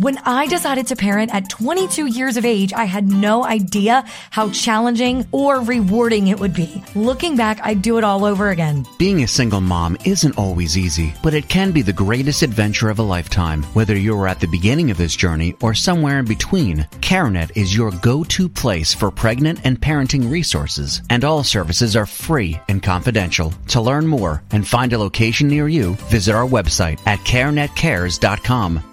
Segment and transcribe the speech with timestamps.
[0.00, 4.50] When I decided to parent at 22 years of age, I had no idea how
[4.50, 6.84] challenging or rewarding it would be.
[6.94, 8.86] Looking back, I'd do it all over again.
[8.98, 12.98] Being a single mom isn't always easy, but it can be the greatest adventure of
[12.98, 13.62] a lifetime.
[13.72, 17.90] Whether you're at the beginning of this journey or somewhere in between, CareNet is your
[17.90, 23.52] go-to place for pregnant and parenting resources, and all services are free and confidential.
[23.68, 28.89] To learn more and find a location near you, visit our website at carenetcares.com.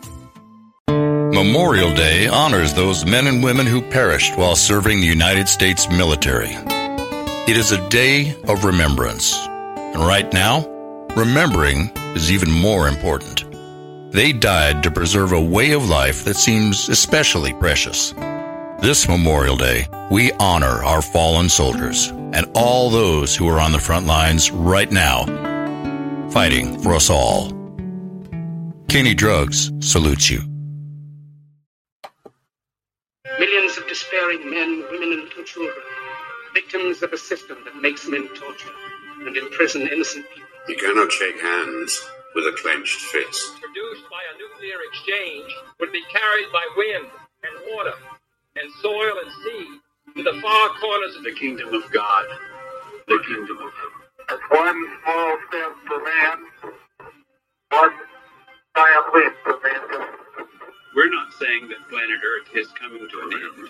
[1.33, 6.49] Memorial Day honors those men and women who perished while serving the United States military.
[7.47, 9.37] It is a day of remembrance.
[9.37, 10.65] And right now,
[11.15, 13.45] remembering is even more important.
[14.11, 18.13] They died to preserve a way of life that seems especially precious.
[18.79, 23.79] This Memorial Day, we honor our fallen soldiers and all those who are on the
[23.79, 25.25] front lines right now,
[26.31, 27.51] fighting for us all.
[28.87, 30.41] Kinney Drugs salutes you.
[34.37, 35.75] Of men, women, and little children,
[36.53, 38.69] victims of a system that makes men torture
[39.21, 40.49] and imprison innocent people.
[40.67, 43.59] You cannot shake hands with a clenched fist.
[43.59, 47.07] Produced by a nuclear exchange would be carried by wind
[47.43, 47.93] and water
[48.55, 49.67] and soil and sea
[50.17, 52.25] to the far corners of the kingdom of God,
[53.07, 54.01] the kingdom of heaven.
[54.29, 56.37] As one small step for man,
[57.71, 57.91] one
[58.75, 60.17] giant leap for mankind.
[60.95, 63.69] We're not saying that planet Earth is coming to an end.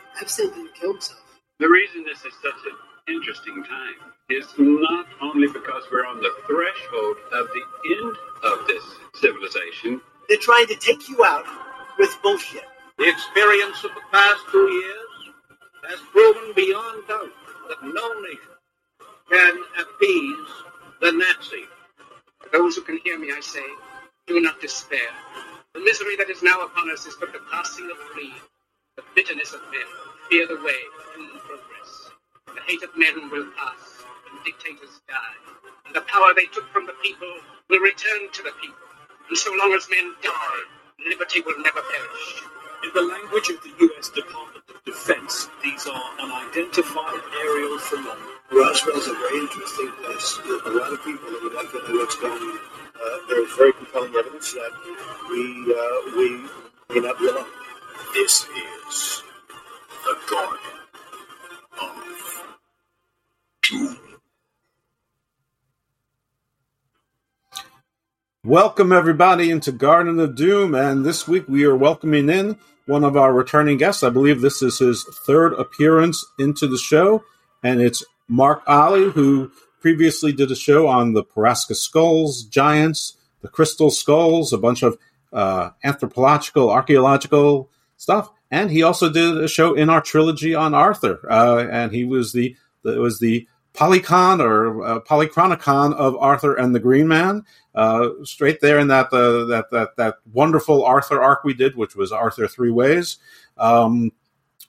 [0.19, 1.19] Epstein didn't kill himself.
[1.59, 6.31] The reason this is such an interesting time is not only because we're on the
[6.47, 7.63] threshold of the
[7.97, 8.83] end of this
[9.15, 10.01] civilization.
[10.27, 11.45] They're trying to take you out
[11.99, 12.63] with bullshit.
[12.97, 15.33] The experience of the past two years
[15.89, 17.31] has proven beyond doubt
[17.69, 18.51] that no nation
[19.31, 20.47] can appease
[21.01, 21.65] the Nazi.
[22.39, 23.63] For those who can hear me, I say,
[24.27, 25.09] do not despair.
[25.73, 28.33] The misery that is now upon us is but the passing of greed,
[28.97, 29.87] the bitterness of men,
[30.29, 32.11] fear the way, of human progress.
[32.47, 35.37] The hate of men will pass, and dictators die,
[35.85, 37.31] and the power they took from the people
[37.69, 38.87] will return to the people.
[39.29, 40.61] And so long as men die,
[41.07, 42.43] liberty will never perish.
[42.83, 44.09] In the language of the U.S.
[44.09, 48.27] Department of Defense, these are unidentified aerial phenomena.
[48.51, 50.39] Roswell is a very interesting place.
[50.65, 52.59] A lot of people would like to know what's going on.
[52.59, 54.71] Uh, there is very compelling evidence that
[55.29, 55.41] we
[55.71, 56.27] uh, we
[56.93, 57.60] may not be alone.
[58.13, 58.45] This
[58.89, 59.23] is
[60.03, 60.59] the Garden
[61.79, 62.57] of
[63.61, 63.97] Doom.
[68.43, 73.15] Welcome everybody into Garden of Doom, and this week we are welcoming in one of
[73.15, 74.03] our returning guests.
[74.03, 77.23] I believe this is his third appearance into the show,
[77.63, 83.47] and it's Mark Olly, who previously did a show on the Paracas Skulls, Giants, the
[83.47, 84.97] Crystal Skulls, a bunch of
[85.31, 87.69] uh, anthropological, archaeological
[88.01, 92.03] stuff, and he also did a show in our trilogy on Arthur, uh, and he
[92.03, 97.43] was the, the was the Polycon or uh, Polychronicon of Arthur and the Green Man,
[97.75, 101.95] uh, straight there in that uh, that that that wonderful Arthur arc we did, which
[101.95, 103.17] was Arthur Three Ways.
[103.57, 104.11] Um,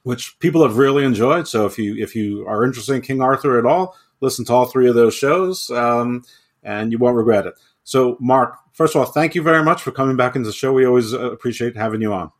[0.02, 1.46] which people have really enjoyed.
[1.46, 4.66] So if you if you are interested in King Arthur at all, listen to all
[4.66, 6.24] three of those shows, um,
[6.62, 7.54] and you won't regret it.
[7.84, 10.72] So, Mark, first of all, thank you very much for coming back into the show.
[10.72, 12.32] We always uh, appreciate having you on.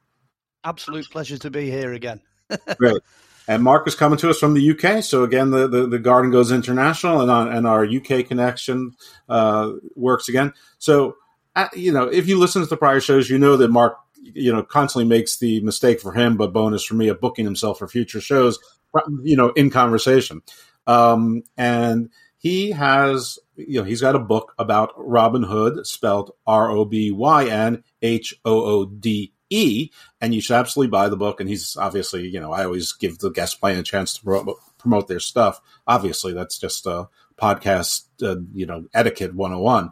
[0.65, 2.21] Absolute pleasure to be here again.
[2.77, 3.01] Great.
[3.49, 5.03] And Mark is coming to us from the UK.
[5.03, 8.95] So again, the, the, the garden goes international, and on, and our UK connection
[9.29, 10.53] uh, works again.
[10.79, 11.17] So
[11.55, 14.53] uh, you know, if you listen to the prior shows, you know that Mark you
[14.53, 17.89] know constantly makes the mistake for him, but bonus for me of booking himself for
[17.89, 18.59] future shows.
[19.23, 20.43] You know, in conversation,
[20.87, 26.71] um, and he has you know he's got a book about Robin Hood, spelled R
[26.71, 29.91] O B Y N H O O D E,
[30.21, 31.41] and you should absolutely buy the book.
[31.41, 35.09] And he's obviously you know I always give the guest playing a chance to promote,
[35.09, 35.61] their stuff.
[35.87, 39.91] Obviously, that's just a podcast uh, you know etiquette one hundred and one.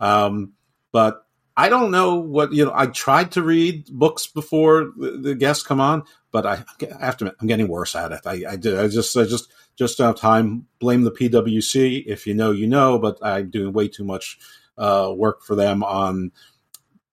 [0.00, 0.52] Um,
[0.92, 1.26] but
[1.56, 2.72] I don't know what you know.
[2.74, 6.64] I tried to read books before the, the guests come on, but I,
[7.00, 8.20] I have to I'm getting worse at it.
[8.24, 8.78] I, I did.
[8.78, 10.66] I just, I just, just don't have time.
[10.78, 12.04] Blame the PWC.
[12.06, 12.98] If you know, you know.
[12.98, 14.38] But I'm doing way too much
[14.78, 16.32] uh, work for them on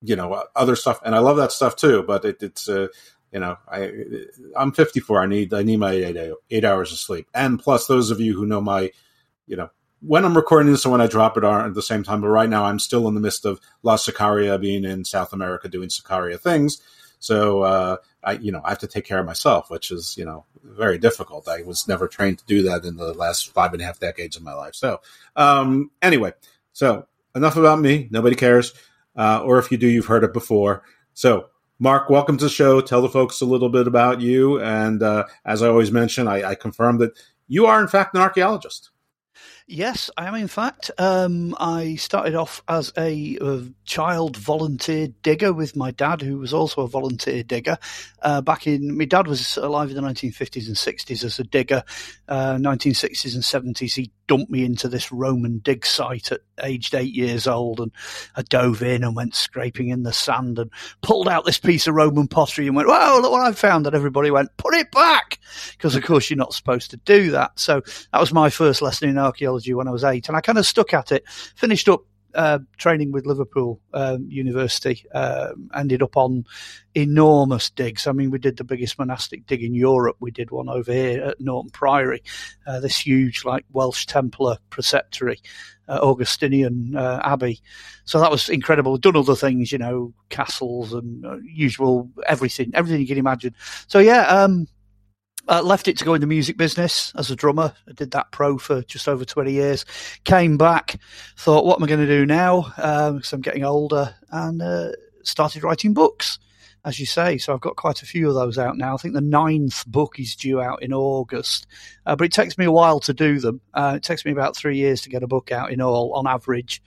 [0.01, 2.03] you know other stuff, and I love that stuff too.
[2.03, 2.87] But it, it's uh,
[3.31, 3.91] you know I
[4.55, 5.21] I'm 54.
[5.21, 6.17] I need I need my eight
[6.49, 8.91] eight hours of sleep, and plus those of you who know my
[9.47, 9.69] you know
[10.01, 12.21] when I'm recording this and when I drop it are at the same time.
[12.21, 15.67] But right now, I'm still in the midst of La Sicaria, being in South America
[15.67, 16.81] doing Sicaria things.
[17.19, 20.25] So uh, I, you know, I have to take care of myself, which is you
[20.25, 21.47] know very difficult.
[21.47, 24.37] I was never trained to do that in the last five and a half decades
[24.37, 24.75] of my life.
[24.75, 25.01] So
[25.35, 26.33] um, anyway,
[26.71, 28.07] so enough about me.
[28.09, 28.73] Nobody cares,
[29.19, 30.81] uh, or if you do, you've heard it before.
[31.13, 31.49] So.
[31.81, 32.81] Mark, welcome to the show.
[32.81, 34.59] Tell the folks a little bit about you.
[34.59, 37.17] And uh, as I always mention, I, I confirm that
[37.47, 38.91] you are, in fact, an archaeologist.
[39.71, 40.33] Yes, I am.
[40.33, 43.37] In fact, um, I started off as a,
[43.85, 47.77] child volunteer digger with my dad, who was also a volunteer digger.
[48.21, 51.83] Uh, back in, my dad was alive in the 1950s and 60s as a digger.
[52.27, 57.15] Uh, 1960s and 70s, he dumped me into this Roman dig site at aged eight
[57.15, 57.91] years old, and
[58.35, 60.69] I dove in and went scraping in the sand and
[61.01, 63.95] pulled out this piece of Roman pottery and went, "Wow, look what I found!" And
[63.95, 65.39] everybody went, "Put it back,"
[65.71, 67.59] because of course you're not supposed to do that.
[67.59, 67.81] So
[68.13, 70.65] that was my first lesson in archaeology when I was eight, and I kind of
[70.65, 71.27] stuck at it.
[71.55, 72.01] Finished up
[72.35, 76.45] uh, training with Liverpool um, University, uh, ended up on
[76.95, 78.07] enormous digs.
[78.07, 80.17] I mean, we did the biggest monastic dig in Europe.
[80.19, 82.21] We did one over here at Norton Priory,
[82.67, 85.39] uh, this huge, like Welsh Templar preceptory,
[85.87, 87.61] uh, Augustinian uh, abbey.
[88.05, 88.97] So that was incredible.
[88.97, 93.55] Done other things, you know, castles and uh, usual everything, everything you can imagine.
[93.87, 94.27] So yeah.
[94.27, 94.67] Um,
[95.49, 97.73] uh, left it to go in the music business as a drummer.
[97.87, 99.83] I did that pro for just over 20 years.
[100.23, 100.99] Came back,
[101.37, 102.61] thought, what am I going to do now?
[102.75, 104.91] Because um, I'm getting older, and uh,
[105.23, 106.37] started writing books,
[106.85, 107.39] as you say.
[107.39, 108.93] So I've got quite a few of those out now.
[108.93, 111.65] I think the ninth book is due out in August,
[112.05, 113.59] uh, but it takes me a while to do them.
[113.73, 116.27] Uh, it takes me about three years to get a book out in all, on
[116.27, 116.81] average.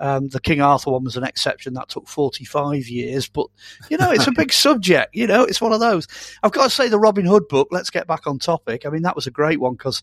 [0.00, 1.74] Um, the King Arthur one was an exception.
[1.74, 3.46] That took 45 years, but
[3.90, 5.14] you know, it's a big subject.
[5.14, 6.06] You know, it's one of those.
[6.42, 8.86] I've got to say the Robin Hood book, let's get back on topic.
[8.86, 10.02] I mean, that was a great one because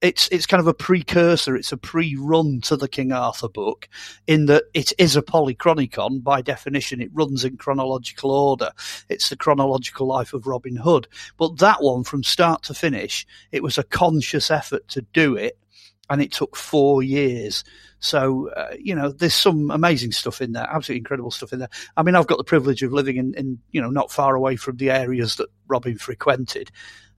[0.00, 1.56] it's, it's kind of a precursor.
[1.56, 3.88] It's a pre-run to the King Arthur book
[4.26, 7.02] in that it is a polychronicon by definition.
[7.02, 8.70] It runs in chronological order.
[9.08, 11.06] It's the chronological life of Robin Hood.
[11.36, 15.58] But that one from start to finish, it was a conscious effort to do it
[16.08, 17.64] and it took four years.
[18.00, 21.68] So, uh, you know, there's some amazing stuff in there, absolutely incredible stuff in there.
[21.96, 24.56] I mean, I've got the privilege of living in, in you know, not far away
[24.56, 26.70] from the areas that Robin frequented.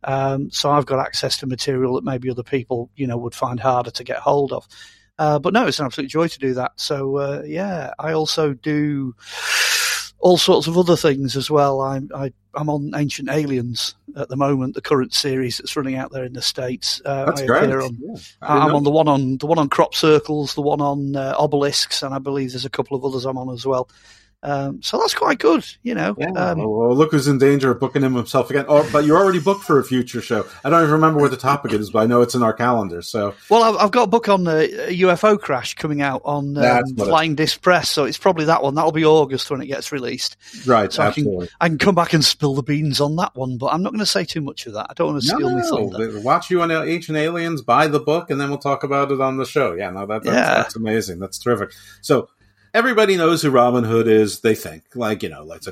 [0.04, 3.60] Um, so I've got access to material that maybe other people, you know, would find
[3.60, 4.66] harder to get hold of.
[5.18, 6.72] Uh, but no, it's an absolute joy to do that.
[6.76, 9.14] So, uh, yeah, I also do
[10.22, 11.80] all sorts of other things as well.
[11.80, 16.12] I'm I, am on Ancient Aliens at the moment, the current series that's running out
[16.12, 17.02] there in the states.
[17.04, 17.70] Uh, that's I great.
[17.70, 21.16] On, yeah, I'm on the one on the one on crop circles, the one on
[21.16, 23.88] uh, obelisks, and I believe there's a couple of others I'm on as well.
[24.44, 26.16] Um, so that's quite good, you know.
[26.18, 26.30] Yeah.
[26.30, 28.64] Um, well, look who's in danger of booking him himself again.
[28.68, 30.46] Oh, but you're already booked for a future show.
[30.64, 33.02] I don't even remember what the topic is, but I know it's in our calendar.
[33.02, 36.82] So, well, I've, I've got a book on the UFO crash coming out on um,
[36.96, 38.74] Flying Disc Press, so it's probably that one.
[38.74, 40.36] That'll be August when it gets released.
[40.66, 41.46] Right, so absolutely.
[41.46, 43.82] I can, I can come back and spill the beans on that one, but I'm
[43.82, 44.88] not going to say too much of that.
[44.90, 46.20] I don't want to steal no, my thunder.
[46.20, 49.36] Watch you on Ancient Aliens, buy the book, and then we'll talk about it on
[49.36, 49.74] the show.
[49.74, 50.54] Yeah, no, that, that's, yeah.
[50.54, 51.20] that's amazing.
[51.20, 51.70] That's terrific.
[52.00, 52.28] So,
[52.74, 54.40] everybody knows who Robin Hood is.
[54.40, 55.62] They think like you know, like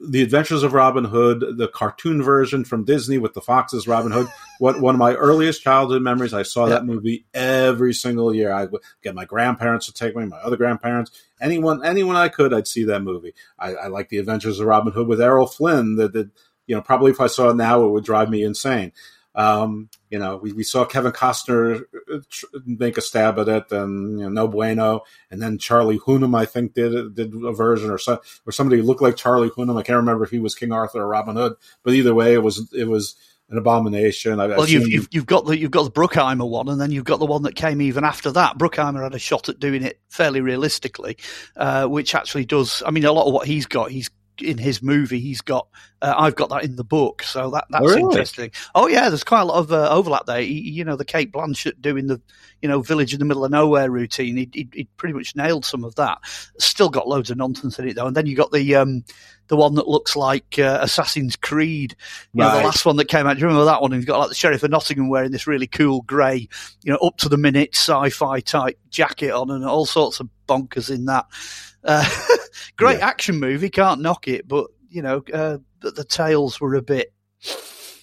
[0.00, 3.86] the Adventures of Robin Hood, the cartoon version from Disney with the foxes.
[3.86, 4.28] Robin Hood.
[4.58, 6.34] what one of my earliest childhood memories.
[6.34, 8.52] I saw that movie every single year.
[8.52, 11.10] I would get my grandparents to take me, my other grandparents,
[11.40, 12.52] anyone, anyone I could.
[12.52, 13.34] I'd see that movie.
[13.58, 15.96] I, I like the Adventures of Robin Hood with Errol Flynn.
[15.96, 16.30] That, that
[16.66, 18.92] you know, probably if I saw it now, it would drive me insane.
[19.38, 22.18] Um, you know, we, we saw Kevin Costner uh,
[22.66, 25.02] make a stab at it, and you know, no bueno.
[25.30, 29.00] And then Charlie Hunnam, I think, did did a version, or so, or somebody looked
[29.00, 29.78] like Charlie Hunnam.
[29.78, 31.54] I can't remember if he was King Arthur or Robin Hood,
[31.84, 33.14] but either way, it was it was
[33.50, 34.40] an abomination.
[34.40, 36.90] I've, well, I've you've, you've, you've got the you've got the Bruckheimer one, and then
[36.90, 38.58] you've got the one that came even after that.
[38.58, 41.16] Bruckheimer had a shot at doing it fairly realistically,
[41.56, 42.82] uh, which actually does.
[42.84, 45.20] I mean, a lot of what he's got, he's in his movie.
[45.20, 45.68] He's got
[46.00, 48.02] uh, I've got that in the book, so that that's oh, really?
[48.02, 48.50] interesting.
[48.74, 50.40] Oh yeah, there's quite a lot of uh, overlap there.
[50.40, 52.20] He, you know, the Cate Blanchett doing the
[52.62, 54.36] you know village in the middle of nowhere routine.
[54.36, 56.18] He, he, he pretty much nailed some of that.
[56.58, 58.06] Still got loads of nonsense in it though.
[58.06, 59.04] And then you got the um,
[59.48, 61.96] the one that looks like uh, Assassin's Creed.
[62.32, 62.52] You right.
[62.52, 63.34] know, the last one that came out.
[63.34, 63.92] Do you remember that one?
[63.92, 66.48] He's got like the Sheriff of Nottingham wearing this really cool grey,
[66.84, 70.94] you know, up to the minute sci-fi type jacket on, and all sorts of bonkers
[70.94, 71.26] in that.
[71.82, 72.08] Uh,
[72.78, 73.06] great yeah.
[73.06, 77.12] action movie, can't knock it, but you know, uh, the, the tales were a bit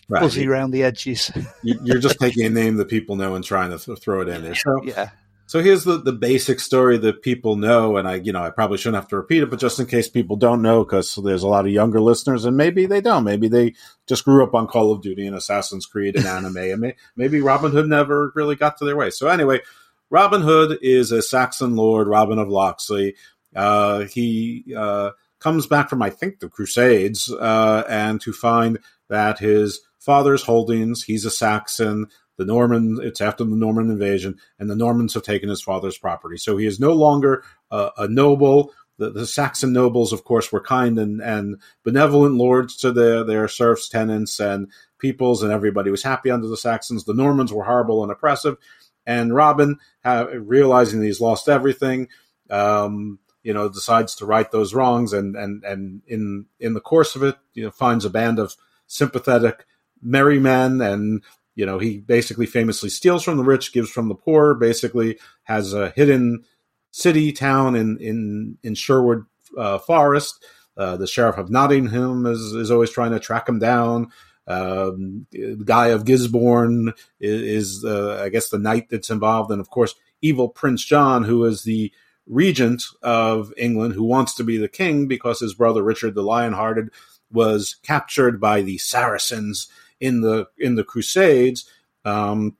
[0.08, 0.22] right.
[0.22, 1.32] fuzzy around the edges.
[1.63, 4.44] You're just taking a name that people know and trying to th- throw it in
[4.44, 4.55] there.
[4.55, 5.10] So yeah.
[5.48, 8.77] So here's the, the basic story that people know, and I you know I probably
[8.77, 11.48] shouldn't have to repeat it, but just in case people don't know, because there's a
[11.48, 13.75] lot of younger listeners, and maybe they don't, maybe they
[14.08, 17.41] just grew up on Call of Duty and Assassin's Creed and anime, and may, maybe
[17.41, 19.12] Robin Hood never really got to their way.
[19.12, 19.62] So anyway,
[20.10, 23.15] Robin Hood is a Saxon lord, Robin of Locksley.
[23.56, 29.40] Uh, he uh, comes back from I think the Crusades, uh, and to find that
[29.40, 32.08] his father's holdings, he's a Saxon
[32.38, 36.38] the Norman, it's after the Norman invasion, and the Normans have taken his father's property.
[36.38, 38.74] So he is no longer a, a noble.
[38.98, 43.48] The, the, Saxon nobles, of course, were kind and, and benevolent lords to their, their
[43.48, 47.04] serfs, tenants, and peoples, and everybody was happy under the Saxons.
[47.04, 48.58] The Normans were horrible and oppressive.
[49.06, 52.08] And Robin, realizing that he's lost everything,
[52.50, 57.16] um, you know, decides to right those wrongs, and and and in in the course
[57.16, 58.56] of it, you know, finds a band of
[58.88, 59.66] sympathetic
[60.02, 61.24] merry men and
[61.56, 65.74] you know, he basically famously steals from the rich, gives from the poor, basically has
[65.74, 66.44] a hidden
[66.92, 69.25] city town in, in, in Sherwood
[69.58, 70.46] uh, Forest.
[70.78, 74.12] Uh, the sheriff of Nottingham is, is always trying to track him down.
[74.48, 75.25] Um,
[75.64, 79.50] Guy of Gisborne is, is uh, I guess, the knight that's involved.
[79.52, 81.94] And of course, evil Prince John, who is the
[82.27, 86.89] regent of England, who wants to be the king because his brother Richard the Lionhearted
[87.32, 89.67] was captured by the Saracens
[90.00, 91.70] in the in the Crusades.
[92.03, 92.58] Um,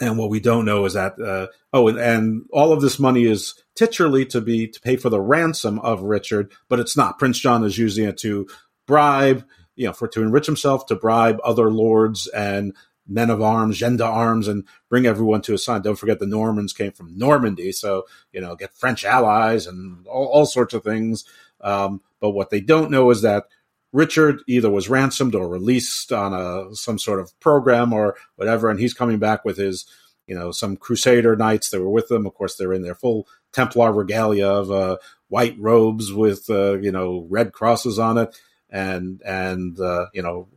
[0.00, 3.24] and what we don't know is that uh, oh, and, and, all of this money
[3.24, 7.18] is titularly to be to pay for the ransom of Richard, but it's not.
[7.18, 8.46] Prince John is using it to
[8.86, 9.44] bribe,
[9.74, 12.74] you know, for to enrich himself, to bribe other lords and
[13.08, 15.82] men of arms, gens d'armes, and bring everyone to a sign.
[15.82, 20.26] Don't forget the Normans came from Normandy, so you know, get French allies and all,
[20.26, 21.24] all sorts of things.
[21.60, 23.46] Um, but what they don't know is that
[23.92, 28.78] Richard either was ransomed or released on a some sort of program or whatever, and
[28.78, 29.86] he's coming back with his,
[30.26, 32.26] you know, some Crusader knights that were with them.
[32.26, 34.96] Of course, they're in their full Templar regalia of uh,
[35.28, 38.36] white robes with uh, you know red crosses on it,
[38.68, 40.48] and and uh, you know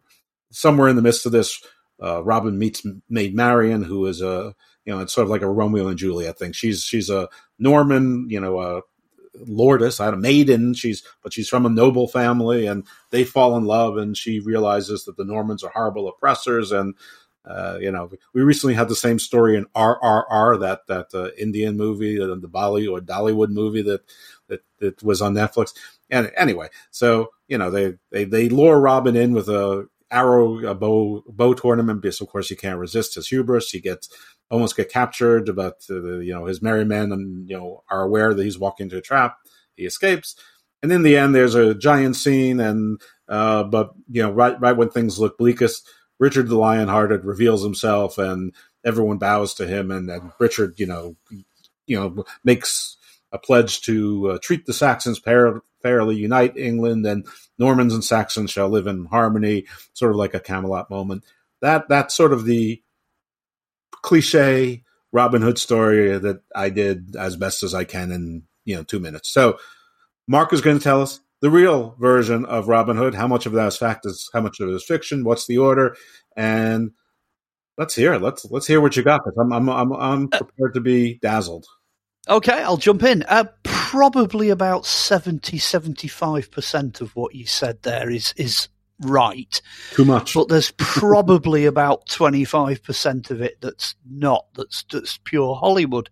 [0.52, 1.64] somewhere in the midst of this,
[2.02, 5.50] uh, Robin meets Maid Marian, who is a you know it's sort of like a
[5.50, 6.52] Romeo and Juliet thing.
[6.52, 8.82] She's she's a Norman, you know, a
[9.46, 10.74] lordess, I had a maiden.
[10.74, 15.06] She's but she's from a noble family, and they fall in love, and she realizes
[15.06, 16.96] that the Normans are horrible oppressors, and
[17.46, 21.78] uh, you know, we recently had the same story in RRR, that that uh, Indian
[21.78, 24.02] movie, uh, the Bolly or Dollywood movie that,
[24.48, 25.74] that that was on Netflix.
[26.10, 30.76] And anyway, so you know, they they they lure Robin in with a arrow a
[30.76, 33.72] bow bow tournament because of course he can't resist his hubris.
[33.72, 34.10] He gets
[34.50, 38.34] almost get captured, but uh, you know his merry men and you know are aware
[38.34, 39.38] that he's walking into a trap.
[39.76, 40.36] He escapes,
[40.82, 42.60] and in the end, there's a giant scene.
[42.60, 45.88] And uh, but you know, right right when things look bleakest,
[46.20, 48.54] Richard the Lionhearted reveals himself, and
[48.86, 49.92] everyone bows to him.
[49.92, 51.16] And, and Richard, you know,
[51.86, 52.98] you know, makes
[53.32, 57.26] a pledge to uh, treat the Saxons fair, fairly, unite England, and
[57.58, 61.24] Normans and Saxons shall live in harmony, sort of like a Camelot moment.
[61.62, 62.82] That that's sort of the
[64.02, 68.84] cliche Robin Hood story that I did as best as I can in you know
[68.84, 69.30] two minutes.
[69.30, 69.58] So
[70.28, 73.16] Mark is going to tell us the real version of Robin Hood.
[73.16, 74.06] How much of that is fact?
[74.06, 75.24] Is how much of it is fiction?
[75.24, 75.96] What's the order?
[76.36, 76.92] And
[77.78, 78.22] let's hear it.
[78.22, 79.22] Let's let's hear what you got.
[79.40, 81.66] I'm I'm I'm, I'm prepared to be dazzled.
[82.30, 83.24] Okay, I'll jump in.
[83.24, 88.70] Uh, probably about 70 75% of what you said there is is
[89.02, 89.62] right.
[89.94, 90.36] Too much.
[90.36, 96.10] But there's probably about 25% of it that's not, that's, that's pure Hollywood.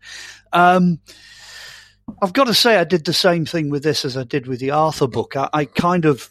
[0.53, 0.99] Um,
[2.21, 4.59] I've got to say, I did the same thing with this as I did with
[4.59, 5.35] the Arthur book.
[5.35, 6.29] I, I kind of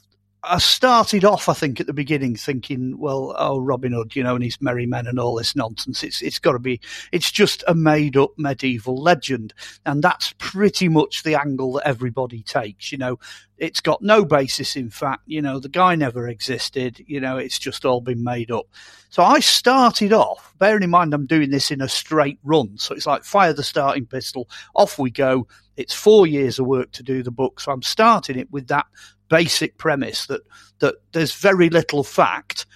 [0.49, 4.35] I started off, I think, at the beginning thinking, well, oh, Robin Hood, you know,
[4.35, 6.03] and his merry men and all this nonsense.
[6.03, 6.81] It's it's got to be,
[7.13, 12.43] it's just a made up medieval legend, and that's pretty much the angle that everybody
[12.43, 12.93] takes.
[12.93, 13.19] You know,
[13.59, 15.23] it's got no basis in fact.
[15.27, 17.05] You know, the guy never existed.
[17.07, 18.67] You know, it's just all been made up.
[19.11, 22.95] So I started off, bearing in mind I'm doing this in a straight run, so
[22.95, 25.47] it's like fire the starting pistol, off we go.
[25.77, 28.87] It's four years of work to do the book, so I'm starting it with that
[29.29, 30.43] basic premise that
[30.79, 32.67] that there's very little fact.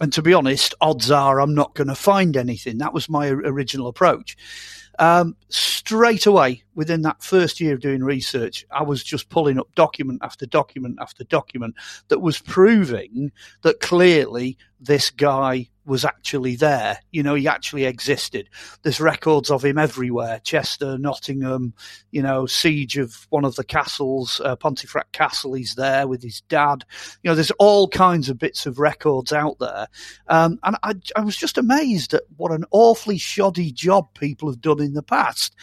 [0.00, 2.78] And to be honest, odds are I'm not going to find anything.
[2.78, 4.36] That was my original approach.
[4.98, 9.74] Um, straight away, within that first year of doing research, I was just pulling up
[9.74, 11.74] document after document after document
[12.08, 16.98] that was proving that clearly this guy was actually there.
[17.10, 18.48] You know, he actually existed.
[18.82, 20.40] There's records of him everywhere.
[20.44, 21.74] Chester, Nottingham,
[22.10, 25.54] you know, siege of one of the castles, uh, Pontefract Castle.
[25.54, 26.84] He's there with his dad.
[27.22, 29.88] You know, there's all kinds of bits of records out there.
[30.28, 34.60] Um, and I, I was just amazed at what an awfully shoddy job people have
[34.60, 35.54] done in the past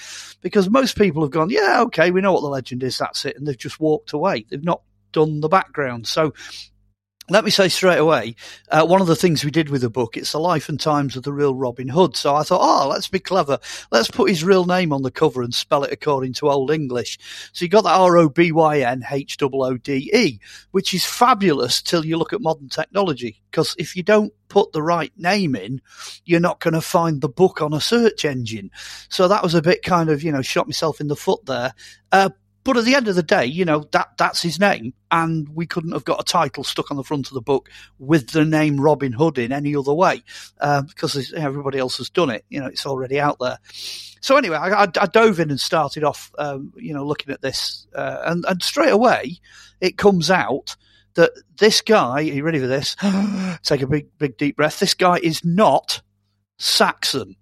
[0.42, 2.98] because most people have gone, yeah, okay, we know what the legend is.
[2.98, 3.38] That's it.
[3.38, 4.46] And they've just walked away.
[4.50, 6.08] They've not done the background.
[6.08, 6.34] So
[7.30, 8.36] let me say straight away,
[8.70, 11.16] uh, one of the things we did with the book, it's the life and times
[11.16, 12.16] of the real Robin Hood.
[12.16, 13.60] So I thought, oh, let's be clever.
[13.92, 17.20] Let's put his real name on the cover and spell it according to Old English.
[17.54, 18.50] So you got that R-O-B-Y-N-H-O-O-D-E,
[20.72, 23.42] which is fabulous till you look at modern technology.
[23.52, 25.82] Because if you don't put the right name in,
[26.26, 28.72] you're not going to find the book on a search engine.
[29.10, 31.74] So that was a bit kind of, you know, shot myself in the foot there.
[32.12, 32.30] Uh,
[32.64, 34.94] but at the end of the day, you know, that that's his name.
[35.12, 38.30] And we couldn't have got a title stuck on the front of the book with
[38.30, 40.24] the name Robin Hood in any other way,
[40.60, 42.46] uh, because everybody else has done it.
[42.50, 43.58] You know, it's already out there.
[44.22, 47.42] So anyway, I, I, I dove in and started off, um, you know, looking at
[47.42, 49.40] this, uh, and, and straight away
[49.82, 50.76] it comes out
[51.16, 52.96] that this guy, are you ready for this?
[53.64, 54.80] Take a big, big deep breath.
[54.80, 56.02] This guy is not
[56.58, 57.36] Saxon.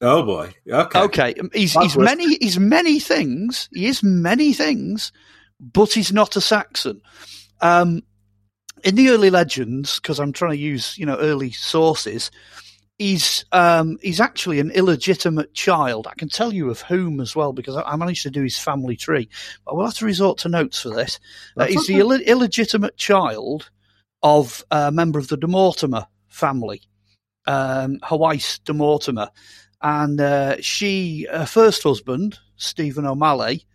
[0.00, 0.54] Oh boy.
[0.68, 1.00] Okay.
[1.00, 1.34] Okay.
[1.52, 3.68] He's he's many he's many things.
[3.72, 5.12] He is many things,
[5.60, 7.00] but he's not a Saxon.
[7.60, 8.02] Um,
[8.82, 12.30] in the early legends, because I'm trying to use you know early sources,
[12.98, 16.06] he's um, he's actually an illegitimate child.
[16.06, 18.96] I can tell you of whom as well because I, managed to do his family
[18.96, 19.28] tree.
[19.64, 21.18] But we'll have to resort to notes for this.
[21.56, 21.94] Uh, he's okay.
[21.94, 23.70] the Ill- illegitimate child
[24.22, 26.82] of a member of the De Mortimer family,
[27.46, 29.30] um, Hawise de Mortimer
[29.84, 33.66] and uh, she, her first husband, Stephen O'Malley,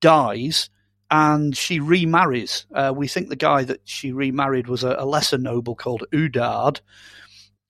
[0.00, 0.70] dies,
[1.10, 2.64] and she remarries.
[2.72, 6.80] Uh, we think the guy that she remarried was a, a lesser noble called Udard,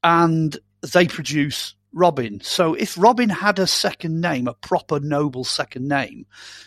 [0.05, 0.59] and
[0.93, 2.41] they produce Robin.
[2.43, 6.27] So if Robin had a second name, a proper noble second name,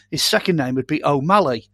[0.10, 1.70] his second name would be O'Malley.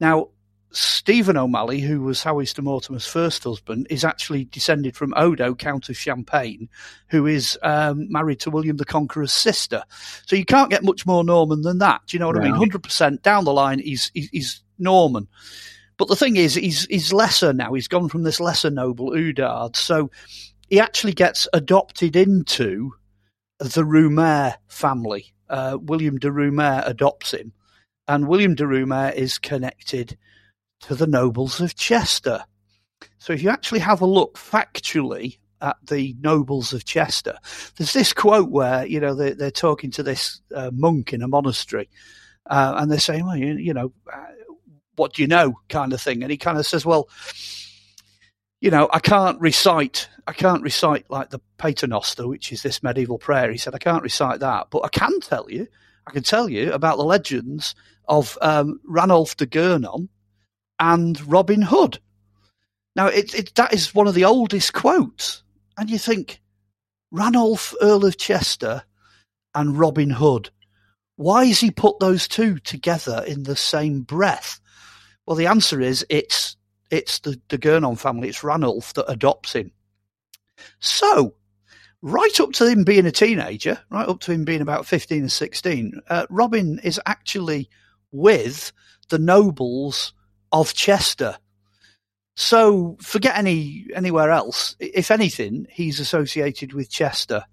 [0.00, 0.28] Now,
[0.70, 5.88] Stephen O'Malley, who was Howis de Mortimer's first husband, is actually descended from Odo, Count
[5.88, 6.68] of Champagne,
[7.08, 9.82] who is um, married to William the Conqueror's sister.
[10.26, 12.02] So you can't get much more Norman than that.
[12.06, 12.52] Do you know what right.
[12.52, 12.70] I mean?
[12.70, 15.28] 100% down the line, he's, he's Norman.
[15.96, 17.72] But the thing is, he's, he's lesser now.
[17.72, 19.74] He's gone from this lesser noble, Udard.
[19.74, 20.10] So
[20.68, 22.92] he actually gets adopted into
[23.58, 25.32] the Roumare family.
[25.48, 27.52] Uh, William de Roumare adopts him.
[28.06, 30.16] And William de Roumare is connected
[30.80, 32.44] to the nobles of Chester.
[33.18, 37.36] So if you actually have a look factually at the nobles of Chester,
[37.76, 41.28] there's this quote where, you know, they're, they're talking to this uh, monk in a
[41.28, 41.88] monastery
[42.48, 44.24] uh, and they're saying, well, you, you know, uh,
[44.96, 46.22] what do you know kind of thing.
[46.22, 47.08] And he kind of says, well,
[48.60, 53.18] you know, I can't recite, I can't recite like the Paternoster, which is this medieval
[53.18, 53.52] prayer.
[53.52, 55.68] He said, I can't recite that, but I can tell you,
[56.06, 57.74] I can tell you about the legends
[58.08, 60.08] of um, Ranulph de Gernon,
[60.78, 61.98] and Robin Hood.
[62.96, 65.42] Now, it, it, that is one of the oldest quotes.
[65.76, 66.40] And you think,
[67.12, 68.82] Ranulph, Earl of Chester,
[69.54, 70.50] and Robin Hood.
[71.16, 74.60] Why has he put those two together in the same breath?
[75.26, 76.56] Well, the answer is it's
[76.90, 79.72] it's the, the Gernon family, it's Ranulph that adopts him.
[80.80, 81.34] So,
[82.02, 85.28] right up to him being a teenager, right up to him being about 15 or
[85.28, 87.68] 16, uh, Robin is actually
[88.10, 88.72] with
[89.08, 90.14] the nobles
[90.52, 91.38] of Chester.
[92.36, 94.76] So forget any anywhere else.
[94.78, 97.44] If anything, he's associated with Chester,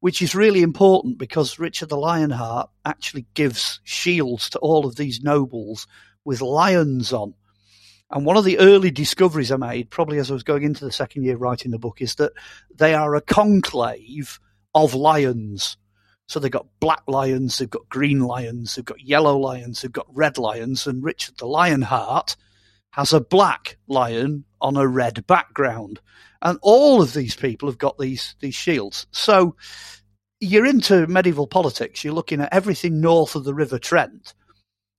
[0.00, 5.22] which is really important because Richard the Lionheart actually gives shields to all of these
[5.22, 5.86] nobles
[6.24, 7.34] with lions on.
[8.10, 10.92] And one of the early discoveries I made, probably as I was going into the
[10.92, 12.32] second year writing the book, is that
[12.74, 14.40] they are a conclave
[14.74, 15.76] of lions.
[16.30, 20.06] So they've got black lions, they've got green lions, they've got yellow lions, they've got
[20.14, 22.36] red lions, and Richard the Lionheart
[22.92, 25.98] has a black lion on a red background.
[26.40, 29.08] And all of these people have got these these shields.
[29.10, 29.56] So
[30.38, 34.32] you're into medieval politics, you're looking at everything north of the River Trent,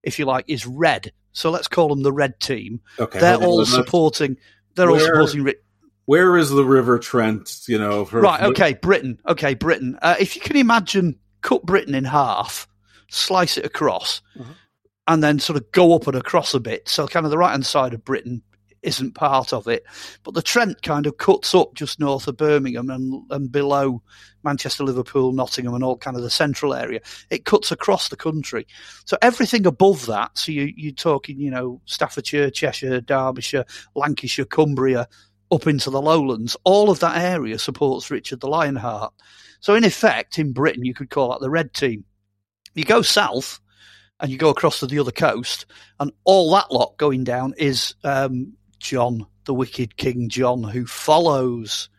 [0.03, 1.13] if you like, is red.
[1.31, 2.81] So let's call them the red team.
[2.99, 4.35] Okay, they're all supporting.
[4.75, 5.55] They're where, all supporting.
[6.07, 7.61] Where is the River Trent?
[7.69, 8.43] You know, for, right?
[8.43, 9.17] Okay, Britain.
[9.25, 9.97] Okay, Britain.
[10.01, 12.67] Uh, if you can imagine cut Britain in half,
[13.09, 14.51] slice it across, mm-hmm.
[15.07, 16.87] and then sort of go up and across a bit.
[16.87, 18.41] So kind of the right hand side of Britain
[18.81, 19.83] isn't part of it.
[20.23, 24.01] But the Trent kind of cuts up just north of Birmingham and, and below
[24.43, 26.99] Manchester, Liverpool, Nottingham, and all kind of the central area.
[27.29, 28.65] It cuts across the country.
[29.05, 35.07] So everything above that, so you, you're talking, you know, Staffordshire, Cheshire, Derbyshire, Lancashire, Cumbria,
[35.51, 39.13] up into the lowlands, all of that area supports Richard the Lionheart.
[39.61, 42.03] So in effect, in Britain, you could call that the red team.
[42.73, 43.59] You go south
[44.19, 45.65] and you go across to the other coast,
[45.99, 51.89] and all that lot going down is um, John, the wicked King John, who follows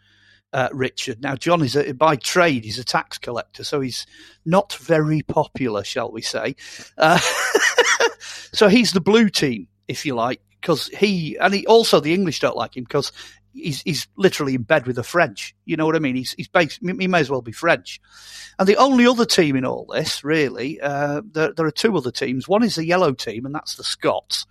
[0.52, 1.20] uh, Richard.
[1.20, 4.06] Now, John is a, by trade he's a tax collector, so he's
[4.44, 6.54] not very popular, shall we say?
[6.96, 7.18] Uh,
[8.52, 12.40] so he's the blue team, if you like, because he and he also the English
[12.40, 13.12] don't like him because
[13.52, 15.54] he's he's literally in bed with the French.
[15.64, 16.16] You know what I mean?
[16.16, 18.00] He's he's based, he may as well be French.
[18.58, 22.10] And the only other team in all this, really, uh, there, there are two other
[22.10, 22.48] teams.
[22.48, 24.46] One is the yellow team, and that's the Scots.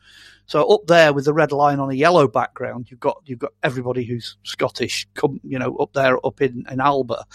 [0.48, 3.54] So up there with the red line on a yellow background, you've got you've got
[3.64, 7.26] everybody who's Scottish, come you know up there up in, in Alba.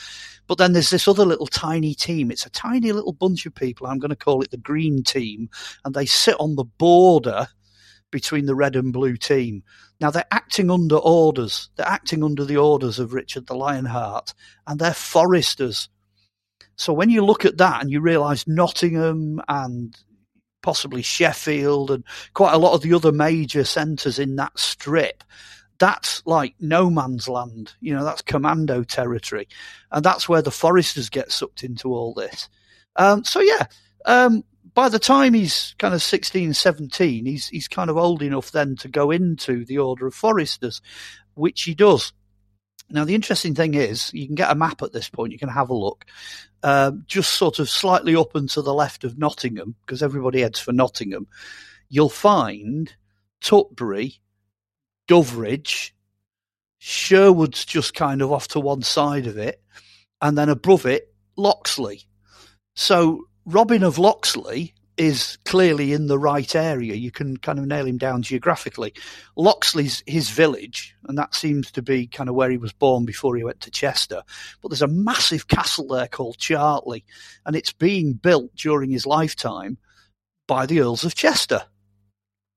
[0.47, 2.31] But then there's this other little tiny team.
[2.31, 3.87] It's a tiny little bunch of people.
[3.87, 5.49] I'm going to call it the green team,
[5.85, 7.49] and they sit on the border
[8.11, 9.63] between the red and blue team.
[10.01, 11.71] Now they're acting under orders.
[11.77, 14.35] They're acting under the orders of Richard the Lionheart,
[14.67, 15.89] and they're foresters.
[16.77, 19.97] So when you look at that and you realise Nottingham and
[20.63, 22.05] possibly Sheffield and
[22.35, 25.25] quite a lot of the other major centres in that strip,
[25.79, 27.73] that's like no man's land.
[27.81, 29.49] You know, that's commando territory.
[29.93, 32.49] And that's where the foresters get sucked into all this.
[32.97, 33.67] Um, so, yeah,
[34.05, 34.45] um,
[34.77, 38.77] by the time he's kind of 16, 17, he's, he's kind of old enough then
[38.77, 40.83] to go into the Order of Foresters,
[41.33, 42.13] which he does.
[42.91, 45.49] Now, the interesting thing is, you can get a map at this point, you can
[45.49, 46.05] have a look.
[46.63, 50.61] Uh, just sort of slightly up and to the left of Nottingham, because everybody heads
[50.61, 51.27] for Nottingham,
[51.89, 52.95] you'll find
[53.41, 54.19] Tutbury,
[55.09, 55.95] Doveridge,
[56.77, 59.59] Sherwood's just kind of off to one side of it,
[60.21, 62.03] and then above it, Loxley.
[62.75, 66.95] So Robin of Loxley is clearly in the right area.
[66.95, 68.93] You can kind of nail him down geographically.
[69.37, 73.37] Loxley's his village, and that seems to be kind of where he was born before
[73.37, 74.23] he went to Chester.
[74.61, 77.05] But there's a massive castle there called Chartley,
[77.45, 79.79] and it's being built during his lifetime
[80.49, 81.63] by the Earls of Chester.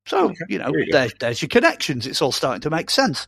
[0.06, 2.08] So, okay, you know, you there, there's your connections.
[2.08, 3.28] It's all starting to make sense.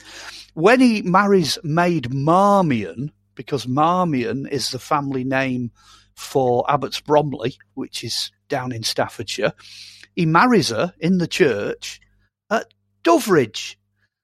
[0.55, 5.71] When he marries Maid Marmion, because Marmion is the family name
[6.21, 9.53] for Abbots Bromley, which is down in Staffordshire.
[10.15, 11.99] He marries her in the church
[12.49, 13.79] at Doveridge.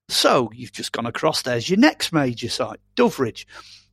[0.09, 1.41] So you've just gone across.
[1.41, 3.47] There's your next major site, Doveridge.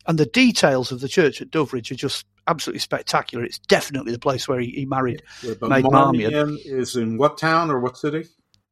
[0.06, 3.42] And the details of the church at Doveridge are just absolutely spectacular.
[3.44, 6.58] It's definitely the place where he, he married yeah, Maid Marmion.
[6.64, 8.26] Is in what town or what city?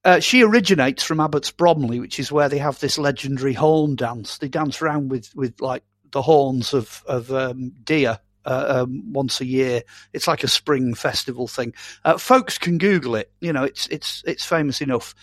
[0.04, 4.38] Uh, she originates from Abbots Bromley, which is where they have this legendary horn dance.
[4.38, 9.40] They dance around with, with like the horns of of um, deer uh, um, once
[9.40, 9.82] a year.
[10.12, 11.74] It's like a spring festival thing.
[12.04, 13.30] Uh, folks can Google it.
[13.40, 15.14] You know, it's it's it's famous enough.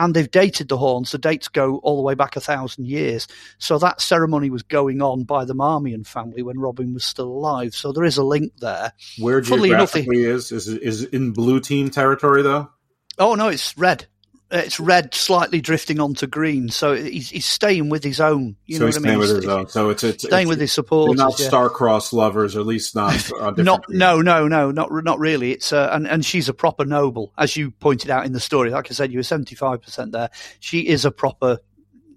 [0.00, 1.10] And they've dated the horns.
[1.10, 3.26] The dates go all the way back a thousand years.
[3.58, 7.74] So that ceremony was going on by the Marmion family when Robin was still alive.
[7.74, 8.92] So there is a link there.
[9.18, 12.70] Where geographically enough, is is is in blue team territory though?
[13.18, 14.06] Oh no, it's red
[14.50, 18.56] it's red slightly drifting onto green, so he's, he's staying with his own.
[18.64, 19.18] You so know he's what staying I mean?
[19.18, 19.68] with his own.
[19.68, 21.18] So it's, it's staying it's, with his supporters.
[21.18, 21.48] not yeah.
[21.48, 23.30] star-crossed lovers, or at least not.
[23.58, 25.52] not no no no not not really.
[25.52, 28.70] It's uh, and and she's a proper noble, as you pointed out in the story.
[28.70, 30.30] Like I said, you were seventy five percent there.
[30.60, 31.58] She is a proper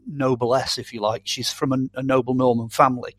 [0.07, 1.23] noblesse, if you like.
[1.25, 3.15] She's from a, a noble Norman family.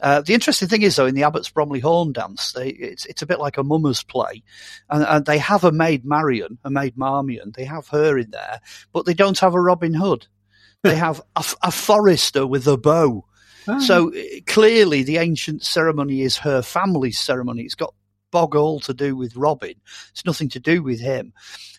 [0.00, 3.22] Uh, the interesting thing is, though, in the Abbots Bromley horn dance, they, it's it's
[3.22, 4.42] a bit like a mummers play,
[4.90, 7.52] and, and, they have a maid Marion, a maid Marmion.
[7.52, 8.60] They have her in there,
[8.92, 10.26] but they don't have a Robin Hood.
[10.82, 13.24] They have a, a forester with a bow.
[13.68, 13.80] Oh.
[13.80, 17.62] So uh, clearly, the ancient ceremony is her family's ceremony.
[17.62, 17.94] It's got
[18.30, 19.74] bog all to do with Robin.
[20.10, 21.32] It's nothing to do with him.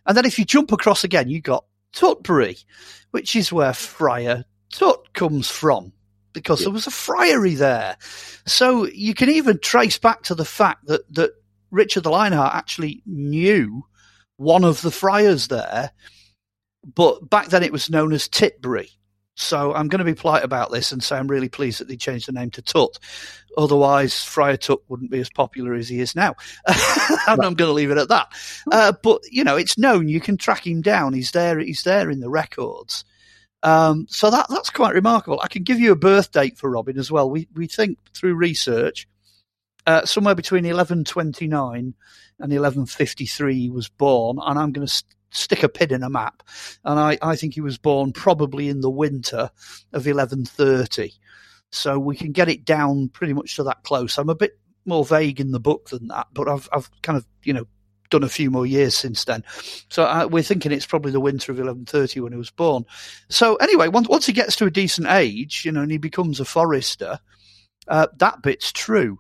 [0.06, 2.63] And then if you jump across again, you got Tutbury,
[3.12, 5.93] which is where Friar Tut comes from
[6.38, 6.65] because yeah.
[6.65, 7.97] there was a friary there.
[8.45, 11.32] So you can even trace back to the fact that, that
[11.71, 13.84] Richard the Lionheart actually knew
[14.38, 15.91] one of the friars there,
[16.95, 18.91] but back then it was known as Titbury.
[19.34, 21.97] So I'm going to be polite about this and say I'm really pleased that they
[21.97, 23.00] changed the name to Tut.
[23.58, 26.36] Otherwise, Friar Tut wouldn't be as popular as he is now.
[26.67, 28.28] and I'm going to leave it at that.
[28.71, 30.08] Uh, but you know, it's known.
[30.08, 31.13] You can track him down.
[31.13, 31.60] He's there.
[31.60, 33.04] He's there in the records.
[33.63, 35.39] Um, so that that's quite remarkable.
[35.41, 37.29] I can give you a birth date for Robin as well.
[37.29, 39.07] We we think through research,
[39.85, 41.93] uh, somewhere between 1129
[42.39, 46.43] and 1153 was born, and I'm going to stick a pin in a map,
[46.83, 49.49] and I, I think he was born probably in the winter
[49.93, 51.13] of 1130.
[51.71, 54.17] So we can get it down pretty much to that close.
[54.17, 57.25] I'm a bit more vague in the book than that, but I've I've kind of
[57.43, 57.67] you know
[58.09, 59.43] done a few more years since then.
[59.89, 62.85] So uh, we're thinking it's probably the winter of 1130 when he was born.
[63.29, 66.39] So anyway, once once he gets to a decent age, you know, and he becomes
[66.39, 67.19] a forester,
[67.87, 69.19] uh, that bit's true.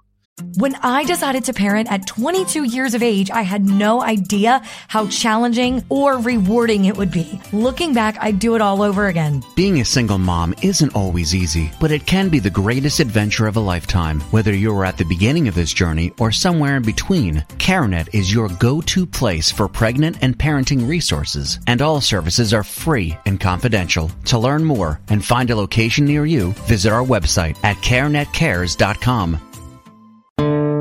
[0.57, 5.07] When I decided to parent at 22 years of age, I had no idea how
[5.07, 7.41] challenging or rewarding it would be.
[7.51, 9.43] Looking back, I'd do it all over again.
[9.55, 13.55] Being a single mom isn't always easy, but it can be the greatest adventure of
[13.55, 14.19] a lifetime.
[14.31, 18.49] Whether you're at the beginning of this journey or somewhere in between, CareNet is your
[18.49, 24.11] go-to place for pregnant and parenting resources, and all services are free and confidential.
[24.25, 29.41] To learn more and find a location near you, visit our website at carenetcares.com.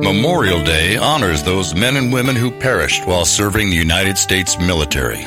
[0.03, 5.21] Memorial Day honors those men and women who perished while serving the United States military.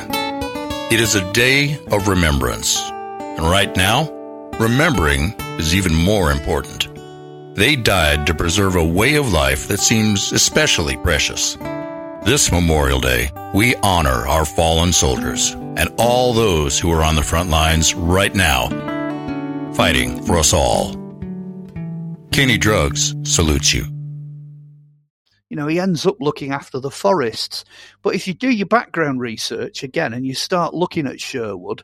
[0.90, 2.80] It is a day of remembrance.
[2.80, 4.10] And right now,
[4.58, 6.88] remembering is even more important.
[7.56, 11.56] They died to preserve a way of life that seems especially precious.
[12.24, 17.22] This Memorial Day, we honor our fallen soldiers and all those who are on the
[17.22, 18.68] front lines right now,
[19.74, 20.94] fighting for us all.
[22.30, 23.84] Kinney Drugs salutes you.
[25.50, 27.64] You know, he ends up looking after the forests.
[28.02, 31.82] But if you do your background research again and you start looking at Sherwood,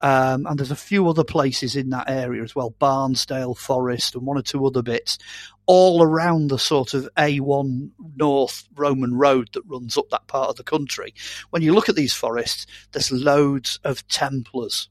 [0.00, 4.26] um, and there's a few other places in that area as well, Barnsdale Forest and
[4.26, 5.16] one or two other bits,
[5.66, 10.56] all around the sort of A1 North Roman road that runs up that part of
[10.56, 11.14] the country.
[11.50, 14.90] When you look at these forests, there's loads of Templars.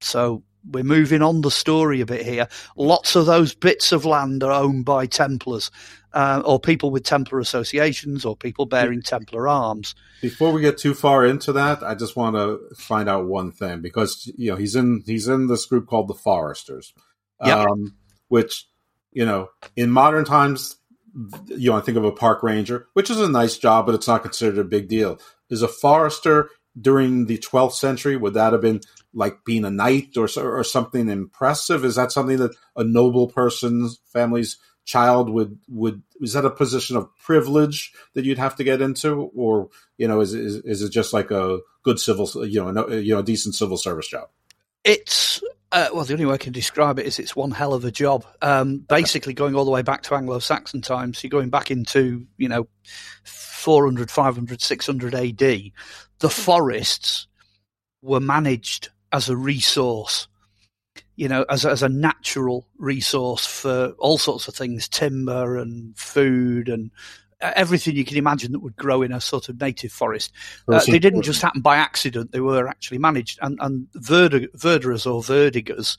[0.00, 2.48] So we're moving on the story a bit here.
[2.76, 5.70] Lots of those bits of land are owned by Templars,
[6.14, 9.94] uh, or people with Templar associations, or people bearing Templar arms.
[10.20, 13.80] Before we get too far into that, I just want to find out one thing
[13.80, 16.92] because you know he's in he's in this group called the Foresters,
[17.44, 17.58] Yep.
[17.68, 17.94] um,
[18.28, 18.66] which
[19.12, 20.76] you know in modern times
[21.46, 24.08] you know I think of a park ranger, which is a nice job, but it's
[24.08, 25.18] not considered a big deal.
[25.50, 28.80] Is a forester during the 12th century would that have been
[29.12, 31.84] like being a knight or or something impressive?
[31.84, 36.96] Is that something that a noble person's family's child would would is that a position
[36.96, 39.30] of privilege that you'd have to get into?
[39.34, 42.96] Or you know is is, is it just like a good civil you know a,
[42.98, 44.28] you know a decent civil service job?
[44.84, 45.42] It's
[45.72, 47.90] uh, well, the only way I can describe it is it's one hell of a
[47.90, 48.26] job.
[48.42, 52.48] Um, basically, going all the way back to Anglo-Saxon times, you're going back into you
[52.48, 52.68] know
[53.24, 55.38] 400, 500, 600 AD.
[56.18, 57.26] The forests
[58.02, 60.28] were managed as a resource,
[61.16, 66.68] you know, as as a natural resource for all sorts of things, timber and food
[66.68, 66.90] and
[67.42, 70.32] everything you can imagine that would grow in a sort of native forest.
[70.68, 73.38] Uh, they didn't just happen by accident; they were actually managed.
[73.42, 75.98] And and verdi- verderers or verdigers,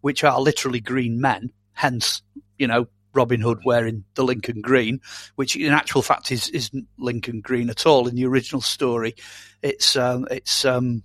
[0.00, 2.22] which are literally green men, hence
[2.58, 5.00] you know Robin Hood wearing the Lincoln green,
[5.36, 9.14] which in actual fact is isn't Lincoln green at all in the original story.
[9.62, 11.02] It's um, it's um,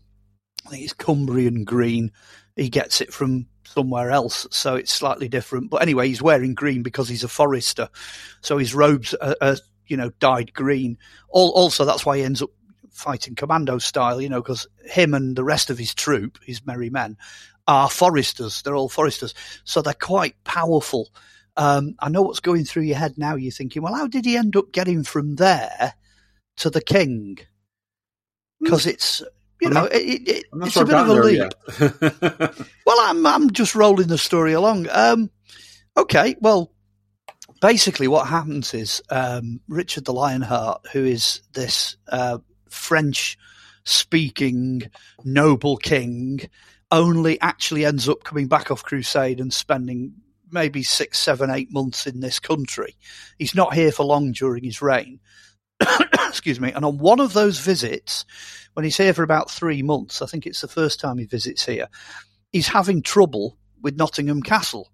[0.65, 2.11] I think it's Cumbrian green.
[2.55, 5.69] He gets it from somewhere else, so it's slightly different.
[5.69, 7.89] But anyway, he's wearing green because he's a forester,
[8.41, 10.97] so his robes are, are you know dyed green.
[11.29, 12.49] All, also, that's why he ends up
[12.91, 16.89] fighting commando style, you know, because him and the rest of his troop, his merry
[16.89, 17.17] men,
[17.67, 18.61] are foresters.
[18.61, 19.33] They're all foresters,
[19.65, 21.09] so they're quite powerful.
[21.57, 23.35] Um, I know what's going through your head now.
[23.35, 25.93] You're thinking, well, how did he end up getting from there
[26.57, 27.37] to the king?
[28.61, 29.21] Because it's
[29.61, 31.13] you I'm know not- it, it, it- I'm not it's sure a bit of a
[31.13, 31.51] leap.
[32.85, 34.87] Well, I'm I'm just rolling the story along.
[34.91, 35.29] Um,
[35.97, 36.71] okay, well,
[37.61, 42.37] basically, what happens is um, Richard the Lionheart, who is this uh,
[42.69, 44.83] French-speaking
[45.23, 46.41] noble king,
[46.91, 50.13] only actually ends up coming back off crusade and spending
[50.51, 52.95] maybe six, seven, eight months in this country.
[53.39, 55.19] He's not here for long during his reign.
[56.27, 56.71] Excuse me.
[56.71, 58.25] And on one of those visits,
[58.73, 61.65] when he's here for about three months, I think it's the first time he visits
[61.65, 61.87] here,
[62.51, 64.91] he's having trouble with Nottingham Castle.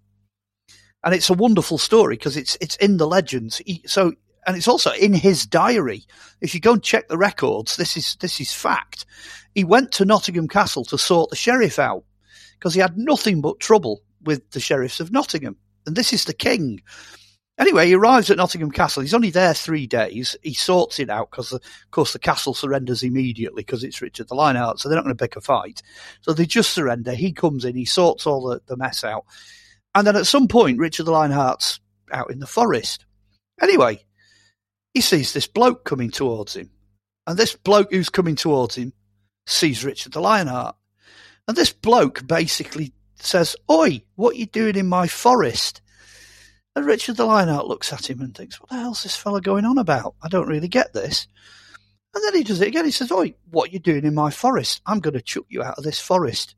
[1.04, 3.60] And it's a wonderful story because it's it's in the legends.
[3.66, 4.12] He, so
[4.46, 6.04] and it's also in his diary.
[6.40, 9.04] If you go and check the records, this is this is fact.
[9.54, 12.04] He went to Nottingham Castle to sort the sheriff out
[12.58, 15.56] because he had nothing but trouble with the sheriffs of Nottingham.
[15.86, 16.80] And this is the king.
[17.62, 19.02] Anyway, he arrives at Nottingham Castle.
[19.02, 20.34] He's only there three days.
[20.42, 24.34] He sorts it out because, of course, the castle surrenders immediately because it's Richard the
[24.34, 25.80] Lionheart, so they're not going to pick a fight.
[26.22, 27.14] So they just surrender.
[27.14, 29.26] He comes in, he sorts all the, the mess out.
[29.94, 31.78] And then at some point, Richard the Lionheart's
[32.10, 33.06] out in the forest.
[33.60, 34.04] Anyway,
[34.92, 36.68] he sees this bloke coming towards him.
[37.28, 38.92] And this bloke who's coming towards him
[39.46, 40.74] sees Richard the Lionheart.
[41.46, 45.80] And this bloke basically says, Oi, what you doing in my forest?
[46.74, 49.64] And Richard the Lionheart looks at him and thinks, What the hell's this fella going
[49.64, 50.14] on about?
[50.22, 51.26] I don't really get this.
[52.14, 52.84] And then he does it again.
[52.84, 54.80] He says, Oi, what are you doing in my forest?
[54.86, 56.54] I'm going to chuck you out of this forest.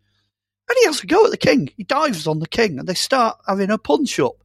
[0.69, 1.71] And he has a go at the king.
[1.77, 4.37] He dives on the king and they start having a punch up.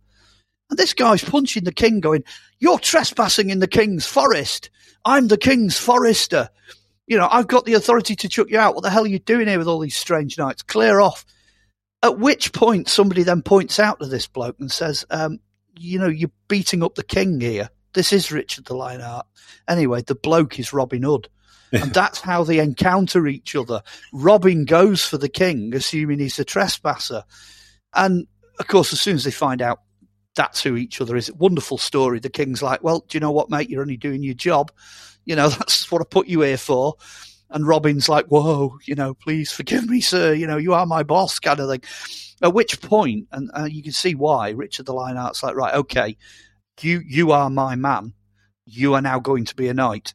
[0.70, 2.24] And this guy's punching the king, going,
[2.60, 4.70] You're trespassing in the king's forest.
[5.06, 6.50] I'm the king's forester.
[7.08, 8.76] You know, I've got the authority to chuck you out.
[8.76, 10.62] What the hell are you doing here with all these strange knights?
[10.62, 11.26] Clear off.
[12.04, 15.40] At which point, somebody then points out to this bloke and says, um,
[15.80, 17.70] You know, you're beating up the king here.
[17.94, 19.26] This is Richard the Lionheart.
[19.68, 21.30] Anyway, the bloke is Robin Hood.
[21.72, 23.82] and that's how they encounter each other.
[24.12, 27.24] Robin goes for the king, assuming he's a trespasser.
[27.94, 28.28] And
[28.60, 29.82] of course, as soon as they find out
[30.36, 32.20] that's who each other is, wonderful story.
[32.20, 33.70] The king's like, Well, do you know what, mate?
[33.70, 34.72] You're only doing your job.
[35.26, 36.96] You know, that's what I put you here for.
[37.52, 40.34] And Robin's like, Whoa, you know, please forgive me, sir.
[40.34, 41.82] You know, you are my boss, kind of thing.
[42.42, 46.18] At which point, and uh, you can see why Richard the Lionheart's like, Right, okay,
[46.82, 48.14] you, you are my man.
[48.66, 50.14] You are now going to be a knight.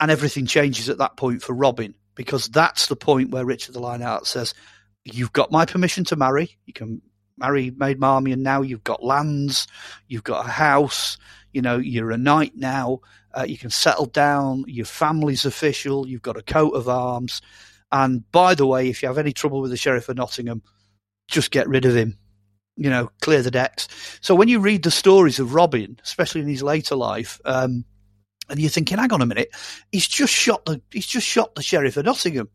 [0.00, 3.80] And everything changes at that point for Robin because that's the point where Richard the
[3.80, 4.54] Lionheart says,
[5.04, 6.56] You've got my permission to marry.
[6.66, 7.02] You can
[7.36, 8.62] marry Maid Marian now.
[8.62, 9.66] You've got lands.
[10.08, 11.18] You've got a house.
[11.52, 13.00] You know, you're a knight now.
[13.36, 14.64] Uh, you can settle down.
[14.66, 16.08] Your family's official.
[16.08, 17.42] You've got a coat of arms.
[17.92, 20.62] And by the way, if you have any trouble with the Sheriff of Nottingham,
[21.28, 22.18] just get rid of him.
[22.76, 23.86] You know, clear the decks.
[24.20, 27.84] So when you read the stories of Robin, especially in his later life, um,
[28.48, 29.48] and you're thinking, hang on a minute,
[29.92, 32.48] he's just shot the he's just shot the Sheriff of Nottingham.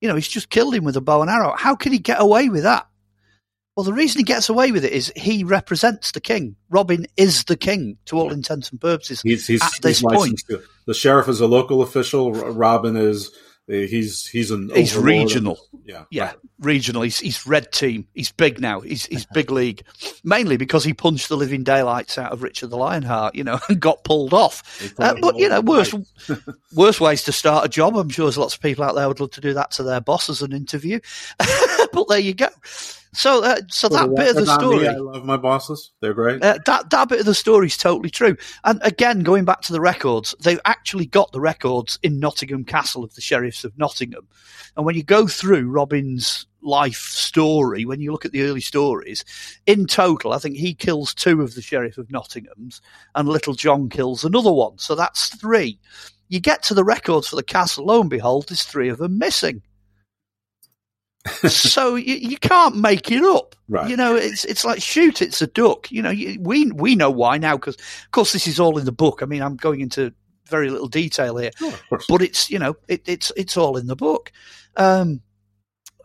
[0.00, 1.54] You know, he's just killed him with a bow and arrow.
[1.56, 2.86] How can he get away with that?
[3.76, 6.56] Well, the reason he gets away with it is he represents the king.
[6.70, 9.20] Robin is the king to all intents and purposes.
[9.22, 10.42] He's, he's, at this he's point.
[10.48, 12.32] to- The sheriff is a local official.
[12.32, 13.30] Robin is
[13.68, 15.18] he's he's an He's overlord.
[15.20, 15.58] regional.
[15.84, 17.02] Yeah, Yeah, regional.
[17.02, 18.06] He's, he's red team.
[18.14, 18.80] He's big now.
[18.80, 19.82] He's he's big league,
[20.24, 23.80] mainly because he punched the living daylights out of Richard the Lionheart, you know, and
[23.80, 24.62] got pulled off.
[24.98, 25.94] Uh, but you know, worse
[26.74, 27.96] worse ways to start a job.
[27.96, 30.00] I'm sure there's lots of people out there would love to do that to their
[30.00, 31.00] boss as an interview.
[31.92, 32.48] but there you go.
[33.16, 34.88] So uh, so that bit of the Not me, story.
[34.88, 35.92] I love my bosses.
[36.00, 36.42] They're great.
[36.42, 38.36] Uh, that that bit of the story is totally true.
[38.64, 43.04] And again, going back to the records, they've actually got the records in Nottingham Castle
[43.04, 44.28] of the sheriffs of Nottingham.
[44.76, 49.24] And when you go through Robin's life story, when you look at the early stories,
[49.66, 52.80] in total, I think he kills two of the sheriff of Nottingham's,
[53.14, 54.78] and Little John kills another one.
[54.78, 55.78] So that's three.
[56.28, 59.18] You get to the records for the castle, lo and behold, there's three of them
[59.18, 59.62] missing.
[61.48, 63.54] so you, you can't make it up.
[63.68, 63.88] Right.
[63.88, 65.90] You know, it's it's like shoot, it's a duck.
[65.90, 68.84] You know, you, we we know why now because of course this is all in
[68.84, 69.22] the book.
[69.22, 70.12] I mean, I'm going into
[70.48, 71.50] very little detail here,
[72.08, 74.30] but it's you know it, it's it's all in the book.
[74.76, 75.20] Um,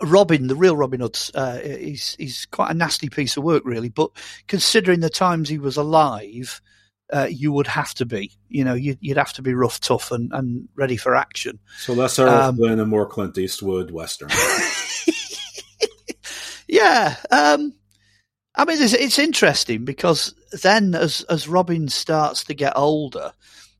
[0.01, 3.89] Robin, the real Robin Hood, uh, he's he's quite a nasty piece of work, really.
[3.89, 4.11] But
[4.47, 6.61] considering the times he was alive,
[7.11, 8.31] uh, you would have to be.
[8.49, 11.59] You know, you'd, you'd have to be rough, tough, and, and ready for action.
[11.79, 14.29] So less Errol Um, Flynn and more Clint Eastwood Western.
[16.71, 17.17] Yeah.
[17.29, 17.73] Um,
[18.55, 20.33] I mean, it's, it's interesting because
[20.63, 23.33] then as, as Robin starts to get older,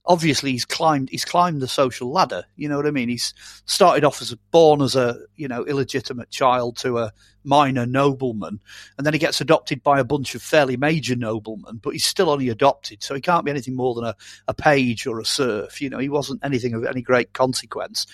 [0.06, 2.44] obviously he's climbed, he's climbed the social ladder.
[2.56, 3.10] You know what I mean?
[3.10, 3.34] He's
[3.66, 7.12] started off as a, born as a, you know, illegitimate child to a
[7.44, 8.60] minor nobleman.
[8.98, 12.30] And then he gets adopted by a bunch of fairly major noblemen, but he's still
[12.30, 13.04] only adopted.
[13.04, 14.16] So he can't be anything more than a,
[14.48, 15.82] a page or a serf.
[15.82, 18.06] You know, he wasn't anything of any great consequence.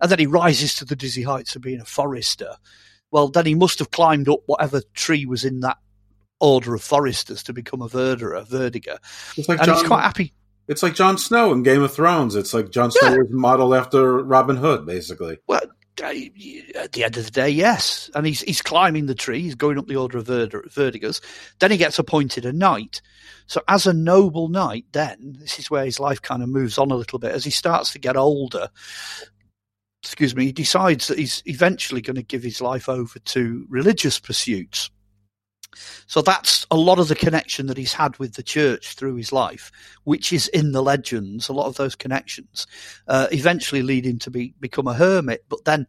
[0.00, 2.56] And then he rises to the dizzy heights of being a forester
[3.10, 5.78] well, then he must have climbed up whatever tree was in that
[6.40, 8.98] order of foresters to become a verderer, verdiger.
[9.36, 10.32] It's like and John, he's quite happy.
[10.70, 12.36] It's like Jon Snow in Game of Thrones.
[12.36, 15.38] It's like Jon Snow was modeled after Robin Hood, basically.
[15.48, 15.62] Well,
[16.00, 18.08] at the end of the day, yes.
[18.14, 19.42] And he's he's climbing the tree.
[19.42, 21.20] He's going up the order of verder, verdigers.
[21.58, 23.02] Then he gets appointed a knight.
[23.48, 26.92] So as a noble knight, then this is where his life kind of moves on
[26.92, 28.68] a little bit as he starts to get older.
[30.04, 30.44] Excuse me.
[30.44, 34.88] He decides that he's eventually going to give his life over to religious pursuits.
[36.06, 39.32] So that's a lot of the connection that he's had with the church through his
[39.32, 39.70] life,
[40.04, 41.48] which is in the legends.
[41.48, 42.66] A lot of those connections
[43.06, 45.44] uh, eventually lead him to be become a hermit.
[45.48, 45.86] But then,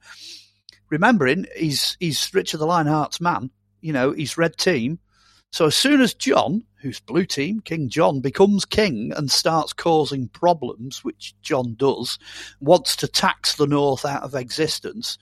[0.90, 3.50] remembering he's he's Richard the Lionheart's man.
[3.82, 5.00] You know, he's red team.
[5.52, 10.30] So as soon as John, who's blue team, King John, becomes king and starts causing
[10.30, 12.18] problems, which John does,
[12.62, 15.18] wants to tax the North out of existence,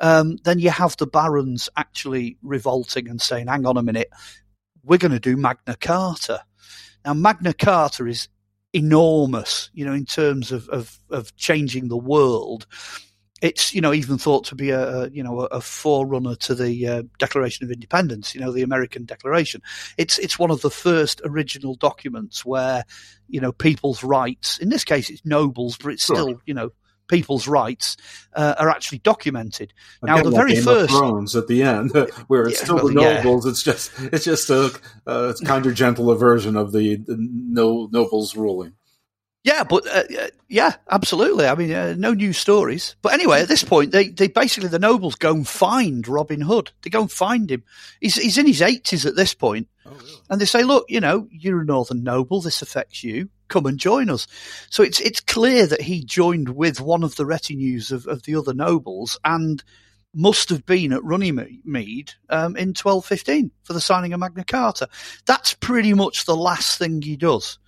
[0.00, 4.10] um, then you have the barons actually revolting and saying, hang on a minute,
[4.82, 6.42] we're going to do Magna Carta.
[7.04, 8.28] Now, Magna Carta is
[8.72, 12.66] enormous, you know, in terms of, of, of changing the world.
[13.40, 16.86] It's you know even thought to be a, a you know a, forerunner to the
[16.86, 19.62] uh, Declaration of Independence, you know the American Declaration.
[19.96, 22.84] It's it's one of the first original documents where
[23.28, 24.58] you know people's rights.
[24.58, 26.42] In this case, it's nobles, but it's still sure.
[26.46, 26.70] you know
[27.08, 27.96] people's rights
[28.34, 29.72] uh, are actually documented.
[30.02, 31.92] Again, now, the very Game first Thrones at the end,
[32.28, 33.44] where it's yeah, still well, the nobles.
[33.44, 33.50] Yeah.
[33.50, 34.72] It's just it's just a,
[35.06, 38.74] a kinder, gentler version of the, the no, nobles ruling.
[39.44, 40.02] Yeah, but uh,
[40.48, 41.46] yeah, absolutely.
[41.46, 42.96] I mean, uh, no new stories.
[43.02, 46.72] But anyway, at this point, they, they basically the nobles go and find Robin Hood.
[46.82, 47.62] They go and find him.
[48.00, 50.12] He's he's in his eighties at this point, oh, really?
[50.28, 52.40] and they say, "Look, you know, you're a northern noble.
[52.40, 53.30] This affects you.
[53.46, 54.26] Come and join us."
[54.70, 58.34] So it's it's clear that he joined with one of the retinues of, of the
[58.34, 59.62] other nobles and
[60.14, 64.88] must have been at Runnymede um, in 1215 for the signing of Magna Carta.
[65.26, 67.58] That's pretty much the last thing he does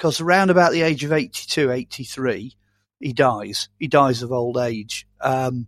[0.00, 2.56] because around about the age of 82, 83,
[3.00, 3.68] he dies.
[3.78, 5.06] He dies of old age.
[5.20, 5.66] Um,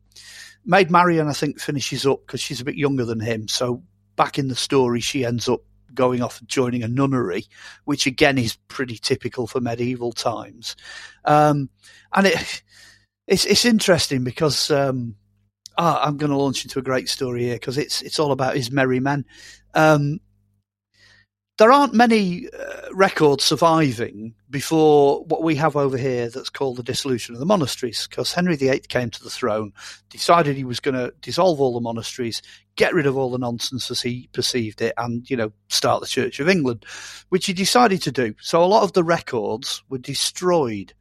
[0.64, 3.46] Maid Marian, I think, finishes up because she's a bit younger than him.
[3.46, 3.82] So
[4.16, 5.60] back in the story, she ends up
[5.92, 7.44] going off and joining a nunnery,
[7.84, 10.76] which again is pretty typical for medieval times.
[11.26, 11.68] Um,
[12.14, 12.62] and it,
[13.26, 15.14] it's it's interesting because um,
[15.76, 18.56] oh, I'm going to launch into a great story here because it's it's all about
[18.56, 19.26] his merry men.
[19.74, 20.20] Um,
[21.58, 26.82] there aren't many uh, records surviving before what we have over here that's called the
[26.82, 29.72] dissolution of the monasteries because Henry VIII came to the throne,
[30.08, 32.40] decided he was going to dissolve all the monasteries,
[32.76, 36.06] get rid of all the nonsense as he perceived it, and, you know, start the
[36.06, 36.86] Church of England,
[37.28, 38.34] which he decided to do.
[38.40, 40.94] So a lot of the records were destroyed.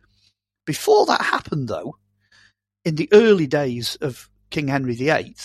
[0.66, 1.96] Before that happened, though,
[2.84, 5.36] in the early days of King Henry VIII,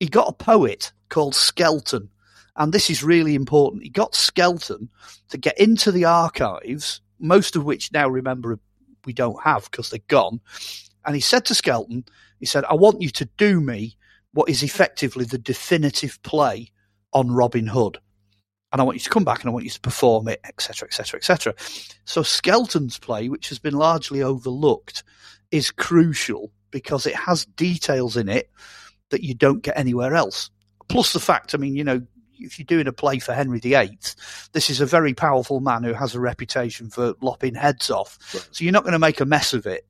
[0.00, 2.10] he got a poet called Skelton
[2.56, 3.82] and this is really important.
[3.82, 4.88] He got Skelton
[5.28, 8.58] to get into the archives, most of which now remember
[9.04, 10.40] we don't have because they're gone.
[11.04, 12.04] And he said to Skelton,
[12.40, 13.96] he said, I want you to do me
[14.32, 16.70] what is effectively the definitive play
[17.12, 17.98] on Robin Hood.
[18.72, 20.88] And I want you to come back and I want you to perform it, etc.,
[20.88, 21.54] etc., etc.
[22.04, 25.04] So Skelton's play, which has been largely overlooked,
[25.50, 28.50] is crucial because it has details in it
[29.10, 30.50] that you don't get anywhere else.
[30.88, 32.02] Plus the fact, I mean, you know,
[32.38, 33.98] if you're doing a play for Henry VIII,
[34.52, 38.18] this is a very powerful man who has a reputation for lopping heads off.
[38.34, 38.48] Right.
[38.50, 39.86] So you're not going to make a mess of it.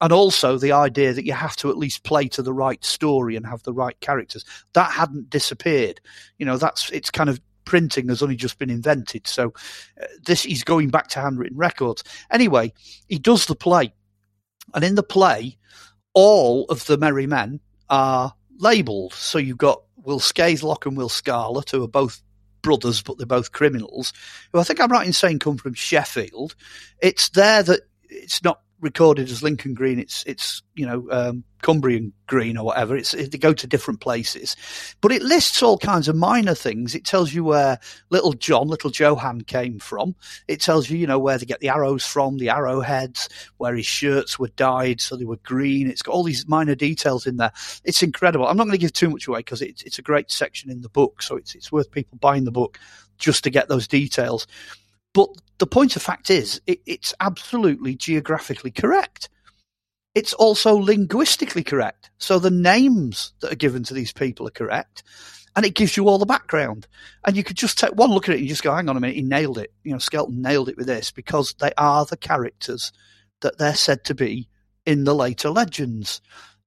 [0.00, 3.34] And also the idea that you have to at least play to the right story
[3.34, 4.44] and have the right characters.
[4.74, 6.00] That hadn't disappeared.
[6.38, 9.26] You know, that's, it's kind of printing has only just been invented.
[9.26, 9.52] So
[10.00, 12.04] uh, this, he's going back to handwritten records.
[12.30, 12.72] Anyway,
[13.08, 13.92] he does the play.
[14.74, 15.58] And in the play,
[16.14, 17.60] all of the merry men
[17.90, 19.14] are labelled.
[19.14, 22.22] So you've got Will Scathelock and Will Scarlet, who are both
[22.62, 24.14] brothers, but they're both criminals,
[24.50, 26.56] who I think I'm right in saying come from Sheffield.
[27.02, 29.98] It's there that it's not recorded as Lincoln Green.
[29.98, 32.96] It's it's you know um, Cumbrian Green or whatever.
[32.96, 34.56] It's they go to different places,
[35.00, 36.94] but it lists all kinds of minor things.
[36.94, 37.78] It tells you where
[38.10, 40.14] Little John, Little Johann came from.
[40.46, 43.86] It tells you you know where they get the arrows from, the arrowheads, where his
[43.86, 45.88] shirts were dyed so they were green.
[45.90, 47.52] It's got all these minor details in there.
[47.84, 48.46] It's incredible.
[48.46, 50.82] I'm not going to give too much away because it's it's a great section in
[50.82, 52.78] the book, so it's it's worth people buying the book
[53.18, 54.46] just to get those details.
[55.14, 59.28] But the point of fact is, it, it's absolutely geographically correct.
[60.14, 62.10] It's also linguistically correct.
[62.18, 65.02] So the names that are given to these people are correct.
[65.56, 66.86] And it gives you all the background.
[67.24, 69.00] And you could just take one look at it and just go, hang on a
[69.00, 69.72] minute, he nailed it.
[69.82, 72.92] You know, Skelton nailed it with this because they are the characters
[73.40, 74.48] that they're said to be
[74.86, 76.20] in the later legends.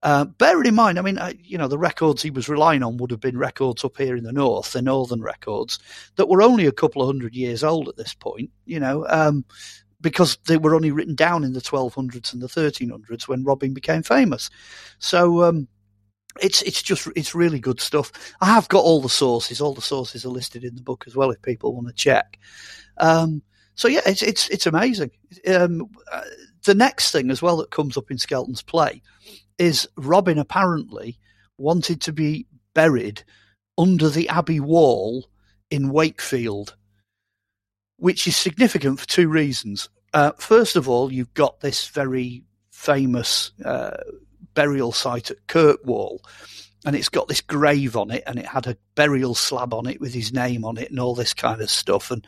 [0.03, 2.97] Uh, bearing in mind, I mean, uh, you know, the records he was relying on
[2.97, 5.77] would have been records up here in the north, the northern records,
[6.15, 9.45] that were only a couple of hundred years old at this point, you know, um,
[10.01, 14.01] because they were only written down in the 1200s and the 1300s when Robin became
[14.01, 14.49] famous.
[14.97, 15.67] So, um,
[16.41, 18.11] it's it's just it's really good stuff.
[18.39, 19.59] I have got all the sources.
[19.59, 22.39] All the sources are listed in the book as well if people want to check.
[22.97, 23.41] Um,
[23.75, 25.11] so yeah, it's it's it's amazing.
[25.45, 26.21] Um, uh,
[26.63, 29.01] the next thing as well that comes up in Skelton's play
[29.57, 31.17] is Robin apparently
[31.57, 33.23] wanted to be buried
[33.77, 35.29] under the Abbey wall
[35.69, 36.75] in Wakefield,
[37.97, 39.89] which is significant for two reasons.
[40.13, 43.97] Uh, first of all, you've got this very famous uh,
[44.53, 46.19] burial site at Kirklees,
[46.85, 50.01] and it's got this grave on it, and it had a burial slab on it
[50.01, 52.11] with his name on it, and all this kind of stuff.
[52.11, 52.27] And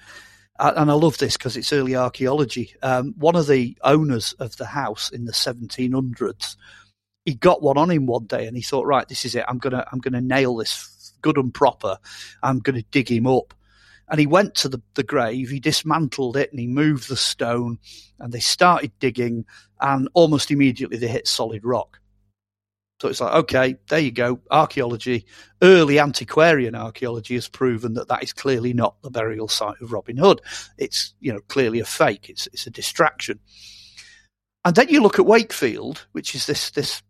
[0.59, 2.75] uh, and I love this because it's early archaeology.
[2.83, 6.55] Um, one of the owners of the house in the 1700s
[7.25, 9.45] he got one on him one day and he thought, right, this is it.
[9.47, 11.97] I'm gonna I'm gonna nail this good and proper.
[12.41, 13.53] I'm gonna dig him up.
[14.09, 17.79] And he went to the, the grave, he dismantled it and he moved the stone
[18.19, 19.45] and they started digging
[19.79, 21.99] and almost immediately they hit solid rock.
[23.01, 24.39] So it's like, okay, there you go.
[24.51, 25.25] Archaeology,
[25.61, 30.15] early antiquarian archaeology has proven that that is clearly not the burial site of Robin
[30.15, 30.41] Hood.
[30.77, 32.29] It's, you know, clearly a fake.
[32.29, 33.39] It's, it's a distraction.
[34.63, 37.01] And then you look at Wakefield, which is this, this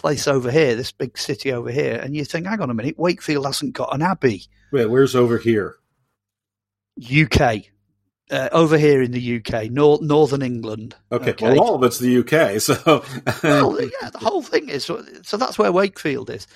[0.00, 2.98] place over here, this big city over here, and you think, hang on a minute,
[2.98, 4.44] Wakefield hasn't got an abbey.
[4.72, 5.76] Wait, where's over here?
[7.00, 7.64] UK.
[8.30, 10.94] Uh, over here in the UK, nor- Northern England.
[11.10, 13.02] Okay, well, all of it's the UK, so
[13.42, 15.36] well, yeah, the whole thing is so.
[15.36, 16.46] That's where Wakefield is,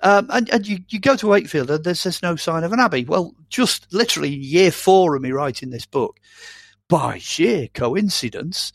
[0.00, 2.78] um, and, and you, you go to Wakefield and there's just no sign of an
[2.78, 3.04] abbey.
[3.04, 6.20] Well, just literally year four of me writing this book,
[6.88, 8.72] by sheer coincidence,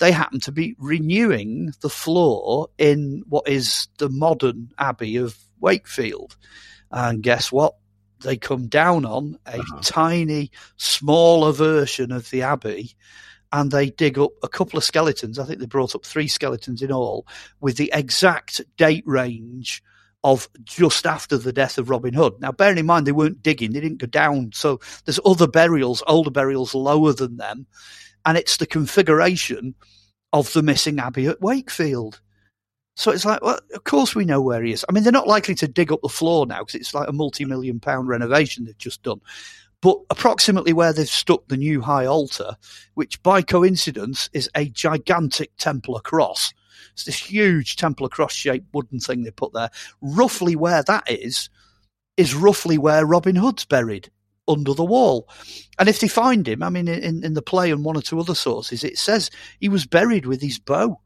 [0.00, 6.36] they happen to be renewing the floor in what is the modern abbey of Wakefield,
[6.90, 7.74] and guess what?
[8.22, 9.80] they come down on a uh-huh.
[9.82, 12.94] tiny, smaller version of the abbey
[13.52, 15.38] and they dig up a couple of skeletons.
[15.38, 17.26] I think they brought up three skeletons in all
[17.60, 19.82] with the exact date range
[20.22, 22.34] of just after the death of Robin Hood.
[22.40, 24.50] Now, bearing in mind, they weren't digging, they didn't go down.
[24.52, 27.66] So there's other burials, older burials lower than them.
[28.24, 29.74] And it's the configuration
[30.32, 32.20] of the missing abbey at Wakefield.
[32.96, 34.84] So it's like, well, of course we know where he is.
[34.88, 37.12] I mean, they're not likely to dig up the floor now because it's like a
[37.12, 39.20] multi-million pound renovation they've just done.
[39.80, 42.56] But approximately where they've stuck the new high altar,
[42.94, 46.52] which by coincidence is a gigantic Templar cross.
[46.92, 49.70] It's this huge Templar cross shaped wooden thing they put there.
[50.02, 51.48] Roughly where that is,
[52.18, 54.10] is roughly where Robin Hood's buried
[54.50, 55.28] under the wall.
[55.78, 58.20] And if they find him, I mean, in, in the play and one or two
[58.20, 59.30] other sources, it says
[59.60, 61.00] he was buried with his bow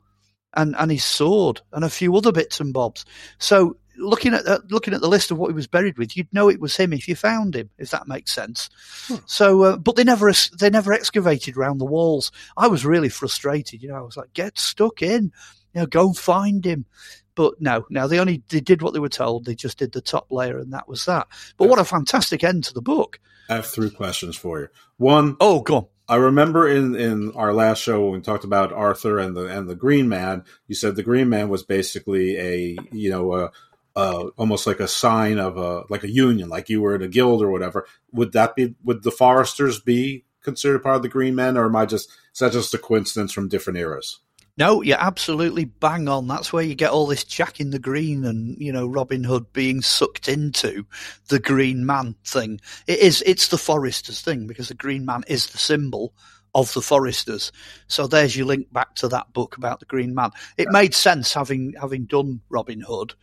[0.55, 3.05] and, and his sword and a few other bits and bobs.
[3.38, 6.32] So looking at uh, looking at the list of what he was buried with, you'd
[6.32, 8.68] know it was him if you found him, if that makes sense.
[9.07, 9.16] Hmm.
[9.26, 12.32] So, uh, but they never they never excavated around the walls.
[12.57, 13.82] I was really frustrated.
[13.82, 15.32] You know, I was like, get stuck in,
[15.74, 16.86] you know, go and find him.
[17.35, 19.45] But no, now they only they did what they were told.
[19.45, 21.26] They just did the top layer, and that was that.
[21.57, 23.18] But what a fantastic end to the book!
[23.49, 24.68] I have three questions for you.
[24.97, 25.87] One, oh, go on.
[26.07, 29.68] I remember in, in our last show when we talked about Arthur and the and
[29.68, 33.53] the Green Man, you said the Green Man was basically a you know a,
[33.97, 37.09] a, almost like a sign of a like a union, like you were in a
[37.09, 37.87] guild or whatever.
[38.12, 41.76] Would that be would the Foresters be considered part of the Green Men, or am
[41.76, 44.20] I just is that just a coincidence from different eras?
[44.57, 46.28] No, you're absolutely bang on.
[46.28, 49.52] That's where you get all this Jack in the Green and, you know, Robin Hood
[49.52, 50.86] being sucked into
[51.28, 52.61] the Green Man thing.
[52.86, 56.14] It is, it's the Foresters thing because the Green Man is the symbol
[56.55, 57.50] of the Foresters.
[57.88, 60.30] So there's your link back to that book about the Green Man.
[60.57, 63.14] It made sense having, having done Robin Hood.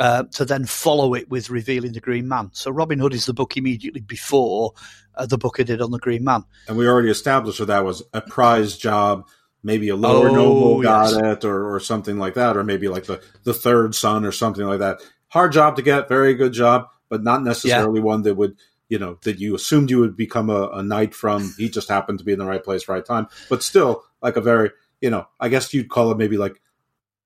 [0.00, 2.50] Uh, to then follow it with revealing the Green Man.
[2.52, 4.72] So Robin Hood is the book immediately before
[5.14, 6.42] uh, the book I did on the Green Man.
[6.66, 9.28] And we already established that that was a prize job
[9.64, 13.04] maybe a lower oh, noble got it or, or something like that, or maybe like
[13.04, 15.00] the, the third son or something like that.
[15.28, 18.04] Hard job to get, very good job, but not necessarily yeah.
[18.04, 18.56] one that would,
[18.88, 21.52] you know, that you assumed you would become a, a, knight from.
[21.56, 24.40] He just happened to be in the right place, right time, but still like a
[24.42, 26.60] very, you know, I guess you'd call it maybe like,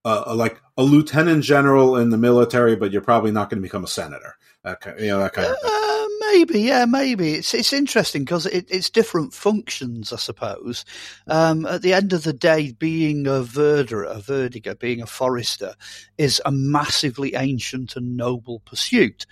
[0.04, 3.84] uh, like a lieutenant general in the military, but you're probably not going to become
[3.84, 4.36] a senator.
[4.62, 6.07] That kind, you know, that kind of thing.
[6.32, 7.34] Maybe, yeah, maybe.
[7.34, 10.84] It's it's interesting because it, it's different functions, I suppose.
[11.26, 15.74] Um, at the end of the day, being a verderer, a verdiger, being a forester,
[16.18, 19.26] is a massively ancient and noble pursuit.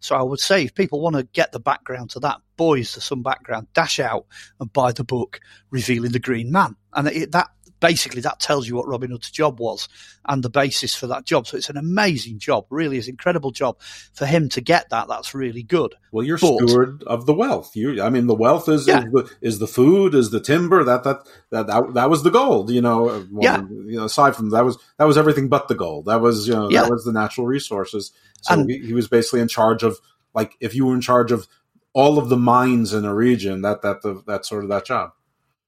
[0.00, 3.00] So I would say if people want to get the background to that, boys, to
[3.00, 4.26] some background, dash out
[4.58, 5.40] and buy the book
[5.70, 7.50] revealing the Green Man, and it, that
[7.80, 9.88] basically that tells you what Robin Hood's job was
[10.26, 11.46] and the basis for that job.
[11.46, 13.80] So it's an amazing job, really is incredible job
[14.12, 15.08] for him to get that.
[15.08, 15.94] That's really good.
[16.12, 17.74] Well, you're but, steward of the wealth.
[17.74, 19.04] You, I mean, the wealth is, yeah.
[19.04, 20.84] is, the, is the food, is the timber.
[20.84, 22.70] That, that that that that was the gold.
[22.70, 23.62] You know, uh, well, yeah.
[23.62, 26.06] You know, aside from that was that was everything but the gold.
[26.06, 26.82] That was you know yeah.
[26.82, 28.12] that was the natural resources.
[28.42, 29.98] So and, he, he was basically in charge of
[30.34, 31.48] like if you were in charge of
[31.92, 35.12] all of the mines in a region, that that the, that sort of that job.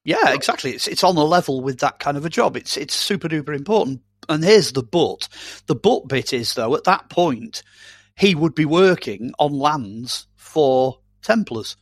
[0.05, 0.72] Yeah, exactly.
[0.72, 2.57] It's it's on a level with that kind of a job.
[2.57, 4.00] It's it's super duper important.
[4.28, 5.28] And here's the but.
[5.66, 7.62] The but bit is though, at that point,
[8.16, 11.76] he would be working on lands for Templars.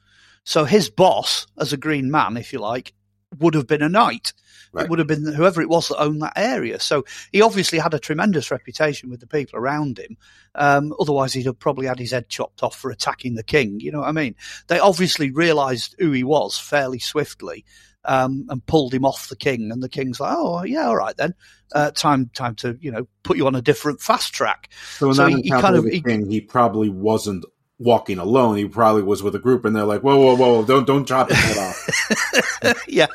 [0.44, 2.92] So his boss, as a green man, if you like,
[3.38, 4.32] would have been a knight.
[4.72, 4.84] Right.
[4.84, 6.78] It would have been whoever it was that owned that area.
[6.78, 10.16] So he obviously had a tremendous reputation with the people around him.
[10.54, 13.80] Um, otherwise, he'd have probably had his head chopped off for attacking the king.
[13.80, 14.36] You know what I mean?
[14.68, 17.64] They obviously realised who he was fairly swiftly
[18.04, 19.70] um, and pulled him off the king.
[19.72, 21.34] And the king's like, "Oh, yeah, all right then.
[21.72, 25.26] Uh, time, time to you know put you on a different fast track." So, so
[25.26, 27.44] he, he kind of he, king, he probably wasn't
[27.78, 28.56] walking alone.
[28.56, 30.64] He probably was with a group, and they're like, "Whoa, whoa, whoa!
[30.64, 33.06] Don't don't chop his head off." yeah,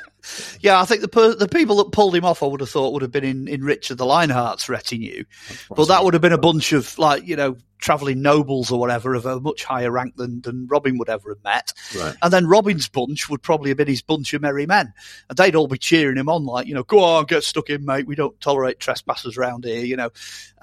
[0.60, 0.82] yeah.
[0.82, 3.02] I think the per- the people that pulled him off, I would have thought, would
[3.02, 5.24] have been in, in Richard the Lionheart's retinue,
[5.70, 9.14] but that would have been a bunch of like you know traveling nobles or whatever
[9.14, 11.72] of a much higher rank than than Robin would ever have met.
[11.96, 12.16] Right.
[12.24, 14.92] And then Robin's bunch would probably have been his bunch of merry men,
[15.30, 17.86] and they'd all be cheering him on, like you know, go on, get stuck in,
[17.86, 18.08] mate.
[18.08, 20.10] We don't tolerate trespassers around here, you know.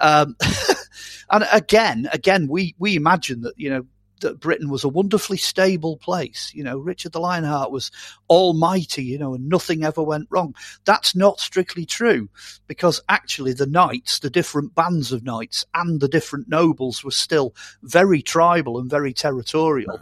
[0.01, 0.35] Um,
[1.31, 3.85] and again, again, we we imagine that you know
[4.23, 6.51] that Britain was a wonderfully stable place.
[6.53, 7.91] You know, Richard the Lionheart was
[8.29, 10.55] almighty, you know, and nothing ever went wrong.
[10.85, 12.29] That's not strictly true
[12.67, 17.53] because actually the knights, the different bands of knights and the different nobles were still
[17.83, 19.99] very tribal and very territorial.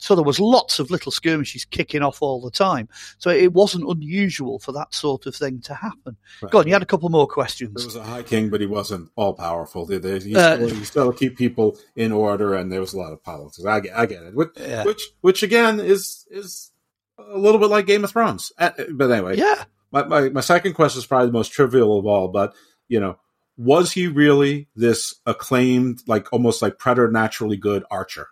[0.00, 2.88] So there was lots of little skirmishes kicking off all the time.
[3.18, 6.16] So it wasn't unusual for that sort of thing to happen.
[6.40, 6.52] Right.
[6.52, 7.74] Go on, you had a couple more questions.
[7.74, 9.86] There was a high king, but he wasn't all powerful.
[9.86, 12.96] There- there- He Uh, still, he still keep people in order, and there was a
[12.98, 13.64] lot of politics.
[13.66, 14.34] I get, I get it.
[14.34, 14.84] Which, Yeah.
[14.84, 16.70] which, which again is is
[17.18, 18.52] a little bit like Game of Thrones.
[18.56, 19.64] Uh, But anyway, Yeah.
[19.90, 22.54] My, my my second question is probably the most trivial of all, but
[22.86, 23.18] you know,
[23.56, 28.28] was he really this acclaimed, like almost like preternaturally good archer?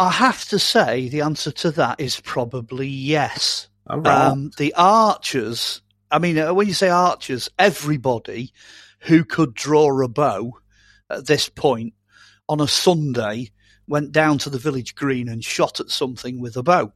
[0.00, 3.68] I have to say the answer to that is probably yes.
[3.86, 4.06] Right.
[4.06, 8.54] Um, the archers, I mean, uh, when you say archers, everybody
[9.00, 10.54] who could draw a bow
[11.10, 11.92] at this point
[12.48, 13.50] on a Sunday
[13.88, 16.94] went down to the village green and shot at something with a bow.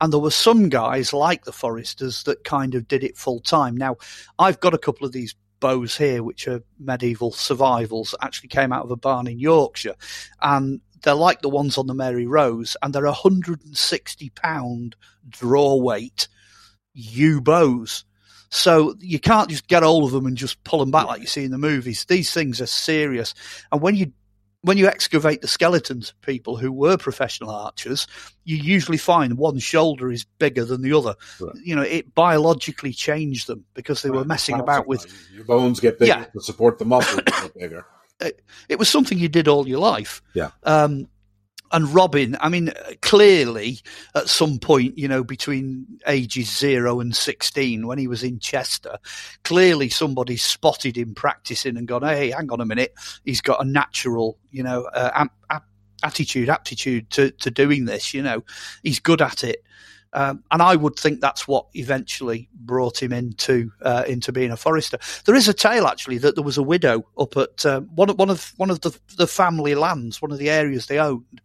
[0.00, 3.76] And there were some guys like the Foresters that kind of did it full time.
[3.76, 3.96] Now,
[4.40, 8.84] I've got a couple of these bows here, which are medieval survivals actually came out
[8.84, 9.94] of a barn in Yorkshire.
[10.42, 14.96] And they're like the ones on the Mary Rose, and they're 160 pound
[15.28, 16.28] draw weight
[16.94, 18.04] yew bows.
[18.50, 21.26] So you can't just get hold of them and just pull them back like you
[21.28, 22.04] see in the movies.
[22.06, 23.32] These things are serious.
[23.70, 24.12] And when you
[24.62, 28.06] when you excavate the skeletons of people who were professional archers,
[28.44, 31.14] you usually find one shoulder is bigger than the other.
[31.64, 35.98] You know, it biologically changed them because they were messing about with Your bones get
[35.98, 36.24] bigger Yeah.
[36.24, 37.22] to support the muscles
[37.58, 37.86] bigger.
[38.20, 40.22] It, it was something you did all your life.
[40.34, 40.50] Yeah.
[40.64, 41.08] Um,
[41.72, 43.78] and Robin, I mean, clearly
[44.16, 48.98] at some point, you know, between ages zero and 16, when he was in Chester,
[49.44, 52.94] clearly somebody spotted him practicing and gone, Hey, hang on a minute.
[53.24, 55.64] He's got a natural, you know, uh, ap-
[56.02, 58.42] attitude, aptitude to, to doing this, you know,
[58.82, 59.62] he's good at it.
[60.12, 64.56] Um, and I would think that's what eventually brought him into uh, into being a
[64.56, 64.98] forester.
[65.24, 68.18] There is a tale actually that there was a widow up at uh, one of
[68.18, 71.40] one of one of the the family lands, one of the areas they owned,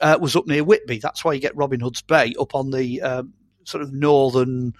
[0.00, 0.98] uh, was up near Whitby.
[0.98, 3.34] That's why you get Robin Hood's Bay up on the um,
[3.64, 4.72] sort of northern,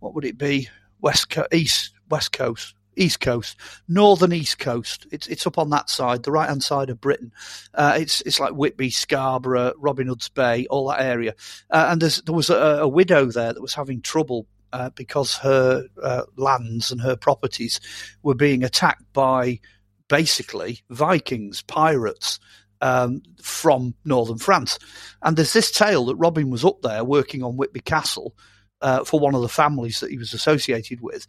[0.00, 0.68] what would it be,
[1.00, 2.74] west co- east west coast.
[2.96, 3.56] East coast,
[3.88, 5.06] northern east coast.
[5.10, 7.32] It's it's up on that side, the right hand side of Britain.
[7.72, 11.34] Uh, it's it's like Whitby, Scarborough, Robin Hood's Bay, all that area.
[11.70, 15.86] Uh, and there was a, a widow there that was having trouble uh, because her
[16.02, 17.80] uh, lands and her properties
[18.22, 19.60] were being attacked by
[20.08, 22.40] basically Vikings, pirates
[22.80, 24.78] um, from northern France.
[25.22, 28.36] And there's this tale that Robin was up there working on Whitby Castle
[28.80, 31.26] uh, for one of the families that he was associated with,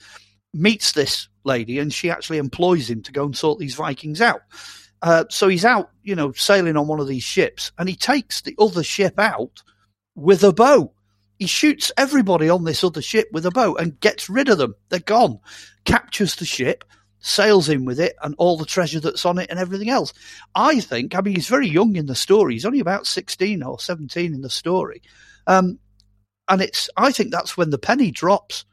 [0.56, 4.42] meets this lady, and she actually employs him to go and sort these Vikings out.
[5.02, 8.42] Uh, so he's out, you know, sailing on one of these ships, and he takes
[8.42, 9.62] the other ship out
[10.16, 10.92] with a bow.
[11.38, 14.74] He shoots everybody on this other ship with a bow and gets rid of them.
[14.90, 15.40] They're gone.
[15.84, 16.86] Captures the ship,
[17.20, 20.14] sails in with it and all the treasure that's on it and everything else.
[20.54, 22.54] I think, I mean, he's very young in the story.
[22.54, 25.02] He's only about 16 or 17 in the story.
[25.46, 25.80] Um,
[26.48, 28.64] and it's, I think that's when the penny drops.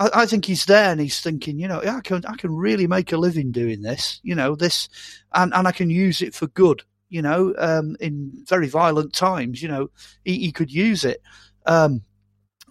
[0.00, 2.56] I, I think he's there and he's thinking, you know, yeah, I can, I can
[2.56, 4.88] really make a living doing this, you know, this,
[5.34, 9.62] and, and I can use it for good, you know, um, in very violent times,
[9.62, 9.90] you know,
[10.24, 11.22] he, he could use it.
[11.66, 12.02] Um,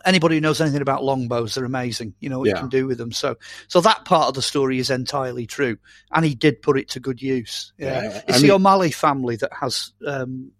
[0.05, 2.13] anybody who knows anything about longbows, they're amazing.
[2.19, 2.55] You know what Yeah.
[2.55, 3.11] you can do with them.
[3.11, 3.35] So,
[3.67, 5.77] so that part of the story is entirely true,
[6.11, 7.73] and he did put it to good use.
[7.77, 10.51] Yeah, Yeah, it's I the O'Malley family that has um,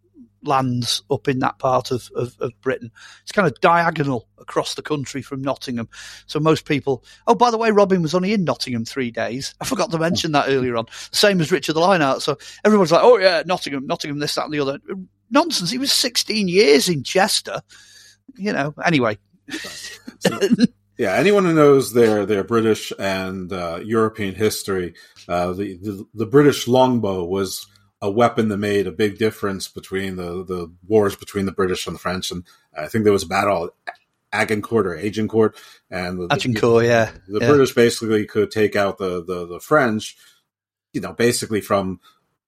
[0.43, 2.91] lands up in that part of, of, of Britain.
[3.23, 5.89] It's kind of diagonal across the country from Nottingham.
[6.25, 7.03] So most people.
[7.27, 9.53] Oh, by the way, Robin was only in Nottingham three days.
[9.61, 10.85] I forgot to mention that earlier on.
[11.11, 12.21] Same as Richard the Lionheart.
[12.21, 14.79] So everyone's like, "Oh yeah, Nottingham, Nottingham, this, that, and the other."
[15.31, 15.69] Nonsense.
[15.69, 17.61] He was 16 years in Chester.
[18.35, 18.73] You know.
[18.83, 19.17] Anyway.
[20.99, 24.95] Yeah, anyone who knows their their British and uh, European history,
[25.29, 27.65] uh, the, the the British longbow was
[28.01, 31.95] a weapon that made a big difference between the the wars between the British and
[31.95, 32.43] the French, and
[32.77, 33.93] I think there was a battle at
[34.31, 35.55] Agincourt or Agincourt,
[35.89, 37.11] and the, the- Agincourt, yeah.
[37.27, 37.47] the Yeah.
[37.47, 40.15] British basically could take out the, the the French,
[40.93, 41.99] you know, basically from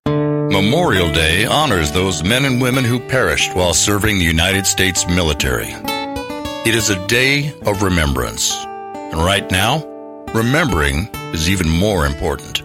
[0.08, 5.68] Memorial Day honors those men and women who perished while serving the United States military.
[6.64, 8.54] It is a day of remembrance.
[8.66, 9.84] And right now,
[10.34, 12.62] remembering is even more important.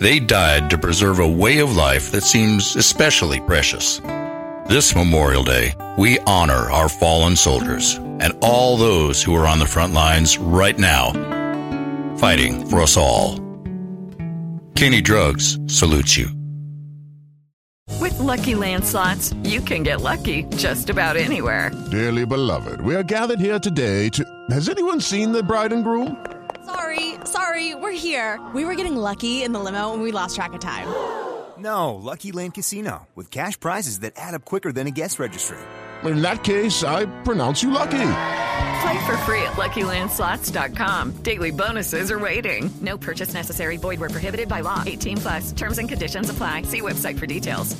[0.00, 4.00] They died to preserve a way of life that seems especially precious.
[4.66, 9.66] This Memorial Day, we honor our fallen soldiers and all those who are on the
[9.66, 11.12] front lines right now,
[12.16, 13.38] fighting for us all.
[14.74, 16.30] Kinney Drugs salutes you.
[18.00, 21.72] With Lucky Land slots, you can get lucky just about anywhere.
[21.90, 24.24] Dearly beloved, we are gathered here today to.
[24.48, 26.16] Has anyone seen the bride and groom?
[26.64, 27.09] Sorry,
[27.40, 28.38] sorry, we're here.
[28.54, 30.88] We were getting lucky in the limo and we lost track of time.
[31.58, 35.58] No, Lucky Land Casino, with cash prizes that add up quicker than a guest registry.
[36.04, 38.12] In that case, I pronounce you lucky.
[38.82, 41.22] Play for free at LuckyLandSlots.com.
[41.22, 42.70] Daily bonuses are waiting.
[42.80, 43.76] No purchase necessary.
[43.76, 44.82] Void where prohibited by law.
[44.86, 45.52] 18 plus.
[45.52, 46.62] Terms and conditions apply.
[46.62, 47.76] See website for details.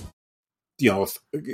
[0.78, 1.06] You know,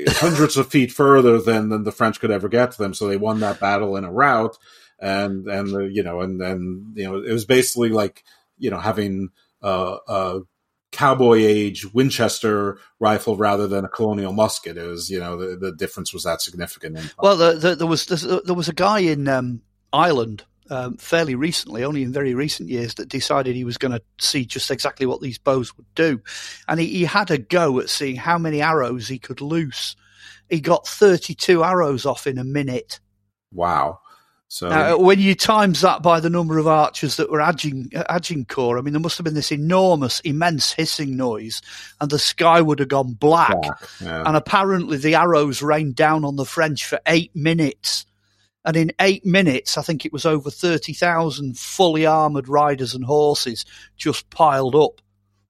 [0.08, 2.94] hundreds of feet further than, than the French could ever get to them.
[2.94, 4.58] So they won that battle in a rout,
[4.98, 8.24] and and the, you know, and then you know, it was basically like
[8.58, 9.30] you know having
[9.62, 10.40] uh, a
[10.92, 14.78] cowboy age Winchester rifle rather than a colonial musket.
[14.78, 17.14] It was, you know, the, the difference was that significant.
[17.20, 19.60] Well, the, the, there was there was a guy in um,
[19.92, 24.02] Ireland um, fairly recently, only in very recent years, that decided he was going to
[24.18, 26.20] see just exactly what these bows would do,
[26.66, 29.96] and he, he had a go at seeing how many arrows he could loose.
[30.48, 33.00] He got thirty-two arrows off in a minute.
[33.52, 34.00] Wow.
[34.48, 37.90] So now, uh, when you times that by the number of archers that were Agin,
[37.94, 41.62] uh, Agincourt, I mean, there must have been this enormous, immense hissing noise,
[42.00, 43.60] and the sky would have gone black.
[43.60, 44.22] black yeah.
[44.24, 48.06] And apparently, the arrows rained down on the French for eight minutes.
[48.64, 53.64] And in eight minutes, I think it was over 30,000 fully armoured riders and horses
[53.96, 55.00] just piled up.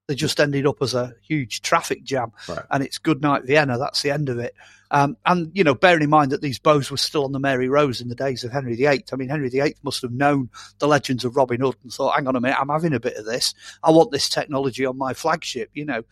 [0.07, 2.33] They just ended up as a huge traffic jam.
[2.47, 2.63] Right.
[2.71, 3.79] And it's good night Vienna.
[3.79, 4.55] That's the end of it.
[4.91, 7.69] Um, and, you know, bearing in mind that these bows were still on the Mary
[7.69, 9.05] Rose in the days of Henry VIII.
[9.13, 12.29] I mean, Henry VIII must have known the legends of Robin Hood and thought, hang
[12.29, 13.55] on a minute, I'm having a bit of this.
[13.83, 16.03] I want this technology on my flagship, you know.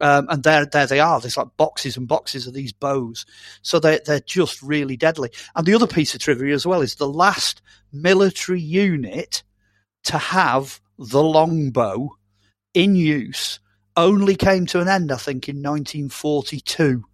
[0.00, 1.20] Um, and there, there they are.
[1.20, 3.26] There's like boxes and boxes of these bows.
[3.62, 5.30] So they're, they're just really deadly.
[5.54, 7.60] And the other piece of trivia as well is the last
[7.92, 9.42] military unit
[10.04, 12.10] to have the longbow
[12.72, 13.60] in use
[13.96, 17.04] only came to an end, I think, in 1942.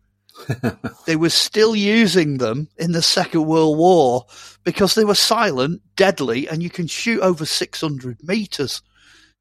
[1.07, 4.27] they were still using them in the Second World War
[4.65, 8.83] because they were silent, deadly, and you can shoot over 600 meters.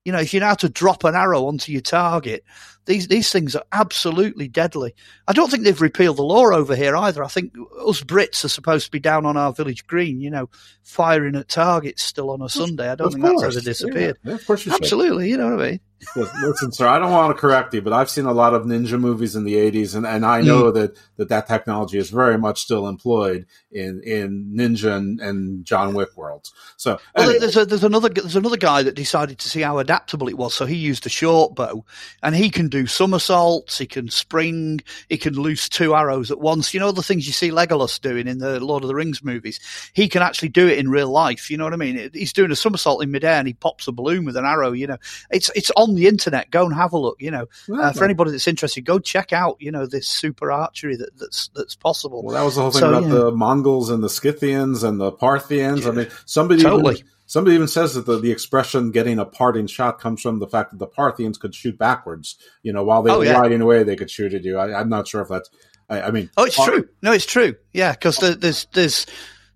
[0.04, 2.44] You know, if you know how to drop an arrow onto your target,
[2.86, 4.94] these these things are absolutely deadly.
[5.28, 7.24] I don't think they've repealed the law over here either.
[7.24, 7.54] I think
[7.88, 10.48] us Brits are supposed to be down on our village green, you know,
[10.84, 12.88] firing at targets still on a Sunday.
[12.92, 13.42] I don't Of think course.
[13.42, 14.18] that's ever disappeared.
[14.24, 14.82] Yeah, yeah, of course you should.
[14.84, 15.80] Absolutely, you know what I mean?
[16.16, 19.00] Listen, sir, I don't want to correct you, but I've seen a lot of ninja
[19.00, 20.80] movies in the '80s, and, and I know hmm.
[20.80, 25.94] that, that that technology is very much still employed in in ninja and, and John
[25.94, 26.54] Wick worlds.
[26.78, 30.28] So, Well, there's, a, there's another there's another guy that decided to see how adaptable
[30.28, 30.54] it was.
[30.54, 31.86] So he used a short bow,
[32.24, 36.74] and he can do somersaults, he can spring, he can loose two arrows at once.
[36.74, 39.60] You know the things you see Legolas doing in the Lord of the Rings movies.
[39.94, 41.50] He can actually do it in real life.
[41.50, 42.10] You know what I mean?
[42.14, 44.72] He's doing a somersault in midair, and he pops a balloon with an arrow.
[44.72, 44.98] You know,
[45.30, 46.52] it's it's on the internet.
[46.52, 47.18] Go and have a look.
[47.20, 50.96] You know, uh, for anybody that's interested, go check out you know this super archery
[50.98, 52.24] that, that's that's possible.
[52.24, 55.00] Well, that was the whole thing So, about know, the Mongols and the Scythians and
[55.00, 55.86] the Parthians.
[55.88, 56.96] I mean, somebody Totally.
[56.96, 60.48] even, somebody even says that the, the expression "getting a parting shot" comes from the
[60.48, 62.36] fact that the Parthians could shoot backwards.
[62.64, 63.40] You know, while they Oh, were yeah.
[63.40, 64.58] riding away, they could shoot at you.
[64.58, 65.50] I, I'm not sure if that's.
[65.90, 66.90] I, I mean, Oh, it's Par- true.
[67.02, 67.56] No, it's true.
[67.72, 69.06] Yeah, because there, there's there's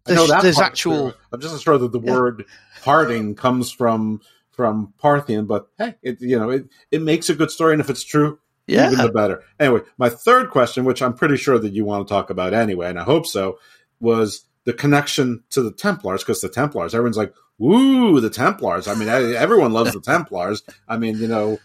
[0.06, 1.14] there's, that there's actual.
[1.32, 2.46] I'm just not sure that the word
[2.84, 4.22] "parting" comes from
[4.60, 7.90] from Parthian, but hey, it you know it it makes a good story, and if
[7.90, 8.92] it's true, Yeah.
[8.92, 9.42] even the better.
[9.58, 12.90] Anyway, my third question, which I'm pretty sure that you want to talk about anyway,
[12.90, 13.58] and I hope so,
[14.02, 18.96] was the connection to the Templars because the Templars, everyone's like, "Woo, the Templars!" I
[18.96, 20.62] mean, everyone loves the Templars.
[20.90, 21.58] I mean, you know.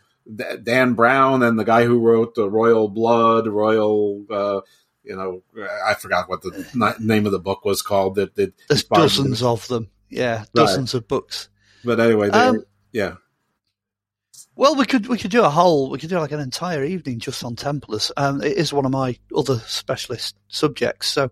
[0.63, 4.61] Dan Brown and the guy who wrote the Royal Blood, Royal, uh,
[5.03, 5.43] you know,
[5.87, 8.15] I forgot what the name of the book was called.
[8.15, 9.91] That, that There's dozens of them.
[10.09, 10.49] Yeah, Right.
[10.55, 11.51] dozens of books.
[11.85, 12.65] But anyway, they, Um,
[12.95, 13.17] yeah.
[14.57, 17.19] Well, we could we could do a whole we could do like an entire evening
[17.19, 18.11] just on Templars.
[18.17, 21.31] Um, it is one of my other specialist subjects, so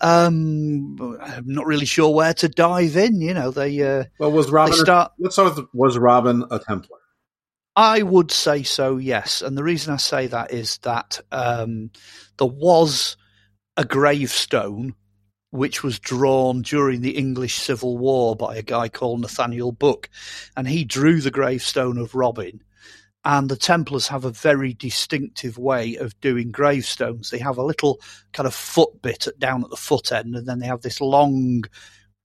[0.00, 3.20] um, I'm not really sure where to dive in.
[3.20, 4.74] You know, they uh, Well, was Robin?
[4.74, 5.12] start.
[5.18, 6.98] let's start with was Robin a Templar?
[7.78, 9.42] I would say so, yes.
[9.42, 11.90] And the reason I say that is that um,
[12.38, 13.18] there was
[13.76, 14.94] a gravestone
[15.56, 20.08] which was drawn during the English Civil War by a guy called Nathaniel Buck,
[20.56, 22.60] and he drew the gravestone of Robin.
[23.26, 27.30] and the Templars have a very distinctive way of doing gravestones.
[27.30, 28.00] They have a little
[28.32, 31.00] kind of foot bit at, down at the foot end, and then they have this
[31.00, 31.64] long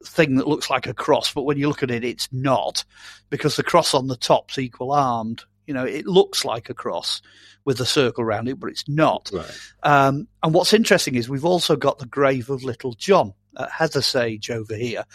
[0.06, 2.84] thing that looks like a cross, but when you look at it, it's not
[3.32, 5.44] because the cross on the top's equal armed.
[5.72, 7.22] You know, it looks like a cross
[7.64, 9.32] with a circle around it, but it's not.
[9.32, 9.62] Right.
[9.84, 14.50] Um, and what's interesting is we've also got the grave of Little John at Hathersage
[14.50, 15.06] over here.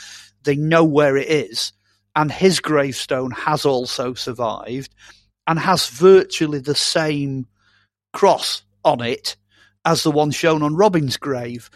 [0.45, 1.75] They know where it is,
[2.15, 4.95] and his gravestone has also survived
[5.47, 7.47] and has virtually the same
[8.15, 9.37] cross on it
[9.85, 11.69] as the one shown on Robin's grave.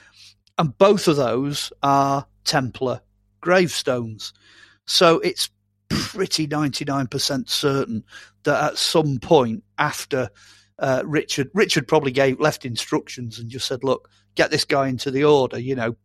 [0.56, 3.02] And both of those are Templar
[3.42, 4.32] gravestones.
[4.86, 5.50] So it's
[6.12, 8.04] pretty 99% certain
[8.44, 10.30] that at some point after
[10.78, 15.10] uh, Richard, Richard probably gave left instructions and just said, look, get this guy into
[15.10, 15.96] the order, you know,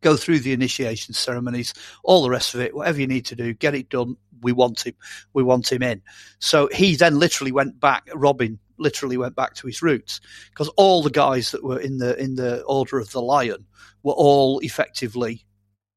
[0.00, 3.54] go through the initiation ceremonies, all the rest of it, whatever you need to do,
[3.54, 4.16] get it done.
[4.42, 4.94] We want him.
[5.34, 6.00] We want him in.
[6.38, 8.08] So he then literally went back.
[8.14, 12.18] Robin literally went back to his roots because all the guys that were in the
[12.18, 13.66] in the Order of the Lion
[14.02, 15.44] were all effectively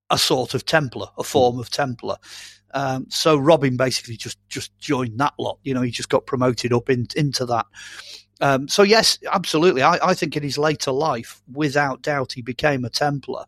[0.10, 2.18] a sort of Templar, a form of Templar.
[2.74, 5.60] Um, so Robin basically just just joined that lot.
[5.64, 7.68] You know, he just got promoted up in, into that.
[8.42, 9.84] Um, so yes, absolutely.
[9.84, 13.46] I, I, think in his later life, without doubt, he became a Templar.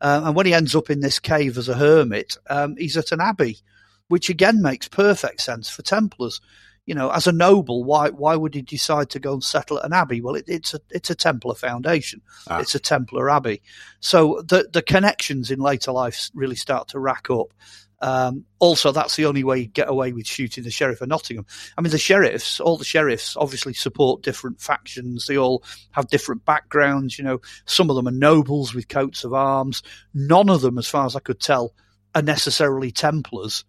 [0.00, 3.12] Uh, and when he ends up in this cave as a hermit, um, he's at
[3.12, 3.58] an abbey,
[4.06, 6.40] which again makes perfect sense for Templars.
[6.88, 9.84] You know, as a noble, why why would he decide to go and settle at
[9.84, 10.22] an abbey?
[10.22, 12.22] Well, it, it's a it's a Templar foundation.
[12.48, 12.60] Ah.
[12.60, 13.60] It's a Templar abbey.
[14.00, 17.52] So the the connections in later life really start to rack up.
[18.00, 21.44] Um, also, that's the only way you get away with shooting the sheriff of Nottingham.
[21.76, 25.26] I mean, the sheriffs, all the sheriffs obviously support different factions.
[25.26, 27.18] They all have different backgrounds.
[27.18, 29.82] You know, some of them are nobles with coats of arms.
[30.14, 31.74] None of them, as far as I could tell,
[32.14, 33.64] are necessarily Templars.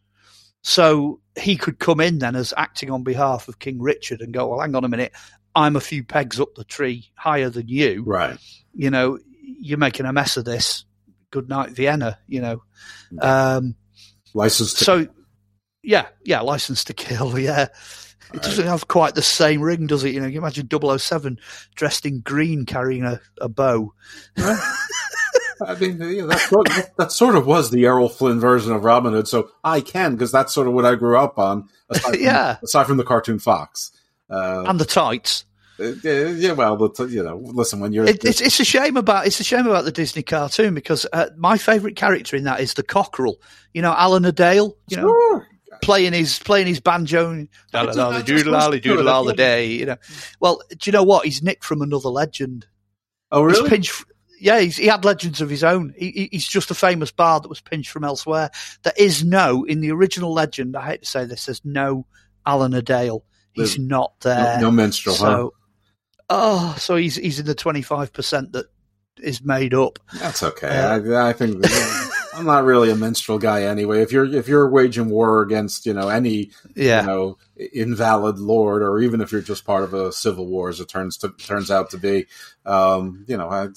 [0.62, 4.48] So he could come in then as acting on behalf of King Richard and go,
[4.48, 5.14] well, hang on a minute.
[5.56, 8.04] I'm a few pegs up the tree higher than you.
[8.06, 8.38] Right.
[8.74, 10.86] You know, you're making a mess of this.
[11.32, 12.64] Good night, Vienna, you know.
[13.22, 13.76] Um,
[14.34, 15.08] License to so,
[15.84, 17.38] yeah, yeah, license to kill.
[17.40, 17.68] Yeah,
[18.34, 20.14] it doesn't have quite the same ring, does it?
[20.14, 21.40] You know, you imagine 007
[21.74, 23.94] dressed in green, carrying a, a bow.
[25.66, 28.72] I mean, you know, that, sort of, that sort of was the Errol Flynn version
[28.72, 31.68] of Robin Hood, so I can because that's sort of what I grew up on.
[31.90, 32.58] Aside from, Yeah.
[32.64, 33.92] Aside from the cartoon Fox.
[34.30, 35.46] Uh, and the tights.
[35.80, 39.26] uh, yeah, well, but, you know, listen, when you're It, it's, it's a shame about
[39.28, 42.74] it's a shame about the Disney cartoon because uh, my favourite character in that is
[42.74, 43.42] the cockerel.
[43.74, 44.76] You know, Alan Adale.
[44.90, 45.44] You know,
[45.82, 47.30] playing his playing his banjo.
[47.32, 49.68] and I just- I Doodle just doodle listened doodle all the day.
[49.68, 49.98] You know.
[50.40, 51.24] Well, do you know what?
[51.26, 52.68] He's nicked from another legend.
[53.32, 53.70] Oh, He's really?
[53.70, 54.04] pinched.
[54.40, 55.94] Yeah, he's, he had legends of his own.
[55.98, 58.50] He, he- he's just a famous bard that was pinched from elsewhere.
[58.84, 60.76] There is no in the original legend.
[60.76, 61.46] I hate to say this.
[61.46, 62.06] There's no
[62.46, 63.22] Alan Adale.
[63.54, 64.60] He's There's not there.
[64.62, 65.20] no minstrel, huh?
[65.26, 65.54] So,
[66.30, 68.68] oh, so he's he's in the twenty five percent that
[69.18, 70.00] is made up.
[70.20, 70.68] That's okay.
[70.68, 71.64] Uh, I, I think
[72.36, 74.02] I'm not really a minstrel guy anyway.
[74.02, 77.02] If you're if you're waging war against you know any Yeah.
[77.02, 77.38] you know
[77.74, 81.18] invalid lord, or even if you're just part of a civil war, as it turns
[81.18, 82.26] to turns out to be,
[82.66, 83.68] um, you know, I,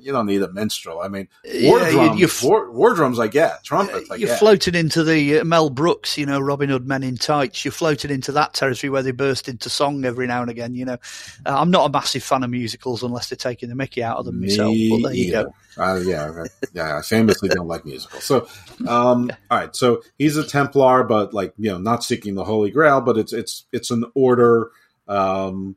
[0.00, 1.00] you don't need a minstrel.
[1.00, 4.38] I mean, war Yeah, drums, you war, war drums, I get trumpets, I You're get.
[4.38, 7.64] floating into the uh, Mel Brooks, you know, Robin Hood Men in Tights.
[7.64, 10.74] You're floating into that territory where they burst into song every now and again.
[10.74, 10.98] You know,
[11.44, 14.26] uh, I'm not a massive fan of musicals unless they're taking the Mickey out of
[14.26, 14.74] them myself.
[14.90, 15.44] But there you either.
[15.44, 15.54] go.
[15.78, 16.98] Uh, yeah, yeah.
[16.98, 18.24] I famously don't like musicals.
[18.24, 18.48] So,
[18.86, 19.76] um, all right.
[19.76, 23.32] So he's a Templar, but like you know, not seeking the Holy Grail, but it's
[23.32, 24.70] it's it's an order.
[25.08, 25.76] Um,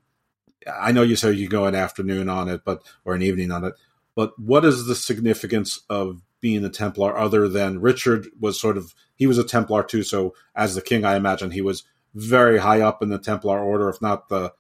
[0.72, 3.64] I know you say you go an afternoon on it, but or an evening on
[3.64, 3.74] it.
[4.16, 8.94] But what is the significance of being a Templar other than Richard was sort of
[9.16, 10.04] he was a Templar too.
[10.04, 11.84] So as the king, I imagine he was
[12.16, 14.54] very high up in the Templar order, if not the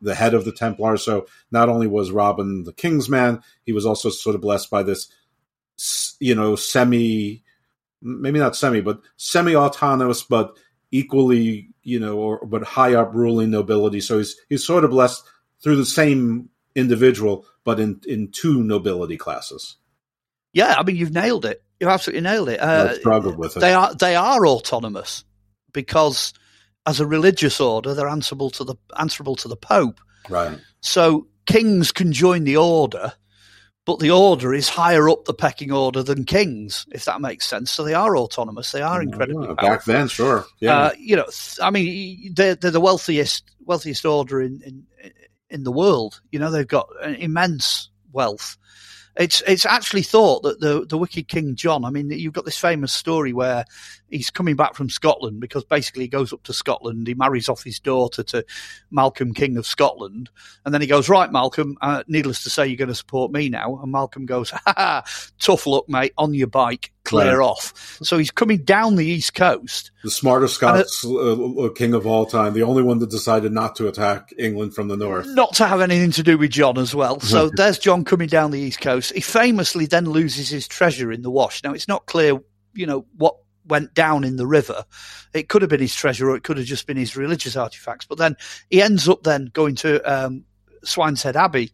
[0.00, 1.02] the head of the Templars.
[1.02, 4.82] So not only was Robin the king's man, he was also sort of blessed by
[4.82, 5.08] this,
[6.20, 7.42] you know, semi,
[8.02, 10.56] maybe not semi, but semi-autonomous, but
[10.90, 14.00] equally, you know, or but high up ruling nobility.
[14.00, 15.22] So he's he's sort of blessed
[15.62, 19.76] through the same individual, but in in two nobility classes.
[20.52, 21.62] Yeah, I mean, you've nailed it.
[21.80, 22.60] You've absolutely nailed it.
[22.60, 23.60] Uh, struggled with it.
[23.60, 25.24] They are they are autonomous
[25.72, 26.32] because
[26.86, 30.00] as a religious order, they're answerable to the answerable to the Pope.
[30.28, 30.58] Right.
[30.80, 33.12] So kings can join the order,
[33.84, 37.70] but the order is higher up the pecking order than kings, if that makes sense.
[37.70, 38.70] So they are autonomous.
[38.72, 39.68] They are incredibly Yeah, powerful.
[39.68, 40.44] back then, sure.
[40.60, 40.76] Yeah.
[40.78, 44.86] Uh, you know, th- I mean, they're, they're the wealthiest wealthiest order in, in
[45.50, 46.20] in the world.
[46.30, 48.56] You know, they've got an immense wealth.
[49.16, 51.84] It's it's actually thought that the the wicked King John.
[51.84, 53.66] I mean, you've got this famous story where
[54.08, 57.62] he's coming back from Scotland because basically he goes up to Scotland, he marries off
[57.62, 58.44] his daughter to
[58.90, 60.30] Malcolm, King of Scotland,
[60.64, 61.76] and then he goes, "Right, Malcolm.
[61.82, 65.04] Uh, needless to say, you're going to support me now." And Malcolm goes, "Ha ha,
[65.38, 66.14] tough luck, mate.
[66.16, 67.44] On your bike, clear Right.
[67.44, 69.90] off." So he's coming down the east coast.
[70.04, 71.08] The smartest Scots uh,
[71.64, 74.88] uh, king of all time, the only one that decided not to attack England from
[74.88, 75.26] the north.
[75.28, 77.20] not to have anything to do with John as well.
[77.20, 79.12] So there's John coming down the east coast.
[79.12, 81.62] He famously then loses his treasure in the wash.
[81.62, 82.38] Now it's not clear,
[82.74, 83.36] you know, what
[83.68, 84.84] went down in the river.
[85.34, 88.06] It could have been his treasure, or it could have just been his religious artifacts.
[88.06, 88.36] But then
[88.70, 90.44] he ends up then going to um,
[90.84, 91.72] Swineshead Abbey.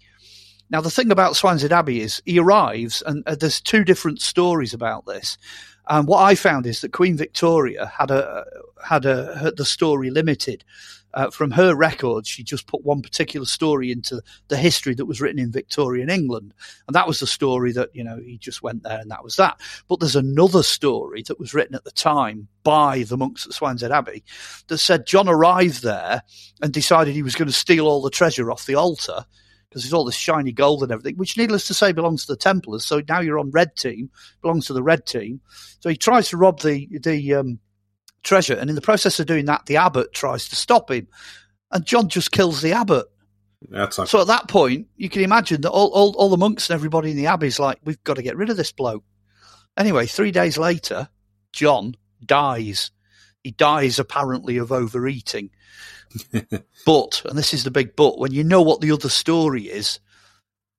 [0.70, 4.74] Now the thing about Swineshead Abbey is he arrives, and uh, there's two different stories
[4.74, 5.38] about this.
[5.88, 8.44] And what I found is that Queen Victoria had a
[8.84, 10.64] had a had the story limited.
[11.14, 15.22] Uh, from her records, she just put one particular story into the history that was
[15.22, 16.52] written in Victorian England,
[16.86, 19.36] and that was the story that you know he just went there and that was
[19.36, 19.58] that.
[19.88, 23.90] But there's another story that was written at the time by the monks at Swineshead
[23.90, 24.22] Abbey
[24.66, 26.22] that said John arrived there
[26.60, 29.24] and decided he was going to steal all the treasure off the altar
[29.68, 32.36] because there's all this shiny gold and everything, which needless to say belongs to the
[32.36, 32.84] Templars.
[32.84, 34.10] So now you're on red team,
[34.40, 35.40] belongs to the red team.
[35.80, 37.58] So he tries to rob the the um,
[38.22, 41.08] treasure, and in the process of doing that, the abbot tries to stop him,
[41.70, 43.06] and John just kills the abbot.
[43.68, 46.74] That's So at that point, you can imagine that all, all, all the monks and
[46.74, 49.02] everybody in the abbey's like, we've got to get rid of this bloke.
[49.76, 51.08] Anyway, three days later,
[51.52, 52.90] John dies.
[53.48, 55.48] He dies apparently of overeating.
[56.84, 60.00] but, and this is the big but, when you know what the other story is,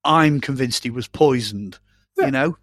[0.04, 1.80] I'm convinced he was poisoned.
[2.16, 2.56] You know?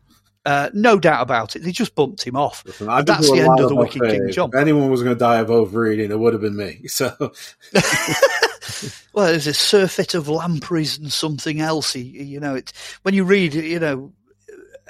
[0.46, 1.64] Uh, no doubt about it.
[1.64, 2.64] They just bumped him off.
[2.66, 4.32] Listen, I've And been that's the end of the Wicked King.
[4.32, 4.48] John.
[4.54, 6.88] If anyone was going to die of overeating, it would have been me.
[6.88, 7.12] So
[9.12, 11.98] well, there's a surfeit of lampreys and something else.
[11.98, 14.14] You know, it, when you read, you know,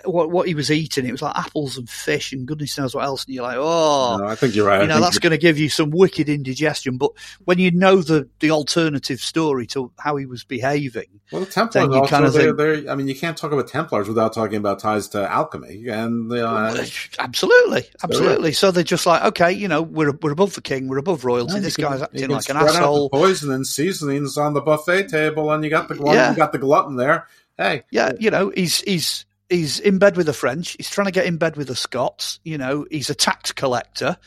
[0.05, 3.03] what what he was eating, it was like apples and fish and goodness knows what
[3.05, 4.81] else, and you're like, oh, No, I think you're right.
[4.81, 6.97] You know, that's going to give you some wicked indigestion.
[6.97, 7.11] But
[7.45, 11.87] when you know the the alternative story to how he was behaving, Well, the Templars
[11.89, 14.57] also, kind of they're, think, they're, I mean, you can't talk about Templars without talking
[14.57, 15.87] about ties to alchemy.
[15.87, 16.75] And uh,
[17.19, 18.51] absolutely, absolutely.
[18.53, 21.55] So they're just like, okay, you know, we're we're above the king, we're above royalty.
[21.55, 23.09] Yeah, this can- guy's acting like an spread out the asshole.
[23.09, 26.31] poison and seasonings on the buffet table, and you got the glutton, Yeah.
[26.31, 27.27] you got the glutton there.
[27.57, 30.75] Hey, Yeah, you know, he's he's he's in bed with the French.
[30.77, 32.39] He's trying to get in bed with the Scots.
[32.43, 34.17] You know, he's a tax collector.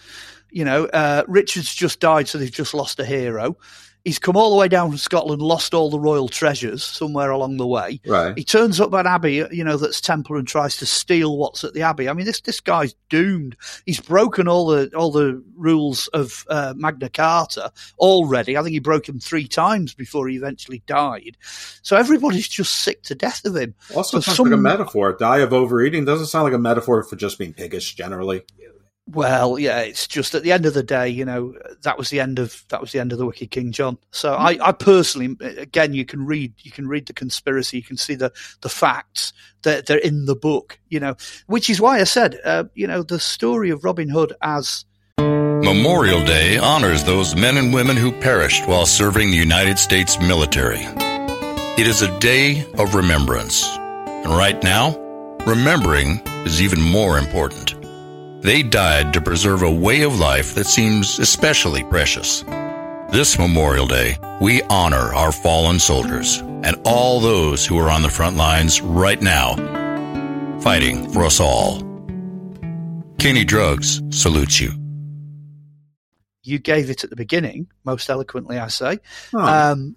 [0.51, 3.57] You know, uh, Richard's just died, so they've just lost a hero.
[4.05, 7.59] He's come all the way down from Scotland, lost all the royal treasures somewhere along
[7.59, 8.01] the way.
[8.07, 8.37] Right.
[8.37, 11.75] He turns up at Abbey, you know, that's Templar and tries to steal what's at
[11.75, 12.09] the Abbey.
[12.09, 13.57] I mean, this this guy's doomed.
[13.85, 18.57] He's broken all the all the rules of uh, Magna Carta already.
[18.57, 21.37] I think he broke them three times before he eventually died.
[21.83, 23.75] So everybody's just sick to death of him.
[23.95, 25.13] also So sounds some- like a metaphor.
[25.19, 28.45] Die of overeating doesn't sound like a metaphor for just being piggish generally.
[29.13, 32.21] Well, yeah, it's just at the end of the day, you know, that was the
[32.21, 33.99] end of that was the end of the Wicked King John.
[34.13, 37.97] So I, I personally, again, you can read you can read the conspiracy, you can
[37.97, 39.33] see the the facts
[39.63, 43.03] that they're in the book, you know, which is why I said, uh, you know,
[43.03, 44.85] the story of Robin Hood as
[45.19, 50.87] Memorial Day honors those men and women who perished while serving the United States military.
[51.79, 53.67] It is a day of remembrance.
[53.67, 54.97] And right now,
[55.47, 57.80] remembering is even more important.
[58.43, 62.43] They died to preserve a way of life that seems especially precious.
[63.11, 68.09] This Memorial Day, we honor our fallen soldiers and all those who are on the
[68.09, 69.57] front lines right now,
[70.61, 71.83] fighting for us all.
[73.19, 74.73] Kinney Drugs salutes you.
[76.43, 79.01] you gave it at the beginning, most eloquently, I say.
[79.35, 79.39] Oh.
[79.39, 79.97] Um,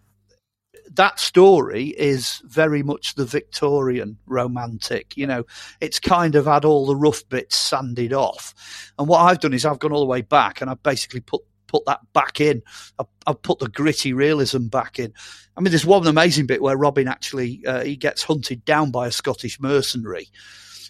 [0.96, 5.18] that story is very much the Victorian romantic.
[5.18, 5.44] You know,
[5.82, 8.54] it's kind of had all the rough bits sanded off.
[8.98, 11.41] And what I've done is I've gone all the way back and I've basically put
[11.68, 12.62] put that back in.
[13.00, 15.12] I've, I've put the gritty realism back in.
[15.58, 19.08] I mean, there's one amazing bit where Robin actually uh, he gets hunted down by
[19.08, 20.30] a Scottish mercenary.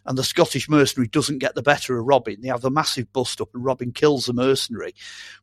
[0.05, 2.41] And the Scottish mercenary doesn't get the better of Robin.
[2.41, 4.95] They have a massive bust up, and Robin kills the mercenary.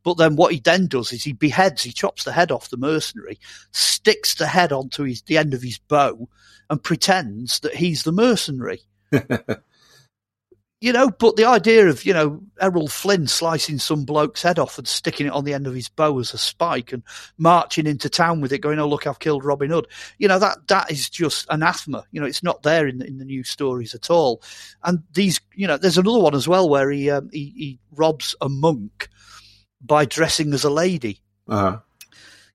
[0.03, 2.77] But then what he then does is he beheads, he chops the head off the
[2.77, 3.39] mercenary,
[3.73, 6.29] sticks the head onto his, the end of his bow,
[6.69, 8.83] and pretends that he's the mercenary.
[10.81, 14.79] You know, but the idea of, you know, Errol Flynn slicing some bloke's head off
[14.79, 17.03] and sticking it on the end of his bow as a spike and
[17.37, 19.89] marching into town with it, going, Oh, look, I've killed Robin Hood.
[20.17, 22.07] You know, that that is just anathema.
[22.13, 24.43] You know, it's not there in the, in the news stories at all.
[24.83, 28.35] And these, you know, there's another one as well where he um, he, he robs
[28.41, 29.11] a monk
[29.83, 31.21] by dressing as a lady.
[31.47, 31.79] Uh-huh.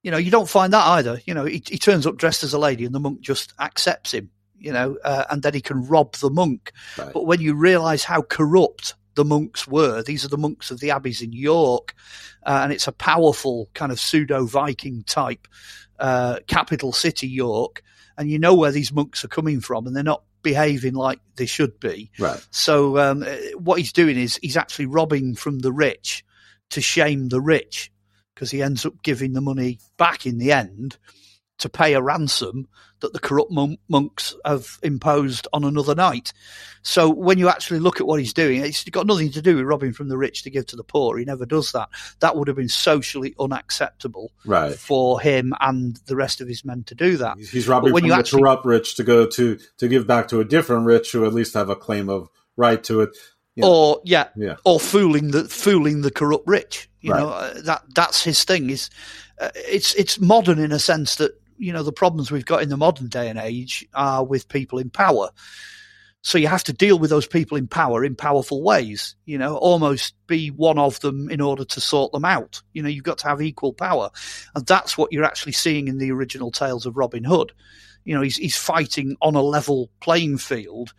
[0.01, 1.21] You know, you don't find that either.
[1.25, 4.15] You know, he, he turns up dressed as a lady and the monk just accepts
[4.15, 4.31] him.
[4.65, 6.71] You know, uh, and then he can rob the monk.
[7.13, 10.89] But when you realise how corrupt the monks were, these are the monks of the
[10.89, 11.93] abbeys in York,
[12.43, 15.47] uh, and it's a powerful kind of pseudo Viking type
[15.99, 17.83] uh, capital city, York,
[18.17, 21.45] and you know where these monks are coming from, and they're not behaving like they
[21.45, 22.09] should be.
[22.17, 22.43] Right.
[22.49, 26.25] So um, uh, what he's doing is he's actually robbing from the rich
[26.71, 27.91] to shame the rich
[28.33, 30.97] because he ends up giving the money back in the end
[31.57, 32.67] to pay a ransom
[33.01, 36.33] that the corrupt mon- monks have imposed on another knight.
[36.81, 39.65] So when you actually look at what he's doing, it's got nothing to do with
[39.65, 41.17] robbing from the rich to give to the poor.
[41.17, 41.89] He never does that.
[42.19, 44.75] That would have been socially unacceptable Right.
[44.75, 47.37] for him and the rest of his men to do that.
[47.37, 50.45] He's robbing from the actually corrupt rich to go to to give back to a
[50.45, 53.15] different rich who at least have a claim of right to it.
[53.57, 54.55] Know, or yeah, Yeah.
[54.65, 56.89] or fooling the fooling the corrupt rich.
[56.99, 57.19] You Right.
[57.21, 58.69] know uh, that that's his thing.
[58.69, 58.89] Is
[59.39, 62.69] uh, it's it's modern in a sense that you know the problems we've got in
[62.69, 65.29] the modern day and age are with people in power.
[66.21, 69.15] So you have to deal with those people in power in powerful ways.
[69.25, 72.63] You know, almost be one of them in order to sort them out.
[72.73, 74.09] You know, you've got to have equal power,
[74.55, 77.51] and that's what you're actually seeing in the original tales of Robin Hood.
[78.05, 80.93] You know, he's he's fighting on a level playing field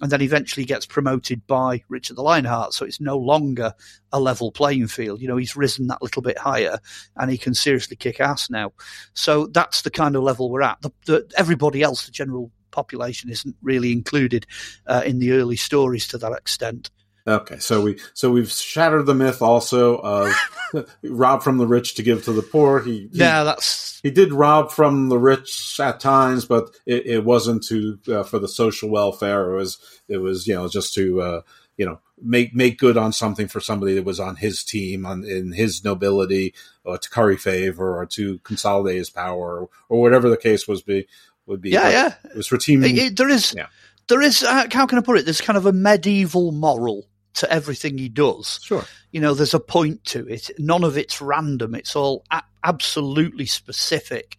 [0.00, 2.72] and then eventually gets promoted by Richard the Lionheart.
[2.72, 3.74] So it's no longer
[4.12, 5.20] a level playing field.
[5.20, 6.78] You know, he's risen that little bit higher
[7.16, 8.72] and he can seriously kick ass now.
[9.12, 10.80] So that's the kind of level we're at.
[10.80, 14.46] The, the, everybody else, the general population, isn't really included
[14.86, 16.90] uh, in the early stories to that extent.
[17.26, 20.32] Okay, so we so we've shattered the myth also of
[21.04, 22.80] rob from the rich to give to the poor.
[22.80, 27.24] He, he Yeah, that's he did rob from the rich at times, but it, it
[27.24, 29.52] wasn't to uh, for the social welfare.
[29.52, 31.40] It was it was you know just to uh,
[31.76, 35.24] you know make make good on something for somebody that was on his team on
[35.24, 36.54] in his nobility
[36.84, 40.82] or to curry favor or to consolidate his power or, or whatever the case was
[40.82, 41.06] be
[41.46, 41.70] would be.
[41.70, 42.14] Yeah, But yeah.
[42.32, 42.82] It was for team.
[42.84, 43.66] It- it- there is, Yeah.
[44.08, 44.42] there is.
[44.42, 45.24] Uh, how can I put it?
[45.26, 48.60] There's kind of a medieval moral to everything he does.
[48.62, 48.84] Sure.
[49.12, 50.50] You know, there's a point to it.
[50.58, 51.74] None of it's random.
[51.74, 54.36] It's all a- absolutely specific.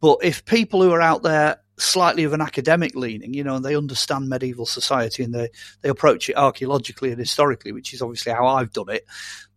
[0.00, 3.64] But if people who are out there slightly of an academic leaning, you know, and
[3.64, 5.48] they understand medieval society and they,
[5.82, 9.06] they approach it archaeologically and historically, which is obviously how I've done it,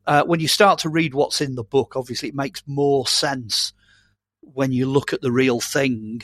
[0.07, 3.74] uh, when you start to read what's in the book, obviously it makes more sense
[4.41, 6.24] when you look at the real thing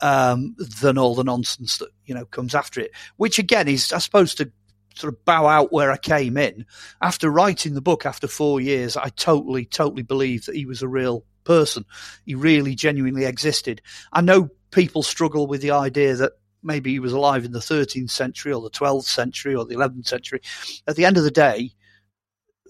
[0.00, 2.92] um, than all the nonsense that you know comes after it.
[3.16, 4.52] Which again is, I suppose, to
[4.98, 6.66] sort of bow out where I came in
[7.00, 8.96] after writing the book after four years.
[8.96, 11.84] I totally, totally believe that he was a real person.
[12.26, 13.80] He really, genuinely existed.
[14.12, 16.32] I know people struggle with the idea that
[16.62, 20.08] maybe he was alive in the 13th century or the 12th century or the 11th
[20.08, 20.40] century.
[20.86, 21.70] At the end of the day,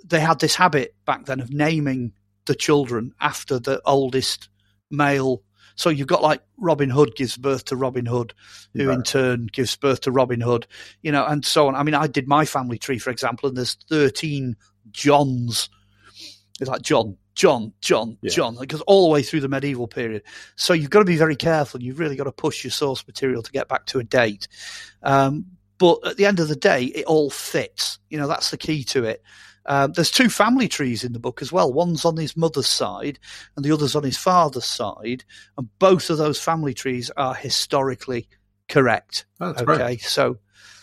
[0.04, 2.12] they had this habit back then of naming
[2.44, 4.48] the children after the oldest
[4.90, 5.42] male.
[5.78, 8.34] So you've got like Robin Hood gives birth to Robin Hood,
[8.74, 10.66] who in turn gives birth to Robin Hood,
[11.02, 11.76] you know, and so on.
[11.76, 14.56] I mean, I did my family tree, for example, and there's 13
[14.90, 15.70] Johns.
[16.60, 18.30] It's like John, John, John, Yeah.
[18.32, 18.58] John.
[18.60, 20.24] It goes all the way through the medieval period.
[20.56, 21.80] So you've got to be very careful.
[21.80, 24.48] You've really got to push your source material to get back to a date.
[25.04, 25.46] Um,
[25.78, 28.00] but at the end of the day, it all fits.
[28.10, 29.22] You know, that's the key to it.
[29.68, 31.72] Um, there's two family trees in the book as well.
[31.72, 33.18] One's on his mother's side
[33.54, 35.24] and the other's on his father's side.
[35.58, 38.28] And both of those family trees are historically
[38.68, 39.26] correct.
[39.40, 39.76] Oh, that's okay.
[39.76, 40.02] great.
[40.02, 40.38] So,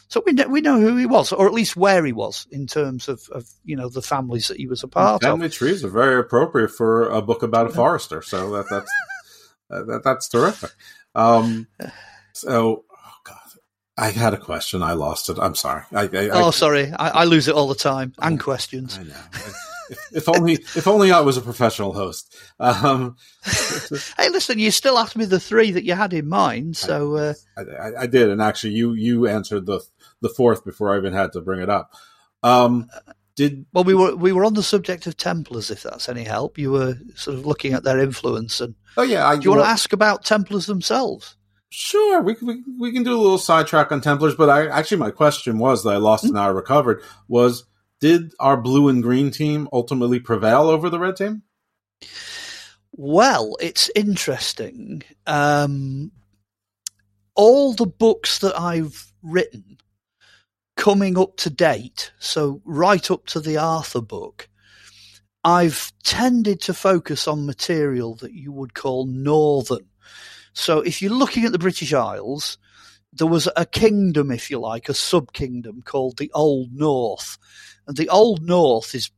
[0.08, 2.68] so we know, we know who he was, or at least where he was in
[2.68, 5.28] terms of, of you know, the families that he was a part of.
[5.28, 8.22] Family trees are very appropriate for a book about a forester.
[8.22, 8.92] So that that's
[9.70, 10.72] that, that's terrific.
[11.16, 11.68] Um,
[12.34, 12.86] so,
[13.98, 14.84] I had a question.
[14.84, 15.38] I lost it.
[15.40, 15.84] I'm sorry.
[15.94, 16.92] I, I, Oh, I, sorry.
[16.92, 18.14] I, I lose it all the time.
[18.20, 19.00] And questions.
[19.00, 19.16] I know.
[20.12, 22.36] if only if only I was a professional host.
[22.60, 23.16] Um,
[24.18, 26.76] Hey, listen, you still asked me the three that you had in mind.
[26.76, 29.82] So, uh, I, I, I did, and actually, you you answered the
[30.22, 31.94] the fourth before I even had to bring it up.
[32.44, 32.90] Um,
[33.36, 36.58] did well, we were we were on the subject of Templars, if that's any help.
[36.58, 39.64] You were sort of looking at their influence, and oh yeah, I, do you want
[39.64, 41.36] to ask about Templars themselves?
[41.78, 45.12] Sure, we, we we can do a little sidetrack on Templars, but I actually my
[45.12, 47.66] question was that I lost and I recovered was
[48.00, 51.44] did our blue and green team ultimately prevail over the red team?
[52.94, 55.04] Well, it's interesting.
[55.28, 56.14] Um,
[57.36, 59.78] all the books that I've written
[60.78, 64.48] coming up to date, so right up to the Arthur book,
[65.44, 69.90] I've tended to focus on material that you would call northern.
[70.56, 72.58] So if you're looking at the British Isles,
[73.14, 77.38] there was a kingdom, if you like, a sub kingdom called the Old North.
[77.88, 79.12] And the Old North is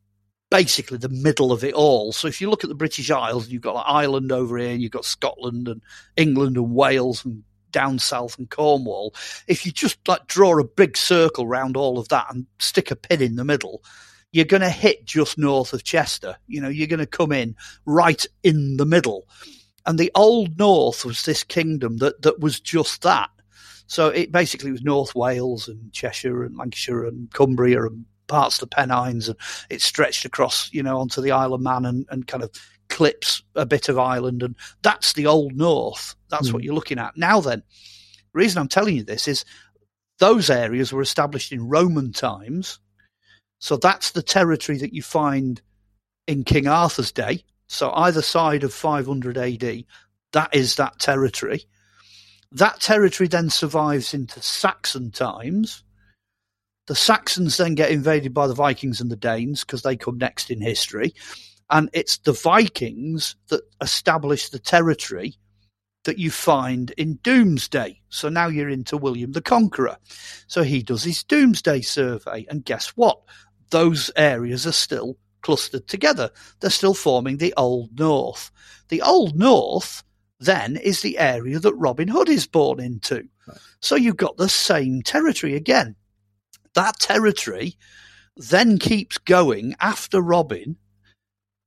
[0.49, 2.11] basically the middle of it all.
[2.11, 4.81] So if you look at the British Isles, you've got like Ireland over here, and
[4.81, 5.81] you've got Scotland and
[6.15, 9.14] England and Wales and down south and Cornwall.
[9.47, 12.95] If you just like draw a big circle round all of that and stick a
[12.95, 13.84] pin in the middle,
[14.31, 16.38] you're going to hit just north of Chester.
[16.47, 17.55] You know, you're going to come in
[17.85, 19.27] right in the middle.
[19.88, 23.30] And the Old North was this kingdom that, that was just that.
[23.88, 28.69] So it basically was North Wales and Cheshire and Lancashire and Cumbria and parts of
[28.69, 29.38] the Pennines, and
[29.69, 32.51] it stretched across, you know, onto the Isle of Man and, and kind of
[32.89, 36.15] clips a bit of Ireland, and that's the Old North.
[36.30, 36.53] That's mm.
[36.53, 37.39] what you're looking at now.
[37.39, 37.64] Then,
[38.34, 39.45] the reason I'm telling you this is
[40.19, 42.80] those areas were established in Roman times,
[43.59, 45.61] so that's the territory that you find
[46.27, 47.43] in King Arthur's day.
[47.68, 49.84] So either side of 500 AD,
[50.34, 51.65] that is that territory.
[52.52, 55.84] That territory then survives into Saxon times.
[56.88, 60.49] The Saxons then get invaded by the Vikings and the Danes because they come next
[60.49, 61.14] in history.
[61.69, 65.35] And it's the Vikings that establish the territory
[66.06, 68.02] that you find in Domesday.
[68.07, 69.98] So now you're into William the Conqueror.
[70.48, 72.45] So he does his Domesday survey.
[72.49, 73.19] And guess what?
[73.72, 76.31] Those areas are still clustered together.
[76.59, 78.51] They're still forming the Old North.
[78.89, 80.03] The Old North
[80.39, 83.27] then is the area that Robin Hood is born into.
[83.47, 83.57] Right.
[83.80, 85.95] So you've got the same territory again.
[86.73, 87.76] That territory
[88.35, 90.77] then keeps going after Robin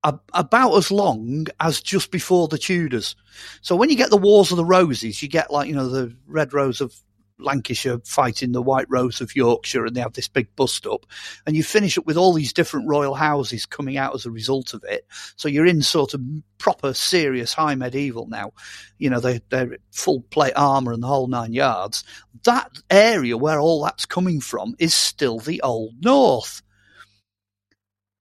[0.02, 3.16] about as long as just before the Tudors.
[3.60, 6.16] So when you get the Wars of the Roses, you get like, you know, the
[6.26, 6.94] Red Rose of
[7.41, 11.07] Lancashire fighting the White Rose of Yorkshire, and they have this big bust up.
[11.47, 14.75] And you finish up with all these different royal houses coming out as a result
[14.75, 15.07] of it.
[15.37, 16.23] So you're in sort of
[16.59, 18.53] proper, serious high medieval now.
[18.99, 22.05] You know, they, they're full plate armour and the whole nine yards.
[22.45, 26.62] That area where all that's coming from is still the Old North.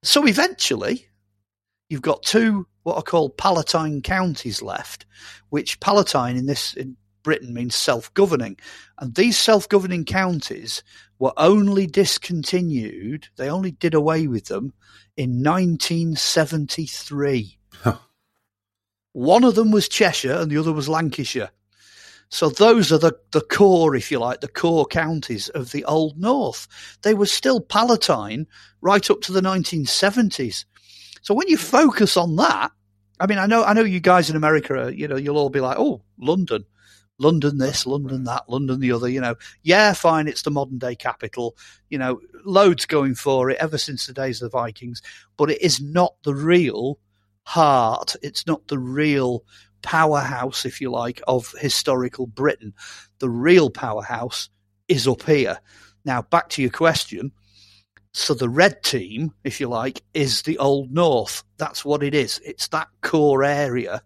[0.04, 1.08] So eventually,
[1.90, 5.06] you've got two what are called Palatine counties left,
[5.50, 8.58] which Palatine in this in Britain means self-governing,
[9.00, 10.82] and these self-governing counties
[11.20, 13.28] were only discontinued.
[13.36, 14.74] They only did away with them
[15.18, 17.58] in 1973.
[17.74, 17.98] Huh.
[19.14, 21.50] One of them was Cheshire, and the other was Lancashire.
[22.30, 26.20] So those are the, the core, if you like, the core counties of the Old
[26.20, 26.68] North.
[27.02, 28.46] They were still Palatine
[28.82, 30.66] right up to the 1970s.
[31.22, 32.72] So when you focus on that,
[33.20, 35.50] I mean, I know, I know you guys in America, are, you know, you'll all
[35.50, 36.66] be like, oh, London,
[37.20, 39.36] London this, London that, London the other, you know.
[39.62, 41.56] Yeah, fine, it's the modern day capital,
[41.90, 45.02] you know, loads going for it ever since the days of the Vikings,
[45.38, 47.00] but it is not the real
[47.44, 48.16] heart.
[48.22, 49.44] It's not the real
[49.82, 52.74] powerhouse, if you like, of historical Britain.
[53.20, 54.50] The real powerhouse
[54.88, 55.60] is up here.
[56.06, 57.32] Now, back to your question.
[58.14, 61.44] So the red team, if you like, is the Old North.
[61.58, 62.41] That's what it is.
[62.44, 64.02] It's that core area.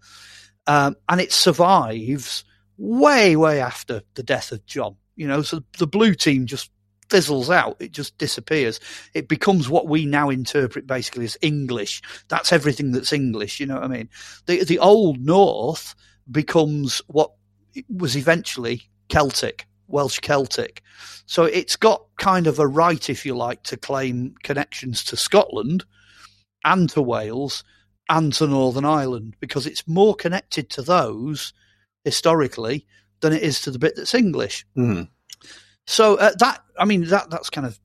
[0.68, 2.44] Um, and it survives
[2.78, 4.96] way, way after the death of John.
[5.16, 6.72] You know, so the blue team just
[7.10, 7.78] fizzles out.
[7.80, 8.80] It just disappears.
[9.14, 12.02] It becomes what we now interpret basically as English.
[12.30, 13.60] That's everything that's English.
[13.60, 14.10] You know what I mean?
[14.48, 15.96] The the Old North
[16.32, 17.32] becomes what
[17.90, 19.68] was eventually Celtic.
[19.88, 20.82] Welsh Celtic.
[21.26, 25.86] So it's got kind of a right, if you like, to claim connections to Scotland
[26.66, 27.64] and to Wales
[28.10, 31.54] and to Northern Ireland because it's more connected to those
[32.04, 32.86] historically
[33.22, 34.66] than it is to the bit that's English.
[34.78, 35.04] Mm-hmm.
[35.86, 37.80] So uh, that, I mean, that that's kind of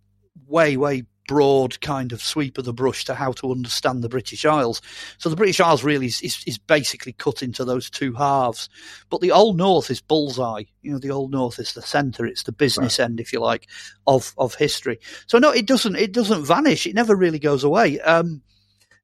[0.46, 4.44] way, way broad kind of sweep of the brush to how to understand the British
[4.44, 4.80] Isles.
[5.18, 8.68] So the British Isles really is, is, is, basically cut into those two halves.
[9.10, 10.64] But the Old North is bullseye.
[10.82, 12.26] You know, the Old North is the centre.
[12.26, 13.04] It's the business right.
[13.04, 13.68] end, if you like,
[14.06, 14.98] of of history.
[15.26, 16.86] So no, it doesn't it doesn't vanish.
[16.86, 18.00] It never really goes away.
[18.00, 18.42] Um,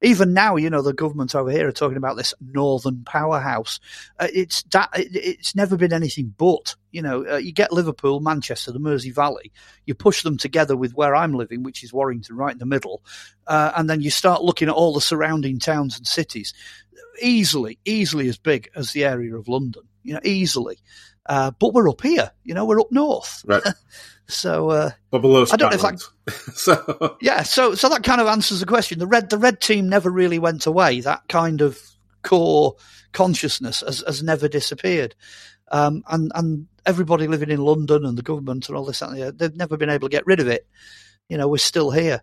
[0.05, 3.81] even now, you know, the government over here are talking about this northern powerhouse.
[4.20, 6.76] Uh, it's that it's never been anything but.
[6.90, 9.51] You know, uh, you get Liverpool, Manchester, the Mersey Valley.
[9.86, 13.02] You push them together with where I'm living, which is Warrington, right in the middle,
[13.47, 16.52] uh, and then you start looking at all the surrounding towns and cities.
[17.20, 19.82] Easily, easily as big as the area of London.
[20.02, 20.78] You know, easily.
[21.27, 22.31] Uh, but we're up here.
[22.45, 23.45] You know, we're up north.
[23.47, 23.63] Right.
[24.27, 28.23] So, uh, but below I don't know if that, so yeah, so so that kind
[28.23, 28.99] of answers the question.
[28.99, 31.01] The red the red team never really went away.
[31.01, 31.79] That kind of
[32.23, 32.77] core
[33.13, 35.15] consciousness has, has never disappeared.
[35.71, 39.57] Um, and and everybody living in London and the government and all this, and they've
[39.57, 40.67] never been able to get rid of it.
[41.29, 42.23] You know, we're still here.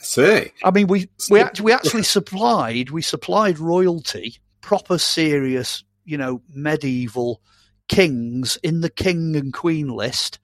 [0.00, 6.18] See, I mean, we we actually, we actually supplied we supplied royalty, proper, serious, you
[6.18, 7.40] know, medieval
[7.88, 10.38] kings in the king and queen list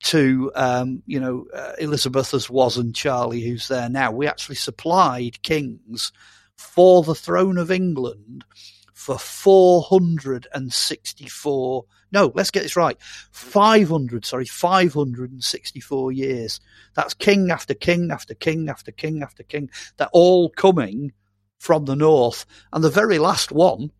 [0.00, 4.12] to um, you know uh, Elizabeth as was and Charlie who's there now.
[4.12, 6.12] We actually supplied kings
[6.56, 8.44] for the throne of England
[8.92, 11.84] for 464.
[12.12, 12.96] No, let's get this right.
[13.30, 16.60] 500, sorry, 564 years.
[16.94, 19.70] That's king after king after king after king after king.
[19.96, 21.12] They're all coming
[21.58, 22.46] from the north.
[22.72, 23.92] And the very last one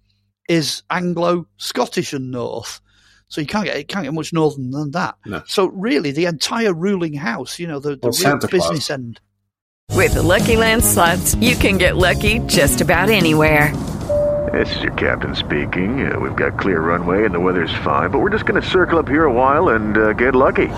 [0.48, 2.81] is Anglo Scottish and North.
[3.28, 5.16] So you can't get it can't get much northern than that.
[5.27, 5.43] No.
[5.47, 9.20] So really, the entire ruling house, you know, the, the Well, real Santa business end.
[9.93, 13.74] With the Lucky Land slots, you can get lucky just about anywhere.
[14.52, 16.10] This is your captain speaking.
[16.10, 18.98] Uh, we've got clear runway and the weather's fine, but we're just going to circle
[18.98, 20.68] up here a while and uh, get lucky.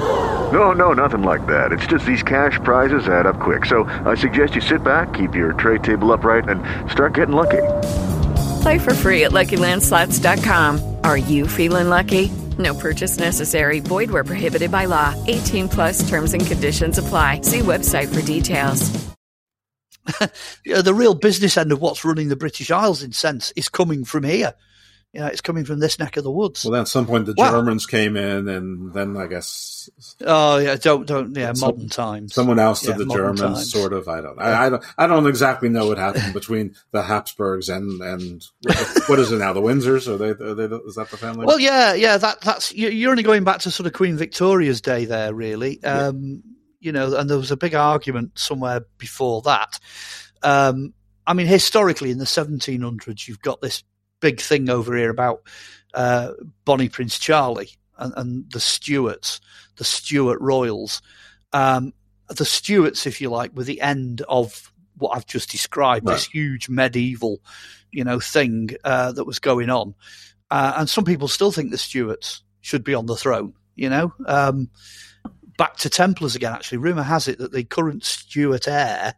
[0.52, 1.70] No, no, nothing like that.
[1.72, 3.66] It's just these cash prizes add up quick.
[3.66, 7.62] So I suggest you sit back, keep your tray table upright, and start getting lucky.
[8.62, 10.96] Play for free at LuckyLandSlots.com.
[11.04, 12.30] Are you feeling lucky?
[12.58, 13.80] No purchase necessary.
[13.80, 15.14] Void where prohibited by law.
[15.26, 17.42] 18 plus terms and conditions apply.
[17.42, 19.08] See website for details.
[20.64, 23.68] You know, the real business end of what's running the British Isles, in sense, is
[23.68, 24.54] coming from here.
[25.18, 26.64] You know, it's coming from this neck of the woods.
[26.64, 27.50] Well, then at some point the Wow.
[27.50, 29.90] Germans came in, and then I guess
[30.24, 32.34] Oh yeah, don't don't yeah, Some- modern times.
[32.34, 33.72] someone else did Yeah, the Germans, times.
[33.72, 34.06] sort of.
[34.06, 34.38] I don't.
[34.40, 34.84] I, I don't.
[34.96, 38.44] I don't exactly know what happened between the Habsburgs and and
[39.08, 39.52] what is it now?
[39.52, 40.06] The Windsors?
[40.06, 40.28] Are they?
[40.44, 41.46] Are they is that the family?
[41.46, 42.16] Well, yeah, yeah.
[42.16, 45.82] That that's you- you're only going back to sort of Queen Victoria's day there, really.
[45.82, 46.44] Um,
[46.80, 49.80] You know, and there was a big argument somewhere before that.
[50.44, 50.94] Um,
[51.26, 53.82] I mean, historically, in the 1700s, you've got this
[54.20, 55.42] big thing over here about
[55.94, 56.32] uh,
[56.64, 59.40] Bonnie Prince Charlie and, and the Stuarts,
[59.76, 61.02] the Stuart royals.
[61.52, 61.92] Um,
[62.28, 66.06] the Stuarts, if you like, were the end of what I've just described.
[66.06, 67.40] This huge medieval,
[67.90, 69.94] you know, thing uh, that was going on,
[70.50, 73.54] uh, and some people still think the Stuarts should be on the throne.
[73.76, 74.70] You know, um,
[75.56, 76.52] back to Templars again.
[76.52, 79.14] Actually, rumor has it that the current Stuart heir,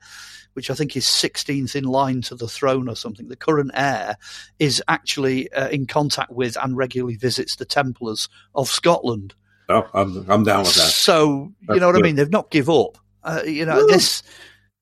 [0.54, 4.16] which I think is 16th in line to the throne or something, the current heir
[4.58, 9.34] is actually uh, in contact with and regularly visits the Templars of Scotland.
[9.68, 10.90] oh, I'm I'm down with that.
[10.90, 12.04] So you know what good.
[12.04, 12.16] I mean?
[12.16, 12.98] They've not give up.
[13.22, 14.22] Uh, you know this.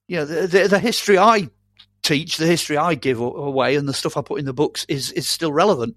[0.06, 1.50] You know the, the the history I
[2.02, 5.12] teach, the history I give away, and the stuff I put in the books is
[5.12, 5.96] is still relevant.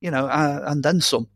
[0.00, 1.28] You know, uh, and then some.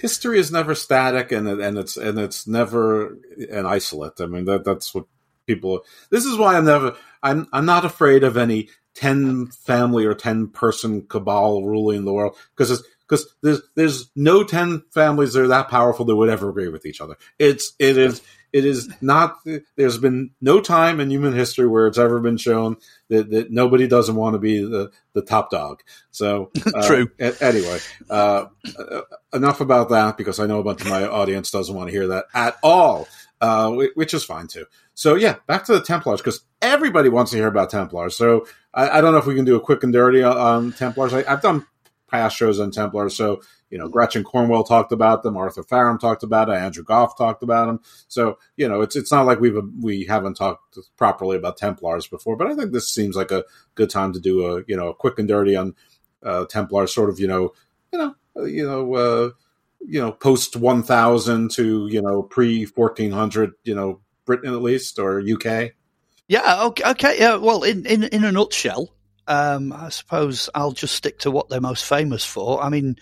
[0.00, 3.18] history is never static and and it's and it's never
[3.50, 4.20] an isolate.
[4.20, 5.06] I mean that that's what
[5.48, 5.80] people.
[6.10, 6.96] This is why I'm never.
[7.20, 12.36] I'm I'm not afraid of any ten family or ten person cabal ruling the world
[12.56, 16.68] because because there's there's no ten families that are that powerful that would ever agree
[16.68, 17.16] with each other.
[17.40, 18.22] It's it is.
[18.50, 19.36] It is not.
[19.76, 22.78] There's been no time in human history where it's ever been shown
[23.10, 25.82] that, that nobody doesn't want to be the, the top dog.
[26.12, 27.10] So uh, True.
[27.18, 28.46] anyway, uh,
[28.78, 29.00] uh,
[29.34, 32.06] enough about that because I know a bunch of my audience doesn't want to hear
[32.06, 33.06] that at all,
[33.40, 34.66] uh, which is fine too.
[34.94, 38.16] So yeah, back to the Templars because everybody wants to hear about Templars.
[38.16, 40.72] So I, I don't know if we can do a quick and dirty on, on
[40.72, 41.14] Templars.
[41.14, 41.66] I, I've done
[42.10, 46.22] past shows on Templars, so you know Gretchen Cornwell talked about them, Arthur Farham talked
[46.22, 47.80] about it, Andrew Gough talked about them.
[48.08, 52.36] So you know it's it's not like we've we haven't talked properly about Templars before,
[52.36, 53.44] but I think this seems like a
[53.74, 55.74] good time to do a you know a quick and dirty on
[56.22, 57.52] uh, Templars, sort of you know
[57.92, 59.30] you know uh, you know uh,
[59.80, 64.62] you know post one thousand to you know pre fourteen hundred you know Britain at
[64.62, 65.72] least or UK.
[66.28, 66.64] Yeah.
[66.64, 66.84] Okay.
[66.90, 67.18] Okay.
[67.18, 67.36] Yeah.
[67.36, 68.94] Well, in in in a nutshell,
[69.26, 72.62] um, I suppose I'll just stick to what they're most famous for.
[72.62, 72.96] I mean,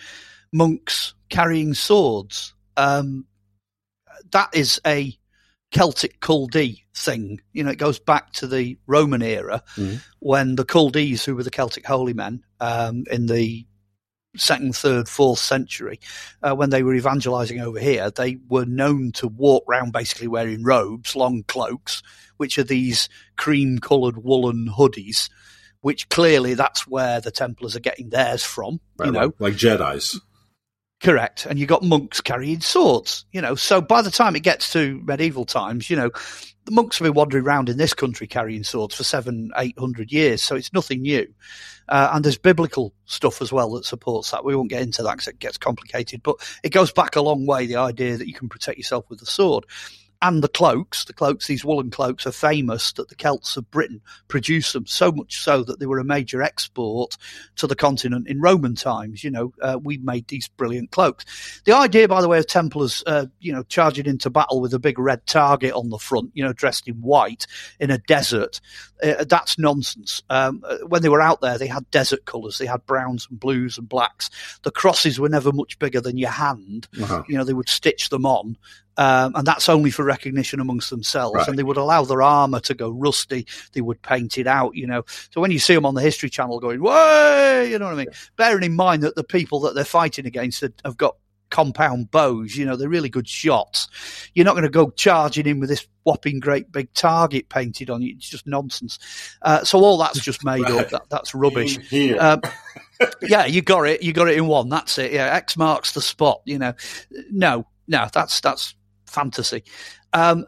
[0.52, 2.54] monks carrying swords.
[2.76, 3.26] Um,
[4.30, 5.18] that is a
[5.72, 7.40] Celtic Culdee thing.
[7.52, 9.62] You know, it goes back to the Roman era
[10.20, 13.66] when the Culdees, who were the Celtic holy men um, in the
[14.38, 16.00] second, third, fourth century,
[16.42, 20.64] uh, when they were evangelizing over here, they were known to walk around basically wearing
[20.64, 22.02] robes, long cloaks,
[22.36, 25.28] which are these cream coloured woolen hoodies.
[25.82, 29.26] Which clearly that's where the Templars are getting theirs from, you know.
[29.26, 30.20] like, like Jedi's.
[31.00, 31.46] Correct.
[31.46, 33.54] And you got monks carrying swords, you know.
[33.54, 36.10] So by the time it gets to medieval times, you know,
[36.66, 40.12] the monks have been wandering around in this country carrying swords for seven, eight hundred
[40.12, 40.42] years.
[40.42, 41.32] So it's nothing new.
[41.88, 44.44] Uh, and there's biblical stuff as well that supports that.
[44.44, 47.46] We won't get into that because it gets complicated, but it goes back a long
[47.46, 47.66] way.
[47.66, 49.64] The idea that you can protect yourself with a sword.
[50.26, 54.00] And the cloaks, the cloaks, these woolen cloaks are famous that the Celts of Britain
[54.26, 57.16] produced them so much so that they were a major export
[57.54, 59.22] to the continent in Roman times.
[59.22, 61.62] You know, uh, we made these brilliant cloaks.
[61.64, 64.80] The idea, by the way, of Templars, uh, you know, charging into battle with a
[64.80, 67.46] big red target on the front, you know, dressed in white
[67.78, 68.60] in a desert,
[69.04, 70.24] uh, that's nonsense.
[70.28, 72.58] Um, uh, when they were out there, they had desert colours.
[72.58, 74.28] They had browns and blues and blacks.
[74.64, 76.88] The crosses were never much bigger than your hand.
[77.00, 77.22] Uh-huh.
[77.28, 78.56] You know, they would stitch them on.
[78.98, 81.34] Um, and that's only for recognition amongst themselves.
[81.36, 81.48] Right.
[81.48, 83.46] And they would allow their armor to go rusty.
[83.72, 85.04] They would paint it out, you know.
[85.30, 87.96] So when you see them on the History Channel going, way, you know what I
[87.96, 88.08] mean?
[88.36, 91.16] Bearing in mind that the people that they're fighting against have, got
[91.50, 93.88] compound bows, you know, they're really good shots.
[94.34, 98.02] You're not going to go charging in with this whopping great big target painted on
[98.02, 98.14] you.
[98.16, 98.98] It's just nonsense.
[99.42, 100.72] Uh, so all that's just made Right.
[100.72, 100.90] up.
[100.90, 101.78] That, that's rubbish.
[102.18, 102.40] Um,
[103.22, 104.02] yeah, you got it.
[104.02, 104.68] You got it in one.
[104.68, 105.12] That's it.
[105.12, 106.40] Yeah, X marks the spot.
[106.46, 106.74] You know,
[107.30, 108.74] no, no, that's that's
[109.16, 109.64] fantasy.
[110.12, 110.46] Um,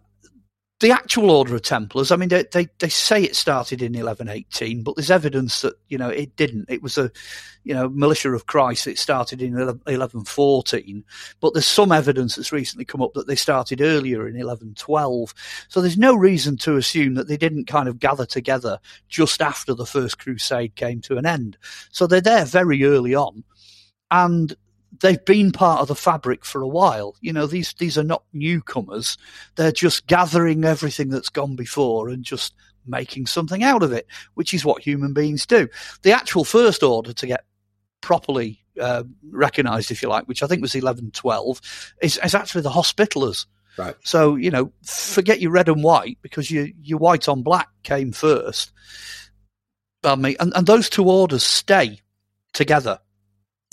[0.80, 4.84] the actual Order of Templars, I mean, they, they, they say it started in 1118,
[4.84, 6.66] but there's evidence that, you know, it didn't.
[6.70, 7.10] It was a,
[7.64, 8.86] you know, militia of Christ.
[8.86, 11.04] It started in 1114,
[11.40, 15.34] but there's some evidence that's recently come up that they started earlier in 1112.
[15.66, 18.78] So there's no reason to assume that they didn't kind of gather together
[19.08, 21.58] just after the First Crusade came to an end.
[21.90, 23.42] So they're there very early on.
[24.12, 24.54] And
[25.00, 27.14] they've been part of the fabric for a while.
[27.20, 29.16] You know, these these are not newcomers.
[29.56, 32.54] They're just gathering everything that's gone before and just
[32.86, 35.68] making something out of it, which is what human beings do.
[36.02, 37.44] The actual first order to get
[38.00, 41.60] properly uh, recognised, if you like, which I think was eleven twelve,
[42.00, 43.46] is, is actually the Hospitallers.
[43.76, 43.94] Right.
[44.02, 48.12] So you know, forget your red and white because your your white on black came
[48.12, 48.72] first.
[50.16, 52.00] Me, and, and those two orders stay
[52.52, 53.00] together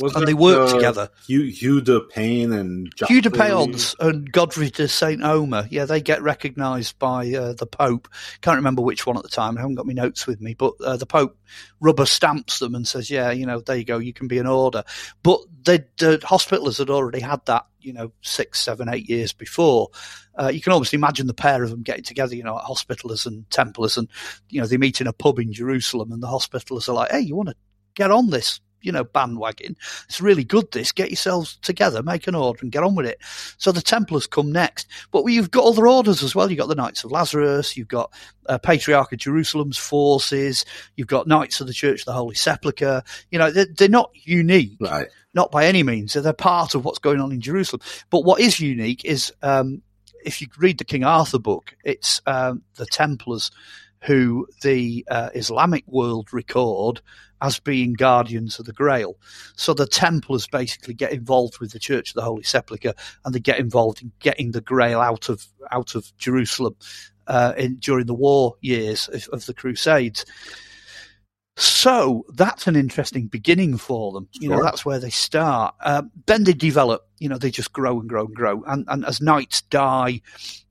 [0.02, 1.10] Was and they work the together.
[1.26, 3.30] Hugh, Hugh de Payne and Hugh de?
[3.30, 8.10] Payens and Godfrey de Saint Omer, yeah, they get recognised by uh, the Pope.
[8.42, 9.58] Can't remember which one at the time.
[9.58, 11.38] I haven't got my notes with me, but uh, the Pope
[11.80, 13.98] rubber stamps them and says, "Yeah, you know, there you go.
[13.98, 14.84] You can be an order."
[15.24, 15.86] But the,
[16.24, 19.92] Hospitallers had already had that, you know, six, seven, eight years before.
[20.38, 23.50] Uh, you can almost imagine the pair of them getting together, you know, Hospitallers and
[23.50, 24.10] Templars, and
[24.50, 27.22] you know, they meet in a pub in Jerusalem, and the Hospitallers are like, "Hey,
[27.22, 27.56] you want to
[27.94, 29.76] get on this?" You know, bandwagon.
[30.06, 30.72] It's really good.
[30.72, 33.20] This get yourselves together, make an order, and get on with it.
[33.57, 36.49] So the Templars come next, but you've got other orders as well.
[36.49, 37.76] You've got the Knights of Lazarus.
[37.76, 38.12] You've got
[38.48, 40.66] uh, Patriarch of Jerusalem's forces.
[40.95, 43.03] You've got Knights of the Church of the Holy Sepulchre.
[43.32, 45.07] You know, they're, they're not unique, right?
[45.34, 46.14] Not by any means.
[46.14, 47.82] They're part of what's going on in Jerusalem.
[48.10, 49.82] But what is unique is um,
[50.24, 53.52] if you read the King Arthur book, it's um, the Templars
[54.06, 57.02] who the uh, Islamic world record
[57.41, 59.18] as being guardians of the Grail.
[59.56, 63.40] So the Templars basically get involved with the Church of the Holy Sepulchre, and they
[63.40, 66.76] get involved in getting the Grail out of out of Jerusalem
[67.27, 70.26] uh, in, during the war years of, of the Crusades.
[71.57, 74.27] So that's an interesting beginning for them.
[74.34, 75.73] You know, that's where they start.
[75.82, 77.07] Uh, then they develop.
[77.19, 78.64] You know, they just grow and grow and grow.
[78.68, 80.22] And, and as knights die,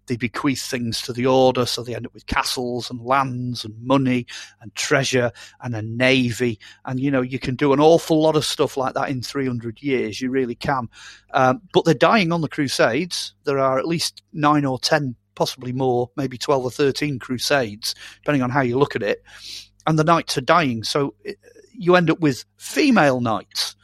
[0.07, 3.75] they bequeath things to the order, so they end up with castles and lands and
[3.83, 4.27] money
[4.61, 5.33] and treasure
[5.63, 6.59] and a navy.
[6.85, 9.83] And you know, you can do an awful lot of stuff like that in 300
[9.83, 10.21] years.
[10.21, 10.89] You really can.
[11.33, 13.35] Um, but they're dying on the Crusades.
[13.45, 18.43] There are at least nine or ten, possibly more, maybe 12 or 13 Crusades, depending
[18.43, 19.23] on how you look at it.
[19.87, 21.15] And the knights are dying, so
[21.73, 23.77] you end up with female knights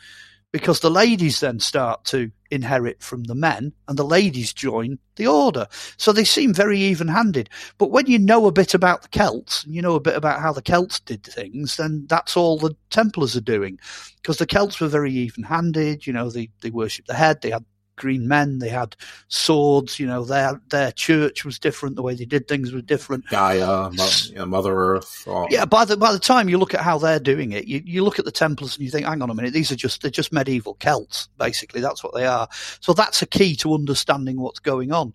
[0.53, 5.27] because the ladies then start to inherit from the men and the ladies join the
[5.27, 5.67] order.
[5.97, 7.49] So they seem very even handed.
[7.79, 10.41] But when you know a bit about the Celts and you know a bit about
[10.41, 13.79] how the Celts did things, then that's all the Templars are doing.
[14.17, 17.51] Because the Celts were very even handed, you know, they, they worshipped the head, they
[17.51, 17.65] had
[18.01, 18.97] green men, they had
[19.29, 23.27] swords, you know, their their church was different, the way they did things was different.
[23.29, 25.25] Gaia, Mo- Mother Earth.
[25.29, 27.83] all- Yeah, by the by the time you look at how they're doing it, you,
[27.85, 30.03] you look at the Templars and you think, hang on a minute, these are just
[30.03, 31.81] they're just medieval Celts, basically.
[31.81, 32.49] That's what they are.
[32.81, 35.13] So that's a key to understanding what's going on.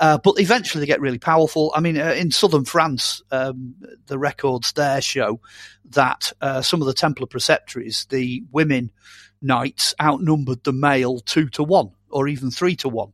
[0.00, 1.70] Uh, but eventually they get really powerful.
[1.76, 3.74] I mean, uh, in southern France, um,
[4.06, 5.40] the records there show
[5.90, 8.90] that uh, some of the Templar preceptories, the women
[9.42, 13.12] knights outnumbered the male two to one or even three to one.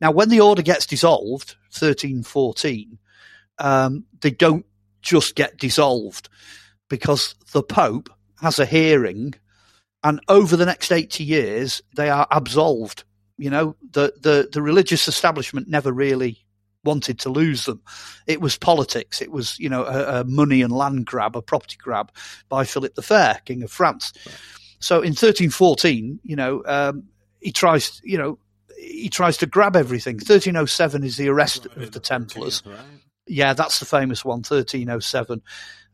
[0.00, 2.98] Now, when the order gets dissolved, 1314,
[3.58, 4.66] um, they don't
[5.02, 6.28] just get dissolved
[6.88, 8.10] because the Pope
[8.40, 9.34] has a hearing
[10.06, 13.02] and over the next 80 years, they are absolved.
[13.38, 16.38] You know, the, the, the religious establishment never really
[16.84, 17.82] wanted to lose them.
[18.28, 19.20] It was politics.
[19.20, 22.12] It was, you know, a, a money and land grab, a property grab
[22.48, 24.12] by Philip the Fair, King of France.
[24.78, 27.02] So in 1314, you know, um,
[27.46, 28.40] he tries, you know,
[28.76, 30.16] he tries to grab everything.
[30.16, 32.60] 1307 is the arrest of the Templars.
[33.28, 35.40] Yeah, that's the famous one, 1307.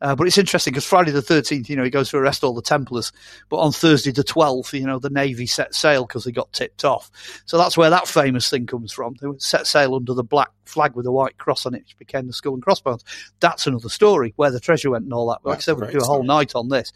[0.01, 2.55] Uh, but it's interesting because Friday the 13th, you know, he goes to arrest all
[2.55, 3.11] the Templars.
[3.49, 6.83] But on Thursday the 12th, you know, the Navy set sail because they got tipped
[6.83, 7.11] off.
[7.45, 9.13] So that's where that famous thing comes from.
[9.21, 12.25] They set sail under the black flag with a white cross on it, which became
[12.25, 13.03] the skull and crossbones.
[13.41, 15.47] That's another story where the treasure went and all that.
[15.47, 16.27] Like I said, we'll do a whole story.
[16.27, 16.91] night on this.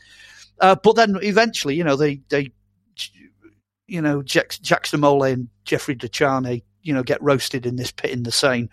[0.59, 2.51] Uh, but then eventually, you know, they, they,
[3.88, 7.76] you know, Jack, Jacques de Molay and Geoffrey de Charnay, you know, get roasted in
[7.76, 8.69] this pit in the Seine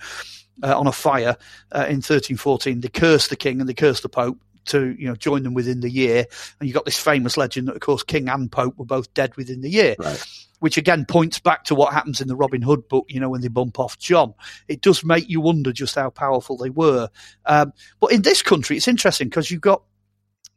[0.62, 1.36] uh, on a fire
[1.72, 2.80] uh, in 1314.
[2.80, 5.80] They curse the king and they curse the pope to you know join them within
[5.80, 6.26] the year.
[6.58, 9.36] And you got this famous legend that, of course, king and pope were both dead
[9.36, 9.96] within the year.
[9.98, 10.24] Right.
[10.60, 13.42] Which again points back to what happens in the Robin Hood book, you know, when
[13.42, 14.32] they bump off John.
[14.66, 17.10] It does make you wonder just how powerful they were.
[17.44, 19.82] Um, but in this country, it's interesting because you've got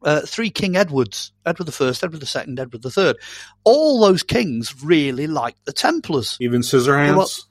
[0.03, 3.17] uh, three King Edwards, Edward the First, Edward the Second, Edward the Third.
[3.63, 6.37] All those kings really liked the Templars.
[6.39, 7.43] Even Scissorhands.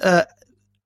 [0.00, 0.24] Uh,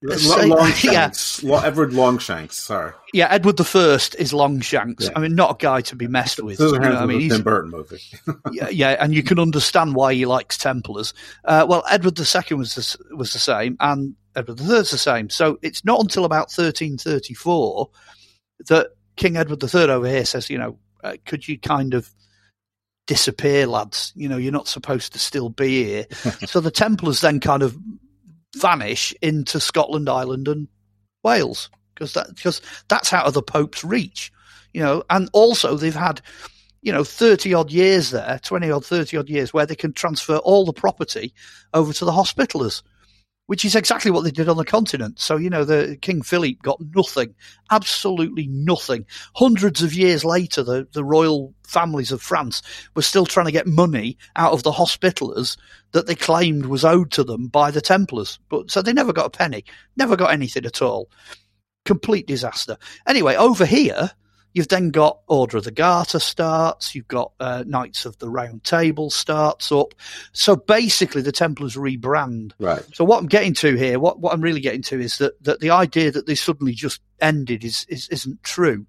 [0.08, 1.42] L- Longshanks.
[1.42, 2.56] Lo- Edward Longshanks.
[2.56, 2.92] Sorry.
[3.12, 5.10] yeah, Edward the First is Longshanks.
[5.16, 6.60] I mean, not a guy to be messed with.
[6.60, 7.98] you know, Scissorhands I mean, he's- Tim Burton movie.
[8.52, 11.14] yeah, yeah, and you can understand why he likes Templars.
[11.44, 15.30] Uh, well, Edward II was the, was the same, and Edward III's the same.
[15.30, 17.90] So it's not until about 1334
[18.68, 18.88] that
[19.18, 22.10] King Edward III over here says, you know, uh, could you kind of
[23.06, 24.12] disappear, lads?
[24.16, 26.06] You know, you're not supposed to still be here.
[26.46, 27.76] so the Templars then kind of
[28.56, 30.68] vanish into Scotland, Ireland, and
[31.22, 34.32] Wales because that because that's out of the Pope's reach.
[34.72, 36.22] You know, and also they've had
[36.82, 40.36] you know, 30 odd years there, 20 odd, 30 odd years, where they can transfer
[40.36, 41.34] all the property
[41.74, 42.82] over to the hospitallers,
[43.48, 45.18] which is exactly what they did on the continent.
[45.18, 47.34] So, you know, the King Philip got nothing,
[47.70, 49.06] absolutely nothing.
[49.36, 52.60] Hundreds of years later, the, the royal families of France
[52.94, 55.56] were still trying to get money out of the hospitallers
[55.92, 58.38] that they claimed was owed to them by the Templars.
[58.50, 59.64] But so they never got a penny,
[59.96, 61.10] never got anything at all.
[61.86, 62.76] Complete disaster.
[63.06, 64.10] Anyway, over here,
[64.54, 66.94] You've then got Order of the Garter starts.
[66.94, 69.94] You've got uh, Knights of the Round Table starts up.
[70.32, 72.52] So basically, the Templars rebrand.
[72.58, 72.82] Right.
[72.94, 75.60] So what I'm getting to here, what, what I'm really getting to is that, that
[75.60, 78.86] the idea that they suddenly just ended is, is isn't true.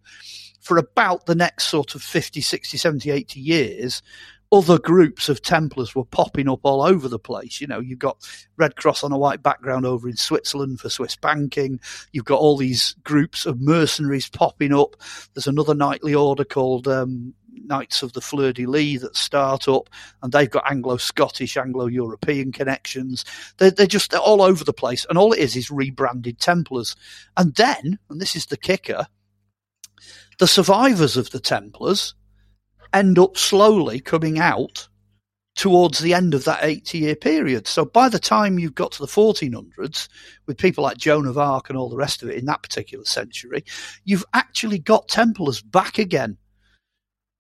[0.62, 4.02] For about the next sort of 50, 60, 70, 80 years,
[4.52, 7.62] other groups of Templars were popping up all over the place.
[7.62, 8.28] You know, you've got
[8.58, 11.80] Red Cross on a white background over in Switzerland for Swiss banking.
[12.12, 14.96] You've got all these groups of mercenaries popping up.
[15.34, 19.90] There's another knightly order called um, Knights of the Fleur de Lis that start up,
[20.24, 23.26] and they've got Anglo-Scottish, Anglo-European connections.
[23.58, 26.96] They're, they're just they're all over the place, and all it is is rebranded Templars.
[27.38, 29.06] And then, and this is the kicker,
[30.40, 32.16] the survivors of the Templars
[32.94, 34.88] end up slowly coming out
[35.56, 37.68] towards the end of that 80 year period.
[37.68, 40.08] So by the time you've got to the 1400s,
[40.48, 43.04] with people like Joan of Arc and all the rest of it in that particular
[43.06, 43.66] century,
[44.06, 46.38] you've actually got Templars back again.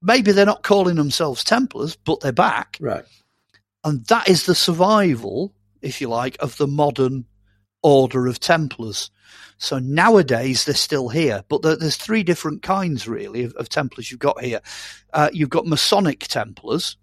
[0.02, 2.78] Maybe they're not calling themselves Templars, but they're back.
[2.82, 3.06] Right.
[3.86, 7.26] And that is the survival, if you like, of the modern
[7.82, 9.12] order of Templars.
[9.58, 14.10] So nowadays they're still here, but there, there's three different kinds really of, of Templars
[14.10, 14.62] you've got here.
[15.14, 16.98] Uh, you've got Masonic Templars,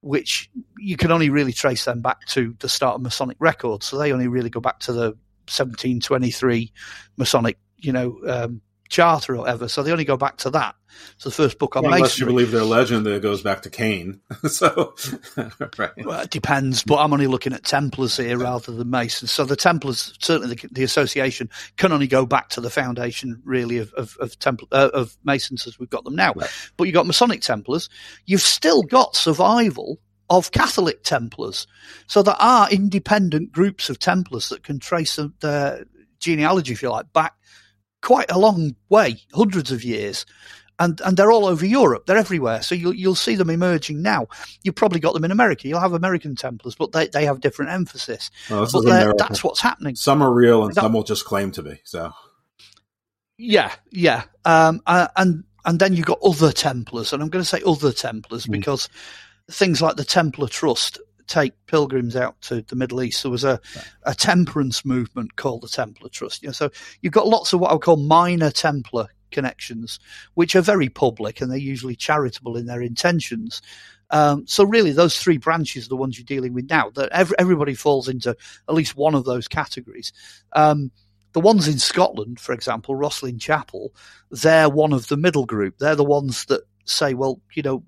[0.00, 3.86] which you can only really trace them back to the start of Masonic records.
[3.86, 5.16] So they only really go back to the
[5.48, 6.72] 1723
[7.16, 9.68] Masonic, you know, um, charter or whatever.
[9.68, 10.74] So they only go back to that.
[11.18, 13.62] So the first book on Well, unless you believe their legend that it goes back
[13.62, 14.20] to Cain.
[14.48, 14.94] so,
[15.78, 15.90] right.
[16.04, 19.30] Well, it depends, but I'm only looking at Templars here rather than Masons.
[19.30, 23.78] So the Templars, certainly the, the association, can only go back to the foundation, really,
[23.78, 26.34] of of, of, Templ- uh, of Masons as we've got them now.
[26.76, 27.88] But you've got Masonic Templars.
[28.24, 29.98] You've still got survival
[30.28, 31.66] of Catholic Templars.
[32.06, 35.84] So there are independent groups of Templars that can trace their
[36.18, 37.34] genealogy, if you like, back
[38.06, 40.24] quite a long way, hundreds of years.
[40.78, 42.04] And, and they're all over Europe.
[42.04, 42.60] They're everywhere.
[42.62, 44.26] So you'll, you'll see them emerging now.
[44.62, 45.66] You've probably got them in America.
[45.68, 48.30] You'll have American Templars, but they, they have different emphasis.
[48.50, 49.16] Well, but is they're- America.
[49.26, 49.96] that's what's happening.
[49.96, 51.80] Some are real and That- some will just claim to be.
[51.84, 52.12] So,
[53.38, 54.24] Yeah, yeah.
[54.44, 57.90] Um, uh, and and then you've got other Templars, and I'm going to say other
[57.92, 58.88] Templars because
[59.50, 63.22] things like the Templar Trust take pilgrims out to the Middle East.
[63.22, 63.60] There was a,
[64.04, 66.42] a temperance movement called the Templar Trust.
[66.42, 66.70] You know, so
[67.00, 69.98] you've got lots of what I would call minor Templar connections,
[70.34, 73.62] which are very public and they're usually charitable in their intentions.
[74.10, 76.90] Um, so really, those three branches are the ones you're dealing with now.
[76.90, 78.36] That every, everybody falls into
[78.68, 80.12] at least one of those categories.
[80.52, 80.92] Um,
[81.32, 83.94] the ones in Scotland, for example, Rosslyn Chapel,
[84.30, 85.78] they're one of the middle group.
[85.78, 87.84] They're the ones that say, well, you know,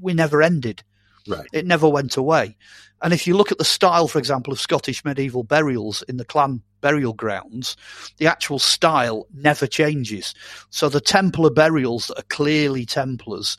[0.00, 0.82] we never ended.
[1.30, 1.46] Right.
[1.52, 2.56] It never went away.
[3.02, 6.24] And if you look at the style, for example, of Scottish medieval burials in the
[6.24, 7.76] clan burial grounds,
[8.18, 10.34] the actual style never changes.
[10.70, 13.56] So the Templar burials that are clearly Templars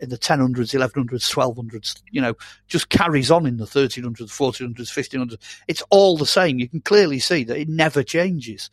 [0.00, 2.34] in the 1000s, 1100s, 1200s, you know,
[2.66, 5.38] just carries on in the 1300s, 1400s, 1500s.
[5.68, 6.58] It's all the same.
[6.58, 8.70] You can clearly see that it never changes.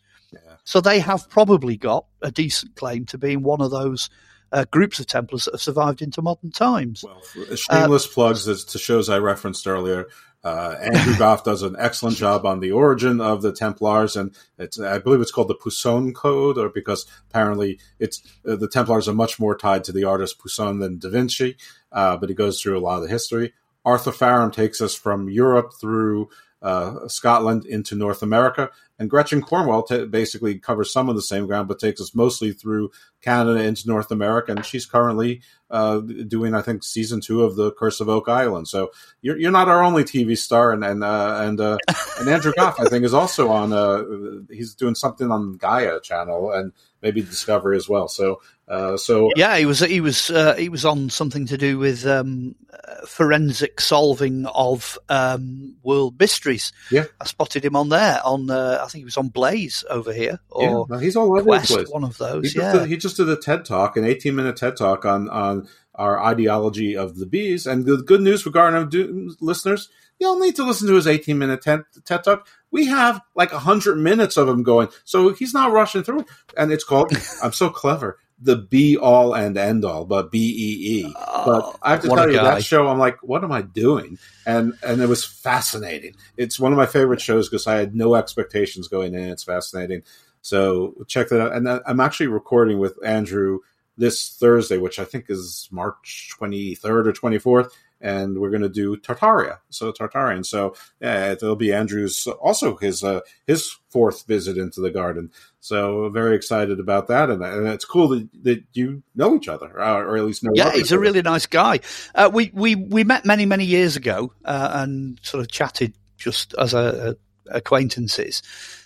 [0.63, 4.09] So they have probably got a decent claim to being one of those
[4.51, 7.03] uh, groups of Templars that have survived into modern times.
[7.03, 10.07] Well, shameless plugs as to shows I referenced earlier.
[10.43, 14.97] Uh, Andrew Gough does an excellent job on the origin of the Templars, and I
[14.99, 19.39] believe it's called the Poussin Code, or because apparently it's uh, the Templars are much
[19.39, 21.57] more tied to the artist Poussin than Da Vinci,
[21.91, 23.53] uh, but he goes through a lot of the history.
[23.85, 26.29] Arthur Farham takes us from Europe through
[26.61, 31.47] uh, Scotland into North America, and Gretchen Cornwell t- basically covers some of the same
[31.47, 32.91] ground, but takes us mostly through
[33.21, 34.51] Canada into North America.
[34.51, 35.41] And she's currently
[35.71, 38.67] uh, doing, I think, season two of The Curse of Oak Island.
[38.67, 38.91] So
[39.21, 41.77] you're, you're not our only TV star, and and uh, and, uh,
[42.19, 43.71] and Andrew Gough, I think, is also on.
[43.71, 44.03] Uh,
[44.49, 48.07] he's doing something on Gaia channel and maybe Discovery as well.
[48.09, 51.79] So uh, so yeah, he was he was uh, he was on something to do
[51.79, 56.71] with um, uh, forensic solving of um, world mysteries.
[56.91, 58.19] Yeah, I spotted him on there.
[58.23, 60.39] On uh, I think he was on Blaze over here.
[60.49, 61.89] Or yeah, no, he's all over Quest, the place.
[61.89, 62.51] One of those.
[62.51, 65.03] He yeah, just, did, he just did a TED talk, an 18 minute TED talk
[65.03, 65.67] on on
[65.99, 67.67] our ideology of the bees.
[67.67, 71.07] And the good news for regarding do, listeners, you don't need to listen to his
[71.07, 72.47] 18 minute TED, TED talk.
[72.71, 74.87] We have like 100 minutes of him going.
[75.03, 76.25] So he's not rushing through.
[76.57, 77.11] And it's called,
[77.43, 81.13] I'm so clever, the be all and end all, but B E E.
[81.13, 82.55] But oh, I have to tell you, guy.
[82.55, 84.17] that show, I'm like, what am I doing?
[84.45, 86.15] And and it was fascinating.
[86.37, 89.29] It's one of my favorite shows because I had no expectations going in.
[89.29, 90.03] It's fascinating.
[90.41, 91.53] So check that out.
[91.53, 93.59] And I'm actually recording with Andrew
[93.97, 97.71] this Thursday, which I think is March 23rd or 24th.
[98.01, 99.59] And we're going to do Tartaria.
[99.69, 100.45] So Tartarian.
[100.45, 105.31] So yeah, it'll be Andrew's also his, uh, his fourth visit into the garden.
[105.59, 107.29] So very excited about that.
[107.29, 110.51] And, and it's cool that, that you know each other or, or at least know.
[110.53, 111.81] Yeah, he's a really nice guy.
[112.15, 116.53] Uh, we we we met many many years ago uh, and sort of chatted just
[116.57, 117.17] as a,
[117.49, 118.41] a acquaintances.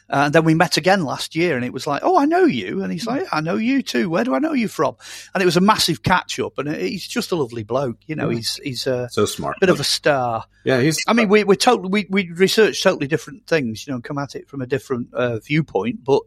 [0.09, 2.43] Uh, and then we met again last year, and it was like, "Oh, I know
[2.45, 4.09] you," and he's like, "I know you too.
[4.09, 4.95] Where do I know you from?"
[5.33, 7.97] And it was a massive catch up, and he's just a lovely bloke.
[8.05, 8.35] You know, Yeah.
[8.37, 9.59] he's he's a So smart.
[9.59, 10.45] bit of a star.
[10.65, 11.03] Yeah, he's.
[11.07, 14.17] I mean, we we totally we we research totally different things, you know, and come
[14.17, 16.03] at it from a different uh, viewpoint.
[16.03, 16.21] But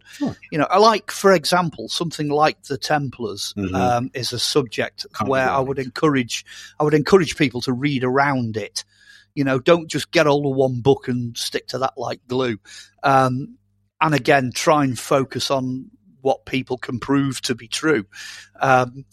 [0.50, 3.74] you know, I like, for example, something like the Templars Mhm.
[3.74, 6.44] um, is a subject Can't where I would encourage
[6.80, 8.84] I would encourage people to read around it.
[9.34, 12.58] You know, don't just get hold of one book and stick to that like glue.
[13.02, 13.58] Um,
[14.00, 15.90] and again, try and focus on
[16.20, 18.04] what people can prove to be true.
[18.60, 19.04] Um,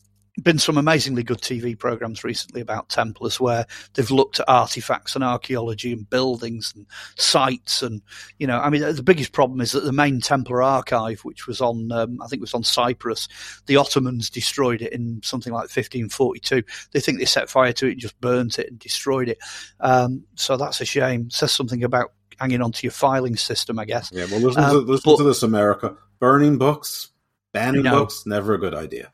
[0.41, 5.23] been some amazingly good TV programs recently about Templars where they've looked at artifacts and
[5.23, 8.01] archaeology and buildings and sites and
[8.39, 11.61] you know I mean the biggest problem is that the main Templar archive which was
[11.61, 13.27] on um, I think it was on Cyprus
[13.67, 17.91] the Ottomans destroyed it in something like 1542 they think they set fire to it
[17.91, 19.37] and just burnt it and destroyed it.
[19.79, 21.29] Um, so that's a shame.
[21.29, 24.85] Says something about hanging onto your filing system I guess Yeah, well, listen, to, Um,
[24.85, 25.95] listen but- to this, America.
[26.19, 27.09] Burning books,
[27.51, 27.99] banning No.
[27.99, 29.11] books, never a good idea.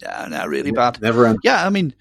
[0.00, 1.00] Yeah, no, really bad.
[1.00, 1.38] Never end.
[1.44, 1.94] Yeah, I mean,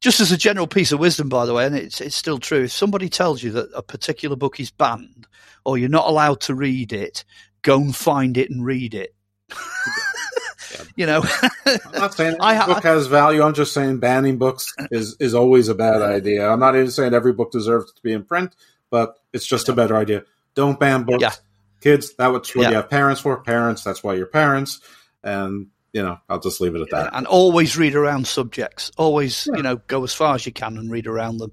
[0.00, 2.64] just as a general piece of wisdom, by the way, and it's it's still true.
[2.64, 5.26] If somebody tells you that a particular book is banned
[5.64, 7.24] or you're not allowed to read it,
[7.62, 9.14] go and find it and read it.
[10.96, 11.22] you know,
[11.66, 13.42] I'm not saying I book has value.
[13.42, 16.48] I'm just saying banning books is, is always a bad idea.
[16.48, 18.54] I'm not even saying every book deserves to be in print,
[18.90, 20.24] but it's just a better idea.
[20.54, 21.22] Don't ban books.
[21.22, 21.32] Yeah.
[21.80, 22.70] Kids, that's what Yeah.
[22.70, 23.36] you have parents for.
[23.42, 24.80] Parents, that's why you're parents.
[25.22, 27.10] And, you know, I'll just leave it at that.
[27.14, 28.90] and always read around subjects.
[28.96, 31.52] Always, you know, go as far as you can and read around them.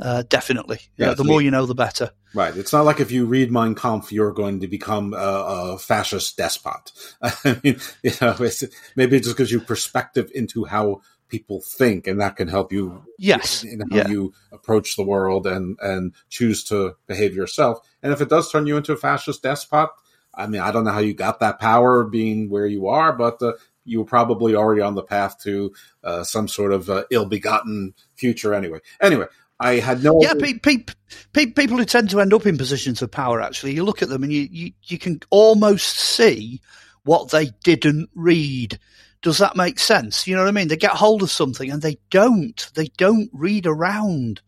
[0.00, 0.78] Uh, definitely.
[0.96, 2.10] Yeah, Yeah, the more you- know, the better.
[2.34, 2.54] Right.
[2.56, 6.36] It's not like if you read Mein Kampf, you're going to become a, a fascist
[6.36, 6.92] despot.
[7.22, 8.62] I mean, you know, it's,
[8.94, 13.04] maybe it just gives you perspective into how people think, and that can help you.
[13.18, 13.64] Yes.
[13.64, 14.08] In how Yeah.
[14.08, 17.80] you approach the world and and choose to behave yourself.
[18.02, 19.90] And if it does turn you into a fascist despot,
[20.34, 23.42] I mean, I don't know how you got that power being where you are, but
[23.42, 23.52] uh,
[23.84, 25.72] you were probably already on the path to
[26.04, 28.54] uh, some sort of uh, ill-begotten future.
[28.54, 29.26] Anyway, anyway.
[29.60, 30.84] I had no Yeah, pe- pe-
[31.32, 34.08] pe- people who tend to end up in positions of power, actually, you look at
[34.08, 36.60] them and you, you, you can almost see
[37.02, 38.78] what they didn't read.
[39.22, 40.26] Does that make sense?
[40.26, 40.68] You know what I mean?
[40.68, 42.70] They get hold of something and they don't.
[42.74, 44.40] They don't read around,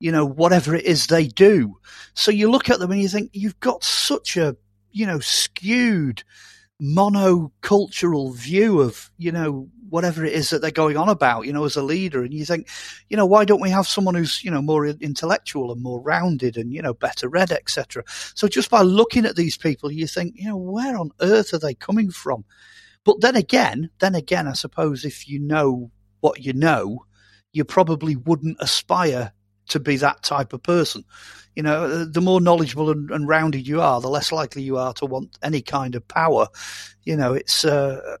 [0.00, 1.78] you know, whatever it is they do.
[2.14, 4.56] So you look at them and you think, you've got such a,
[4.90, 6.24] you know, skewed
[6.82, 11.64] monocultural view of, you know, whatever it is that they're going on about, you know,
[11.64, 12.22] as a leader.
[12.22, 12.68] And you think,
[13.08, 16.56] you know, why don't we have someone who's, you know, more intellectual and more rounded
[16.56, 18.02] and, you know, better read, etc.
[18.34, 21.58] So just by looking at these people, you think, you know, where on earth are
[21.58, 22.44] they coming from?
[23.04, 25.90] But then again, then again, I suppose if you know
[26.20, 27.06] what you know,
[27.52, 29.32] you probably wouldn't aspire
[29.68, 31.04] to be that type of person.
[31.56, 34.92] You know, the more knowledgeable and, and rounded you are, the less likely you are
[34.94, 36.48] to want any kind of power.
[37.02, 38.16] You know, it's uh,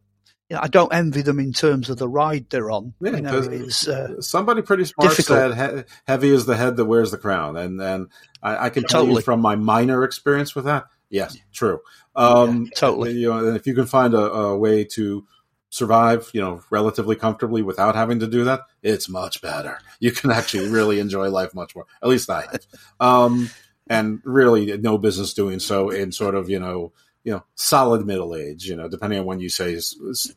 [0.48, 2.94] you know, I don't envy them in terms of the ride they're on.
[3.00, 5.54] Yeah, you know, it's uh, somebody pretty smart difficult.
[5.56, 8.08] said heavy is the head that wears the crown and and
[8.42, 11.80] I, I can tell you from my minor experience with that yes true.
[12.16, 13.12] Um totally.
[13.12, 15.26] you know and if you can find a, a way to
[15.68, 19.78] survive you know relatively comfortably without having to do that it's much better.
[20.00, 22.66] You can actually really enjoy life much more at least i have.
[22.98, 23.50] Um
[23.86, 26.92] and really no business doing so in sort of you know
[27.24, 29.78] you know solid middle age you know depending on when you say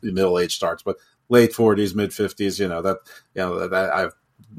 [0.02, 0.96] middle age starts but
[1.28, 2.98] late 40s mid 50s you know that
[3.34, 4.08] you know that i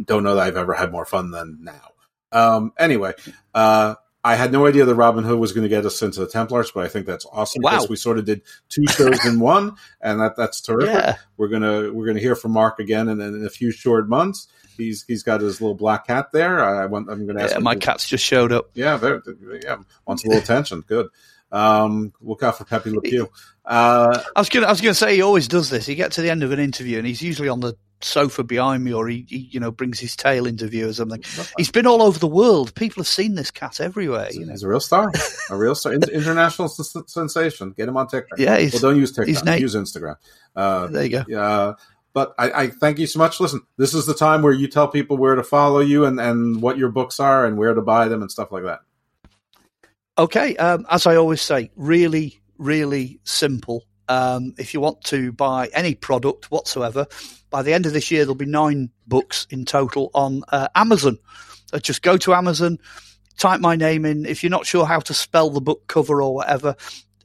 [0.04, 1.92] don't know that i've ever had more fun than now.
[2.32, 3.14] Um anyway
[3.54, 3.96] uh
[4.26, 6.72] I had no idea that Robin Hood was going to get us into the Templars,
[6.72, 7.72] but I think that's awesome Wow.
[7.72, 10.94] because we sort of did two shows in one, and that that's terrific.
[10.96, 11.16] Yeah.
[11.38, 14.48] We're gonna we're gonna hear from Mark again in, in a few short months.
[14.78, 16.62] He's he's got his little black cat there.
[16.66, 17.54] I want I'm going to ask.
[17.54, 18.72] yeah, my to- cat's just showed up.
[18.74, 19.22] yeah, very,
[19.64, 19.78] yeah,
[20.08, 20.82] wants a little attention.
[20.82, 21.08] Good.
[21.52, 23.30] Um, look out for Pepe Le Pew.
[23.64, 25.86] Uh, I was gonna, I was gonna say he always does this.
[25.86, 28.84] He gets to the end of an interview and he's usually on the sofa behind
[28.84, 31.24] me, or he, he you know, brings his tail into view or something.
[31.58, 32.74] He's been all over the world.
[32.76, 34.30] People have seen this cat everywhere.
[34.32, 35.12] You know, he's a real star,
[35.50, 37.72] a real star, international s- sensation.
[37.72, 38.40] Get him on TikTok.
[38.40, 39.46] Yeah, he's- well, don't use he's TikTok.
[39.46, 40.16] na- use Instagram.
[40.56, 41.38] Uh, There you go.
[41.40, 41.74] Uh,
[42.14, 43.40] but I, I thank you so much.
[43.42, 46.62] Listen, this is the time where you tell people where to follow you and, and
[46.62, 48.80] what your books are and where to buy them and stuff like that.
[50.18, 53.84] Okay, um, as I always say, really, really simple.
[54.08, 57.08] Um, if you want to buy any product whatsoever,
[57.50, 61.18] by the end of this year, there'll be nine books in total on uh, Amazon.
[61.74, 62.78] Uh, just go to Amazon,
[63.38, 64.26] type my name in.
[64.26, 66.76] If you're not sure how to spell the book cover or whatever,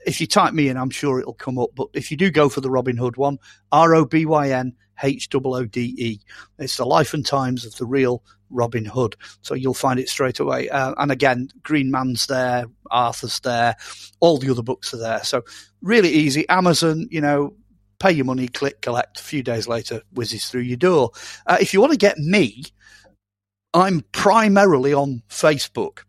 [0.07, 1.71] if you type me in, I'm sure it'll come up.
[1.75, 3.39] But if you do go for the Robin Hood one,
[3.73, 6.21] R O B Y N H O O D E,
[6.59, 9.17] it's the life and times of the real Robin Hood.
[9.43, 10.69] So you'll find it straight away.
[10.69, 13.77] Uh, and again, Green Man's there, Arthur's there,
[14.21, 15.25] all the other books are there.
[15.25, 15.43] So
[15.83, 16.49] really easy.
[16.49, 17.55] Amazon, you know,
[17.99, 19.21] pay your money, click, collect.
[19.21, 21.11] A few days later, whizzes through your door.
[21.47, 22.65] Uh, if you want to get me,
[23.73, 26.01] I'm primarily on Facebook.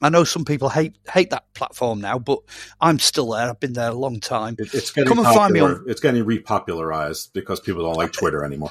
[0.00, 2.38] I know some people hate hate that platform now, but
[2.80, 3.48] I'm still there.
[3.48, 4.54] I've been there a long time.
[4.58, 8.44] It's getting Come and find me on It's getting repopularized because people don't like Twitter
[8.44, 8.70] anymore.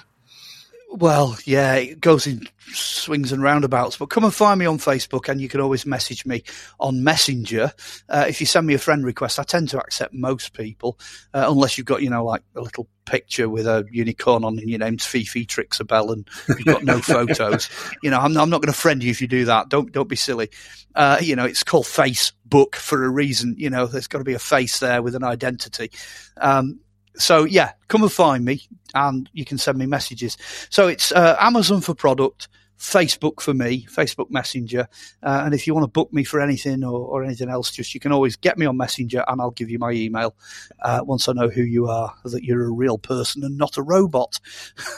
[0.89, 3.97] Well, yeah, it goes in swings and roundabouts.
[3.97, 6.43] But come and find me on Facebook, and you can always message me
[6.79, 7.73] on Messenger.
[8.07, 10.97] Uh, if you send me a friend request, I tend to accept most people,
[11.33, 14.69] uh, unless you've got, you know, like a little picture with a unicorn on and
[14.69, 17.69] your name's Fifi Trixibelle and you've got no photos.
[18.03, 19.69] You know, I'm, I'm not going to friend you if you do that.
[19.69, 20.49] Don't don't be silly.
[20.95, 23.55] Uh, you know, it's called Facebook for a reason.
[23.57, 25.91] You know, there's got to be a face there with an identity.
[26.37, 26.79] Um,
[27.17, 28.61] so yeah, come and find me,
[28.93, 30.37] and you can send me messages.
[30.69, 32.47] So it's uh, Amazon for product,
[32.79, 34.87] Facebook for me, Facebook Messenger,
[35.23, 37.93] uh, and if you want to book me for anything or, or anything else, just
[37.93, 40.35] you can always get me on Messenger, and I'll give you my email
[40.81, 43.81] uh, once I know who you are, that you're a real person and not a
[43.81, 44.39] robot.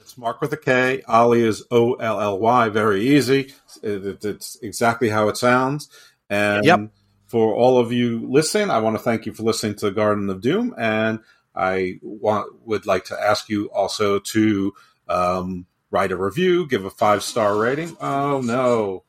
[0.00, 1.02] It's Mark with a K.
[1.06, 2.68] Olly is O L L Y.
[2.70, 3.52] Very easy.
[3.82, 5.88] It- it- it's exactly how it sounds.
[6.30, 6.80] And Yep.
[7.28, 10.40] For all of you listening, I want to thank you for listening to Garden of
[10.40, 10.74] Doom.
[10.76, 11.20] And
[11.54, 14.74] I want would like to ask you also to
[15.08, 17.96] um, write a review, give a five star rating.
[18.00, 19.04] Oh no!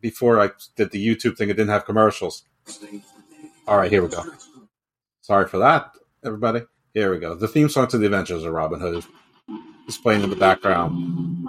[0.00, 2.42] Before I did the YouTube thing, it didn't have commercials.
[3.68, 4.24] All right, here we go.
[5.20, 5.92] Sorry for that,
[6.24, 6.62] everybody.
[6.92, 7.36] Here we go.
[7.36, 9.04] The theme song to the Adventures of Robin Hood
[9.86, 11.48] is playing in the background.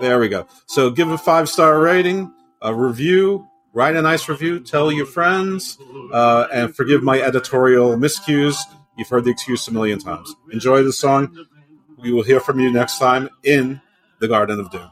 [0.00, 0.46] There we go.
[0.66, 2.32] So give a five star rating,
[2.62, 5.78] a review, write a nice review, tell your friends,
[6.12, 8.56] uh, and forgive my editorial miscues.
[8.96, 10.34] You've heard the excuse a million times.
[10.50, 11.46] Enjoy the song.
[11.98, 13.80] We will hear from you next time in
[14.20, 14.90] the Garden of Doom.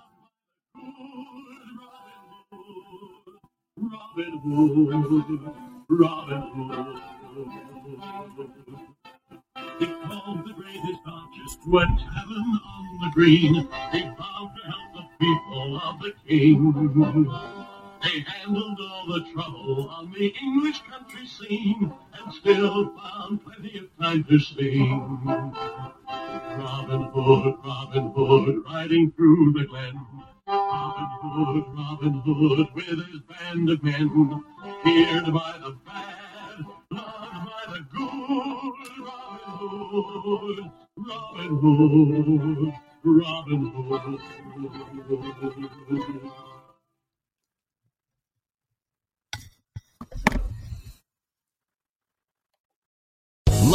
[3.76, 5.54] Robin Hood,
[5.88, 7.00] Robin Hood.
[9.78, 13.54] He called the greatest archers to on the green.
[13.54, 14.50] To help
[14.94, 17.67] the people of the king.
[18.02, 23.86] They handled all the trouble on the English country scene and still found plenty of
[24.00, 25.52] time to sing.
[26.06, 30.06] Robin Hood, Robin Hood, riding through the glen.
[30.46, 34.44] Robin Hood, Robin Hood, with his band of men,
[34.84, 38.74] feared by the bad, loved by the good.
[40.96, 42.72] Robin Hood,
[43.04, 44.18] Robin Hood,
[44.68, 44.92] Robin
[45.88, 46.47] Hood.